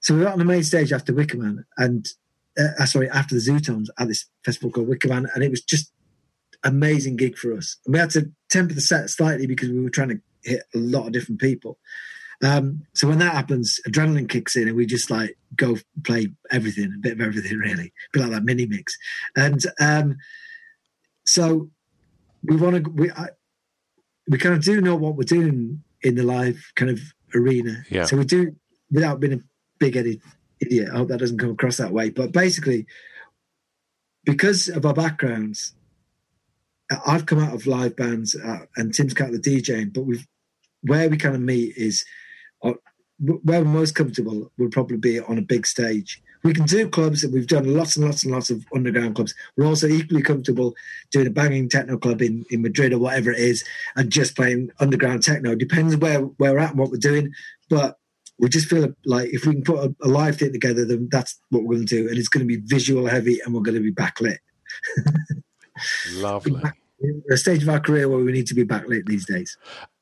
so 0.00 0.14
we 0.14 0.20
were 0.20 0.28
on 0.28 0.38
the 0.38 0.44
main 0.44 0.62
stage 0.62 0.92
after 0.92 1.14
Wickerman, 1.14 1.64
and 1.78 2.06
uh, 2.58 2.68
uh, 2.78 2.84
sorry, 2.84 3.08
after 3.08 3.34
the 3.34 3.40
Zutons 3.40 3.86
at 3.98 4.08
this 4.08 4.26
festival 4.44 4.70
called 4.70 4.88
Wickerman, 4.88 5.26
and 5.34 5.42
it 5.42 5.50
was 5.50 5.62
just 5.62 5.92
amazing 6.62 7.16
gig 7.16 7.38
for 7.38 7.54
us. 7.56 7.78
And 7.86 7.94
we 7.94 7.98
had 7.98 8.10
to 8.10 8.30
temper 8.50 8.74
the 8.74 8.82
set 8.82 9.08
slightly 9.08 9.46
because 9.46 9.70
we 9.70 9.80
were 9.80 9.88
trying 9.88 10.10
to 10.10 10.20
hit 10.42 10.62
a 10.74 10.78
lot 10.78 11.06
of 11.06 11.12
different 11.12 11.40
people. 11.40 11.78
Um, 12.42 12.82
so 12.94 13.08
when 13.08 13.18
that 13.18 13.34
happens, 13.34 13.80
adrenaline 13.86 14.28
kicks 14.28 14.56
in, 14.56 14.68
and 14.68 14.76
we 14.76 14.86
just 14.86 15.10
like 15.10 15.36
go 15.56 15.76
play 16.02 16.28
everything, 16.50 16.92
a 16.94 16.98
bit 16.98 17.12
of 17.12 17.20
everything, 17.20 17.58
really, 17.58 17.86
a 17.86 17.92
bit 18.12 18.22
like 18.22 18.30
that 18.32 18.44
mini 18.44 18.66
mix. 18.66 18.96
And 19.36 19.60
um, 19.80 20.16
so 21.24 21.70
we 22.42 22.56
want 22.56 22.84
to 22.84 22.90
we 22.90 23.10
I, 23.10 23.28
we 24.28 24.38
kind 24.38 24.54
of 24.54 24.64
do 24.64 24.80
know 24.80 24.96
what 24.96 25.16
we're 25.16 25.24
doing 25.24 25.82
in 26.02 26.14
the 26.14 26.22
live 26.22 26.72
kind 26.76 26.90
of 26.90 27.00
arena. 27.34 27.82
Yeah. 27.90 28.04
So 28.04 28.16
we 28.16 28.24
do 28.24 28.54
without 28.90 29.20
being 29.20 29.34
a 29.34 29.40
big-headed 29.78 30.20
idiot. 30.60 30.88
I 30.92 30.98
hope 30.98 31.08
that 31.08 31.18
doesn't 31.18 31.38
come 31.38 31.50
across 31.50 31.78
that 31.78 31.92
way. 31.92 32.10
But 32.10 32.32
basically, 32.32 32.86
because 34.24 34.68
of 34.68 34.86
our 34.86 34.94
backgrounds, 34.94 35.74
I've 37.06 37.26
come 37.26 37.38
out 37.38 37.54
of 37.54 37.66
live 37.66 37.96
bands 37.96 38.36
uh, 38.36 38.66
and 38.76 38.92
Tim's 38.94 39.14
got 39.14 39.32
the 39.32 39.38
DJing, 39.38 39.92
but 39.92 40.02
we've 40.02 40.26
where 40.82 41.08
we 41.08 41.16
kind 41.16 41.34
of 41.34 41.40
meet 41.40 41.76
is 41.76 42.04
uh, 42.04 42.23
where 43.20 43.62
we're 43.62 43.64
most 43.64 43.94
comfortable 43.94 44.50
would 44.58 44.72
probably 44.72 44.96
be 44.96 45.20
on 45.20 45.38
a 45.38 45.42
big 45.42 45.66
stage. 45.66 46.20
We 46.42 46.52
can 46.52 46.64
do 46.64 46.88
clubs, 46.88 47.24
and 47.24 47.32
we've 47.32 47.46
done 47.46 47.74
lots 47.74 47.96
and 47.96 48.04
lots 48.04 48.22
and 48.22 48.32
lots 48.32 48.50
of 48.50 48.66
underground 48.74 49.14
clubs. 49.14 49.34
We're 49.56 49.66
also 49.66 49.86
equally 49.86 50.22
comfortable 50.22 50.74
doing 51.10 51.26
a 51.26 51.30
banging 51.30 51.70
techno 51.70 51.96
club 51.96 52.20
in, 52.20 52.44
in 52.50 52.60
Madrid 52.60 52.92
or 52.92 52.98
whatever 52.98 53.30
it 53.30 53.38
is, 53.38 53.64
and 53.96 54.10
just 54.10 54.36
playing 54.36 54.70
underground 54.78 55.22
techno. 55.22 55.54
Depends 55.54 55.96
where, 55.96 56.20
where 56.20 56.52
we're 56.52 56.58
at 56.58 56.70
and 56.70 56.78
what 56.78 56.90
we're 56.90 56.98
doing. 56.98 57.32
But 57.70 57.96
we 58.38 58.50
just 58.50 58.68
feel 58.68 58.92
like 59.06 59.30
if 59.32 59.46
we 59.46 59.54
can 59.54 59.62
put 59.62 59.84
a, 59.84 59.94
a 60.02 60.08
live 60.08 60.36
thing 60.36 60.52
together, 60.52 60.84
then 60.84 61.08
that's 61.10 61.40
what 61.48 61.62
we're 61.62 61.76
going 61.76 61.86
to 61.86 62.02
do, 62.02 62.08
and 62.08 62.18
it's 62.18 62.28
going 62.28 62.46
to 62.46 62.56
be 62.56 62.62
visual 62.66 63.06
heavy, 63.06 63.40
and 63.44 63.54
we're 63.54 63.62
going 63.62 63.76
to 63.76 63.80
be 63.80 63.92
backlit. 63.92 64.38
Lovely. 66.14 66.60
a 67.30 67.36
stage 67.36 67.62
of 67.62 67.68
our 67.68 67.80
career 67.80 68.08
where 68.08 68.18
we 68.18 68.32
need 68.32 68.46
to 68.48 68.54
be 68.54 68.64
backlit 68.64 69.06
these 69.06 69.24
days. 69.24 69.56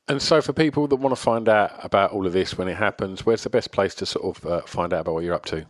And 0.07 0.21
so, 0.21 0.41
for 0.41 0.51
people 0.51 0.87
that 0.87 0.97
want 0.97 1.15
to 1.15 1.21
find 1.21 1.47
out 1.47 1.71
about 1.83 2.11
all 2.11 2.27
of 2.27 2.33
this 2.33 2.57
when 2.57 2.67
it 2.67 2.75
happens, 2.75 3.25
where's 3.25 3.43
the 3.43 3.49
best 3.49 3.71
place 3.71 3.95
to 3.95 4.05
sort 4.05 4.37
of 4.37 4.45
uh, 4.45 4.61
find 4.63 4.91
out 4.93 5.01
about 5.01 5.13
what 5.13 5.23
you're 5.23 5.33
up 5.33 5.45
to? 5.45 5.65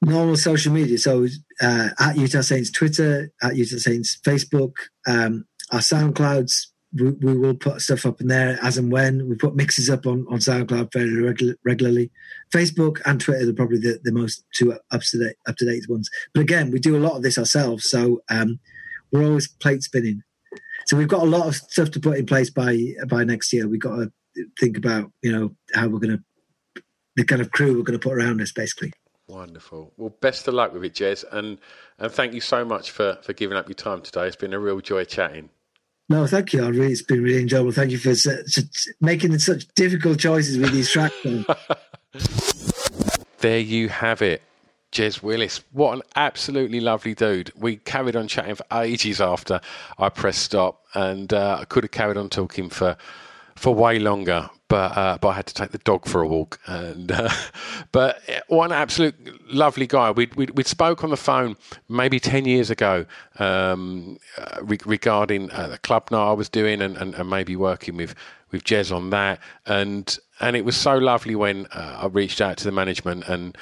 Normal 0.00 0.36
social 0.36 0.72
media. 0.72 0.96
So, 0.96 1.26
uh, 1.60 1.88
at 2.00 2.16
Utah 2.16 2.40
Saints 2.40 2.70
Twitter, 2.70 3.30
at 3.42 3.54
Utah 3.54 3.76
Saints 3.76 4.18
Facebook, 4.24 4.72
um, 5.06 5.44
our 5.72 5.80
SoundClouds, 5.80 6.68
we, 6.94 7.10
we, 7.10 7.36
will 7.36 7.54
put 7.54 7.82
stuff 7.82 8.06
up 8.06 8.20
in 8.20 8.28
there 8.28 8.58
as 8.62 8.78
and 8.78 8.90
when. 8.90 9.28
We 9.28 9.34
put 9.34 9.56
mixes 9.56 9.90
up 9.90 10.06
on, 10.06 10.26
on 10.30 10.38
SoundCloud 10.38 10.92
fairly 10.92 11.12
regu- 11.12 11.56
regularly. 11.64 12.10
Facebook 12.52 13.02
and 13.04 13.20
Twitter 13.20 13.48
are 13.48 13.54
probably 13.54 13.78
the, 13.78 14.00
the 14.04 14.12
most 14.12 14.44
two 14.54 14.72
up 14.72 15.00
to 15.02 15.18
date 15.18 15.36
up 15.46 15.56
to 15.56 15.66
date 15.66 15.88
ones. 15.88 16.08
But 16.32 16.40
again, 16.40 16.70
we 16.70 16.78
do 16.78 16.96
a 16.96 17.04
lot 17.06 17.16
of 17.16 17.22
this 17.22 17.36
ourselves, 17.36 17.84
so 17.84 18.22
um, 18.30 18.58
we're 19.12 19.24
always 19.24 19.48
plate 19.48 19.82
spinning. 19.82 20.22
So 20.92 20.98
we've 20.98 21.08
got 21.08 21.22
a 21.22 21.24
lot 21.24 21.46
of 21.46 21.54
stuff 21.54 21.90
to 21.92 22.00
put 22.00 22.18
in 22.18 22.26
place 22.26 22.50
by 22.50 22.76
by 23.08 23.24
next 23.24 23.50
year. 23.50 23.66
We've 23.66 23.80
got 23.80 23.96
to 23.96 24.12
think 24.60 24.76
about 24.76 25.10
you 25.22 25.32
know 25.32 25.56
how 25.72 25.88
we're 25.88 25.98
going 25.98 26.18
to 26.18 26.22
the 27.16 27.24
kind 27.24 27.40
of 27.40 27.50
crew 27.50 27.78
we're 27.78 27.82
going 27.82 27.98
to 27.98 28.08
put 28.08 28.12
around 28.12 28.42
us, 28.42 28.52
basically. 28.52 28.92
Wonderful. 29.26 29.94
Well, 29.96 30.14
best 30.20 30.46
of 30.48 30.52
luck 30.52 30.74
with 30.74 30.84
it, 30.84 30.92
Jez, 30.92 31.24
and 31.32 31.56
and 31.98 32.12
thank 32.12 32.34
you 32.34 32.42
so 32.42 32.62
much 32.66 32.90
for 32.90 33.16
for 33.22 33.32
giving 33.32 33.56
up 33.56 33.68
your 33.68 33.74
time 33.74 34.02
today. 34.02 34.26
It's 34.26 34.36
been 34.36 34.52
a 34.52 34.58
real 34.58 34.82
joy 34.82 35.04
chatting. 35.04 35.48
No, 36.10 36.26
thank 36.26 36.52
you. 36.52 36.62
I 36.62 36.68
really, 36.68 36.92
it's 36.92 37.00
been 37.00 37.22
really 37.22 37.40
enjoyable. 37.40 37.72
Thank 37.72 37.92
you 37.92 37.96
for 37.96 38.14
such, 38.14 38.58
making 39.00 39.38
such 39.38 39.68
difficult 39.68 40.18
choices 40.18 40.58
with 40.58 40.72
these 40.72 40.90
tracks. 40.90 41.16
there 43.38 43.60
you 43.60 43.88
have 43.88 44.20
it. 44.20 44.42
Jez 44.92 45.22
Willis. 45.22 45.62
What 45.72 45.94
an 45.94 46.02
absolutely 46.14 46.80
lovely 46.80 47.14
dude. 47.14 47.50
We 47.56 47.76
carried 47.76 48.14
on 48.14 48.28
chatting 48.28 48.54
for 48.54 48.66
ages 48.72 49.20
after 49.20 49.60
I 49.98 50.10
pressed 50.10 50.42
stop, 50.42 50.84
and 50.94 51.32
uh, 51.32 51.58
I 51.60 51.64
could 51.64 51.84
have 51.84 51.90
carried 51.90 52.18
on 52.18 52.28
talking 52.28 52.68
for 52.68 52.96
for 53.56 53.74
way 53.74 53.98
longer, 53.98 54.50
but 54.68 54.96
uh, 54.96 55.18
but 55.20 55.28
I 55.28 55.32
had 55.34 55.46
to 55.46 55.54
take 55.54 55.70
the 55.70 55.78
dog 55.78 56.06
for 56.06 56.22
a 56.22 56.26
walk. 56.26 56.60
And 56.66 57.10
uh, 57.10 57.30
but 57.92 58.22
one 58.48 58.72
absolute 58.72 59.14
lovely 59.52 59.86
guy. 59.86 60.10
We 60.10 60.28
we 60.36 60.46
we 60.46 60.62
spoke 60.64 61.04
on 61.04 61.10
the 61.10 61.16
phone 61.16 61.56
maybe 61.88 62.20
ten 62.20 62.44
years 62.44 62.70
ago 62.70 63.06
um, 63.38 64.18
uh, 64.36 64.58
re- 64.62 64.78
regarding 64.84 65.50
uh, 65.52 65.68
the 65.68 65.78
club 65.78 66.10
night 66.10 66.30
I 66.30 66.32
was 66.32 66.48
doing 66.48 66.82
and, 66.82 66.96
and, 66.96 67.14
and, 67.14 67.30
maybe 67.30 67.56
working 67.56 67.96
with 67.96 68.14
with 68.50 68.64
Jez 68.64 68.94
on 68.94 69.10
that. 69.10 69.40
And 69.64 70.18
and 70.40 70.54
it 70.54 70.64
was 70.64 70.76
so 70.76 70.98
lovely 70.98 71.34
when 71.34 71.66
uh, 71.66 72.00
I 72.02 72.06
reached 72.08 72.40
out 72.40 72.58
to 72.58 72.64
the 72.64 72.72
management 72.72 73.26
and. 73.28 73.56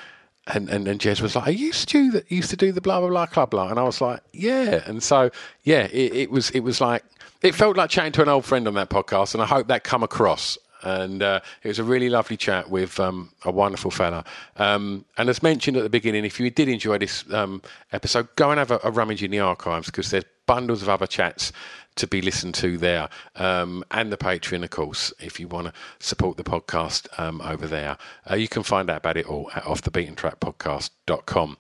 And, 0.53 0.69
and 0.69 0.89
and 0.89 1.01
Jez 1.01 1.21
was 1.21 1.37
like, 1.37 1.47
"Are 1.49 1.53
you 1.53 1.73
Stu 1.73 2.11
that 2.13 2.31
used 2.31 2.51
to 2.51 2.57
do 2.57 2.73
the 2.73 2.81
blah 2.81 3.01
blah 3.01 3.09
blah 3.09 3.27
club 3.27 3.55
light?" 3.55 3.71
And 3.71 3.79
I 3.79 3.85
was 3.85 4.01
like, 4.01 4.21
"Yeah." 4.33 4.83
And 4.87 5.03
so, 5.03 5.31
yeah, 5.65 5.85
it, 5.93 6.15
it 6.15 6.31
was 6.31 6.51
it 6.51 6.61
was 6.61 6.81
like 6.81 7.05
it 7.43 7.55
felt 7.55 7.77
like 7.77 7.91
chatting 7.91 8.13
to 8.13 8.23
an 8.23 8.29
old 8.29 8.45
friend 8.45 8.67
on 8.69 8.75
that 8.75 8.91
podcast, 8.91 9.35
and 9.35 9.43
I 9.43 9.47
hope 9.47 9.69
that 9.69 9.85
come 9.85 10.03
across. 10.03 10.59
And 10.83 11.23
uh, 11.23 11.41
it 11.63 11.69
was 11.69 11.79
a 11.79 11.85
really 11.85 12.09
lovely 12.09 12.39
chat 12.39 12.71
with 12.71 12.99
um, 12.99 13.31
a 13.45 13.51
wonderful 13.51 13.91
fella. 13.91 14.25
Um, 14.57 15.05
and 15.19 15.29
as 15.29 15.43
mentioned 15.43 15.77
at 15.77 15.83
the 15.83 15.91
beginning, 15.91 16.25
if 16.25 16.41
you 16.41 16.49
did 16.49 16.71
enjoy 16.71 16.97
this 16.97 17.31
um, 17.35 17.61
episode, 17.93 18.35
go 18.37 18.51
and 18.51 18.59
have 18.59 18.71
a, 18.71 18.81
a 18.83 18.91
rummage 18.91 19.23
in 19.23 19.31
the 19.31 19.41
archives 19.41 19.87
because 19.87 20.11
there's 20.11 20.25
bundles 20.47 20.81
of 20.81 20.89
other 20.89 21.07
chats 21.07 21.53
to 22.01 22.07
be 22.07 22.23
listened 22.23 22.55
to 22.55 22.79
there, 22.79 23.11
um, 23.37 23.85
and 23.91 24.11
the 24.11 24.17
Patreon, 24.17 24.65
of 24.65 24.71
course, 24.71 25.13
if 25.21 25.39
you 25.39 25.47
want 25.47 25.67
to 25.67 25.73
support 25.99 26.39
the 26.39 26.43
podcast 26.43 27.07
um, 27.19 27.43
over 27.43 27.67
there. 27.67 27.99
Uh, 28.29 28.37
you 28.37 28.49
can 28.49 28.63
find 28.63 28.89
out 28.89 28.97
about 28.99 29.19
it 29.19 29.27
all 29.27 29.51
at 29.55 29.65
offthebeatentrackpodcast.com. 29.65 31.59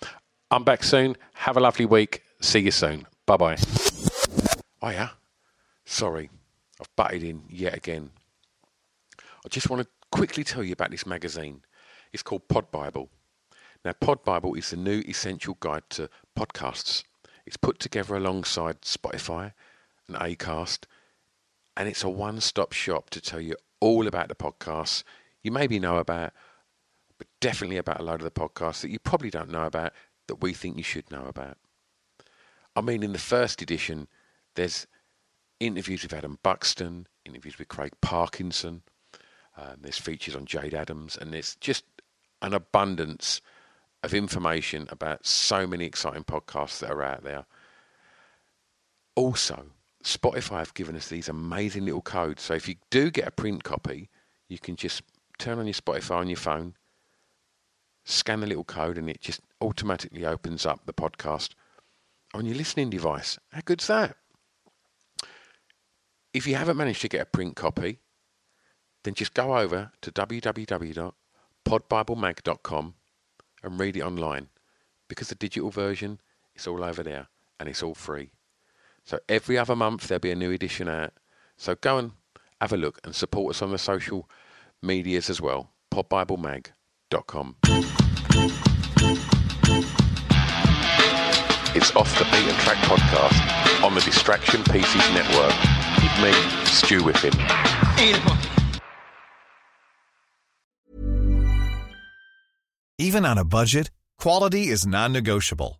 I'm 0.50 0.64
back 0.64 0.82
soon. 0.82 1.16
Have 1.34 1.58
a 1.58 1.60
lovely 1.60 1.84
week. 1.84 2.22
See 2.40 2.60
you 2.60 2.70
soon. 2.70 3.06
Bye 3.26 3.36
bye. 3.36 3.56
Oh, 4.80 4.88
yeah. 4.88 5.10
Sorry, 5.84 6.30
I've 6.80 6.96
butted 6.96 7.22
in 7.22 7.42
yet 7.50 7.76
again. 7.76 8.10
I 9.18 9.48
just 9.50 9.68
want 9.68 9.82
to 9.82 9.88
quickly 10.10 10.42
tell 10.42 10.64
you 10.64 10.72
about 10.72 10.90
this 10.90 11.04
magazine. 11.04 11.60
It's 12.14 12.22
called 12.22 12.48
Pod 12.48 12.70
Bible. 12.70 13.10
Now, 13.84 13.92
Pod 13.92 14.24
Bible 14.24 14.54
is 14.54 14.70
the 14.70 14.76
new 14.76 15.00
essential 15.06 15.58
guide 15.60 15.82
to 15.90 16.08
podcasts. 16.38 17.04
It's 17.44 17.58
put 17.58 17.78
together 17.78 18.16
alongside 18.16 18.80
Spotify 18.80 19.52
and 20.14 20.38
Acast, 20.38 20.84
and 21.76 21.88
it's 21.88 22.04
a 22.04 22.08
one-stop 22.08 22.72
shop 22.72 23.10
to 23.10 23.20
tell 23.20 23.40
you 23.40 23.56
all 23.80 24.06
about 24.06 24.28
the 24.28 24.34
podcasts 24.34 25.02
you 25.42 25.50
maybe 25.50 25.78
know 25.78 25.98
about, 25.98 26.32
but 27.18 27.26
definitely 27.40 27.76
about 27.76 28.00
a 28.00 28.02
load 28.02 28.22
of 28.22 28.24
the 28.24 28.30
podcasts 28.30 28.82
that 28.82 28.90
you 28.90 28.98
probably 28.98 29.30
don't 29.30 29.50
know 29.50 29.64
about 29.64 29.92
that 30.28 30.42
we 30.42 30.52
think 30.52 30.76
you 30.76 30.82
should 30.82 31.10
know 31.10 31.24
about. 31.26 31.56
I 32.76 32.80
mean, 32.80 33.02
in 33.02 33.12
the 33.12 33.18
first 33.18 33.62
edition, 33.62 34.06
there's 34.54 34.86
interviews 35.58 36.02
with 36.02 36.12
Adam 36.12 36.38
Buxton, 36.42 37.06
interviews 37.24 37.58
with 37.58 37.68
Craig 37.68 37.92
Parkinson. 38.00 38.82
Um, 39.56 39.76
there's 39.80 39.98
features 39.98 40.36
on 40.36 40.46
Jade 40.46 40.74
Adams, 40.74 41.16
and 41.16 41.32
there's 41.32 41.56
just 41.56 41.84
an 42.42 42.54
abundance 42.54 43.40
of 44.02 44.14
information 44.14 44.88
about 44.90 45.26
so 45.26 45.66
many 45.66 45.84
exciting 45.84 46.24
podcasts 46.24 46.78
that 46.78 46.90
are 46.90 47.02
out 47.02 47.24
there. 47.24 47.44
Also, 49.14 49.66
Spotify 50.04 50.58
have 50.58 50.74
given 50.74 50.96
us 50.96 51.08
these 51.08 51.28
amazing 51.28 51.84
little 51.84 52.00
codes. 52.00 52.42
So 52.42 52.54
if 52.54 52.68
you 52.68 52.76
do 52.90 53.10
get 53.10 53.28
a 53.28 53.30
print 53.30 53.64
copy, 53.64 54.08
you 54.48 54.58
can 54.58 54.76
just 54.76 55.02
turn 55.38 55.58
on 55.58 55.66
your 55.66 55.74
Spotify 55.74 56.16
on 56.16 56.28
your 56.28 56.36
phone, 56.36 56.74
scan 58.04 58.40
the 58.40 58.46
little 58.46 58.64
code, 58.64 58.98
and 58.98 59.10
it 59.10 59.20
just 59.20 59.40
automatically 59.60 60.24
opens 60.24 60.64
up 60.64 60.86
the 60.86 60.92
podcast 60.92 61.50
on 62.32 62.46
your 62.46 62.56
listening 62.56 62.90
device. 62.90 63.38
How 63.52 63.60
good's 63.64 63.88
that? 63.88 64.16
If 66.32 66.46
you 66.46 66.54
haven't 66.54 66.76
managed 66.76 67.00
to 67.02 67.08
get 67.08 67.22
a 67.22 67.26
print 67.26 67.56
copy, 67.56 67.98
then 69.02 69.14
just 69.14 69.34
go 69.34 69.56
over 69.56 69.90
to 70.02 70.12
www.podbiblemag.com 70.12 72.94
and 73.62 73.80
read 73.80 73.96
it 73.96 74.02
online 74.02 74.48
because 75.08 75.28
the 75.28 75.34
digital 75.34 75.70
version 75.70 76.20
is 76.54 76.66
all 76.66 76.84
over 76.84 77.02
there 77.02 77.28
and 77.58 77.66
it's 77.68 77.82
all 77.82 77.94
free. 77.94 78.30
So 79.04 79.18
every 79.28 79.58
other 79.58 79.76
month 79.76 80.08
there'll 80.08 80.20
be 80.20 80.30
a 80.30 80.36
new 80.36 80.50
edition 80.50 80.88
out. 80.88 81.12
So 81.56 81.74
go 81.74 81.98
and 81.98 82.12
have 82.60 82.72
a 82.72 82.76
look 82.76 83.00
and 83.04 83.14
support 83.14 83.56
us 83.56 83.62
on 83.62 83.70
the 83.70 83.78
social 83.78 84.28
medias 84.82 85.30
as 85.30 85.40
well. 85.40 85.70
podbiblemag.com. 85.92 87.56
It's 91.72 91.94
Off 91.94 92.18
the 92.18 92.24
Beaten 92.24 92.54
Track 92.60 92.78
podcast 92.78 93.84
on 93.84 93.94
the 93.94 94.00
Distraction 94.00 94.62
Pieces 94.64 95.08
Network 95.14 95.54
with 96.02 96.22
me, 96.22 96.32
Stu 96.64 97.00
Whiffen. 97.02 97.32
Even 102.98 103.24
on 103.24 103.38
a 103.38 103.44
budget, 103.44 103.90
quality 104.18 104.68
is 104.68 104.86
non-negotiable. 104.86 105.79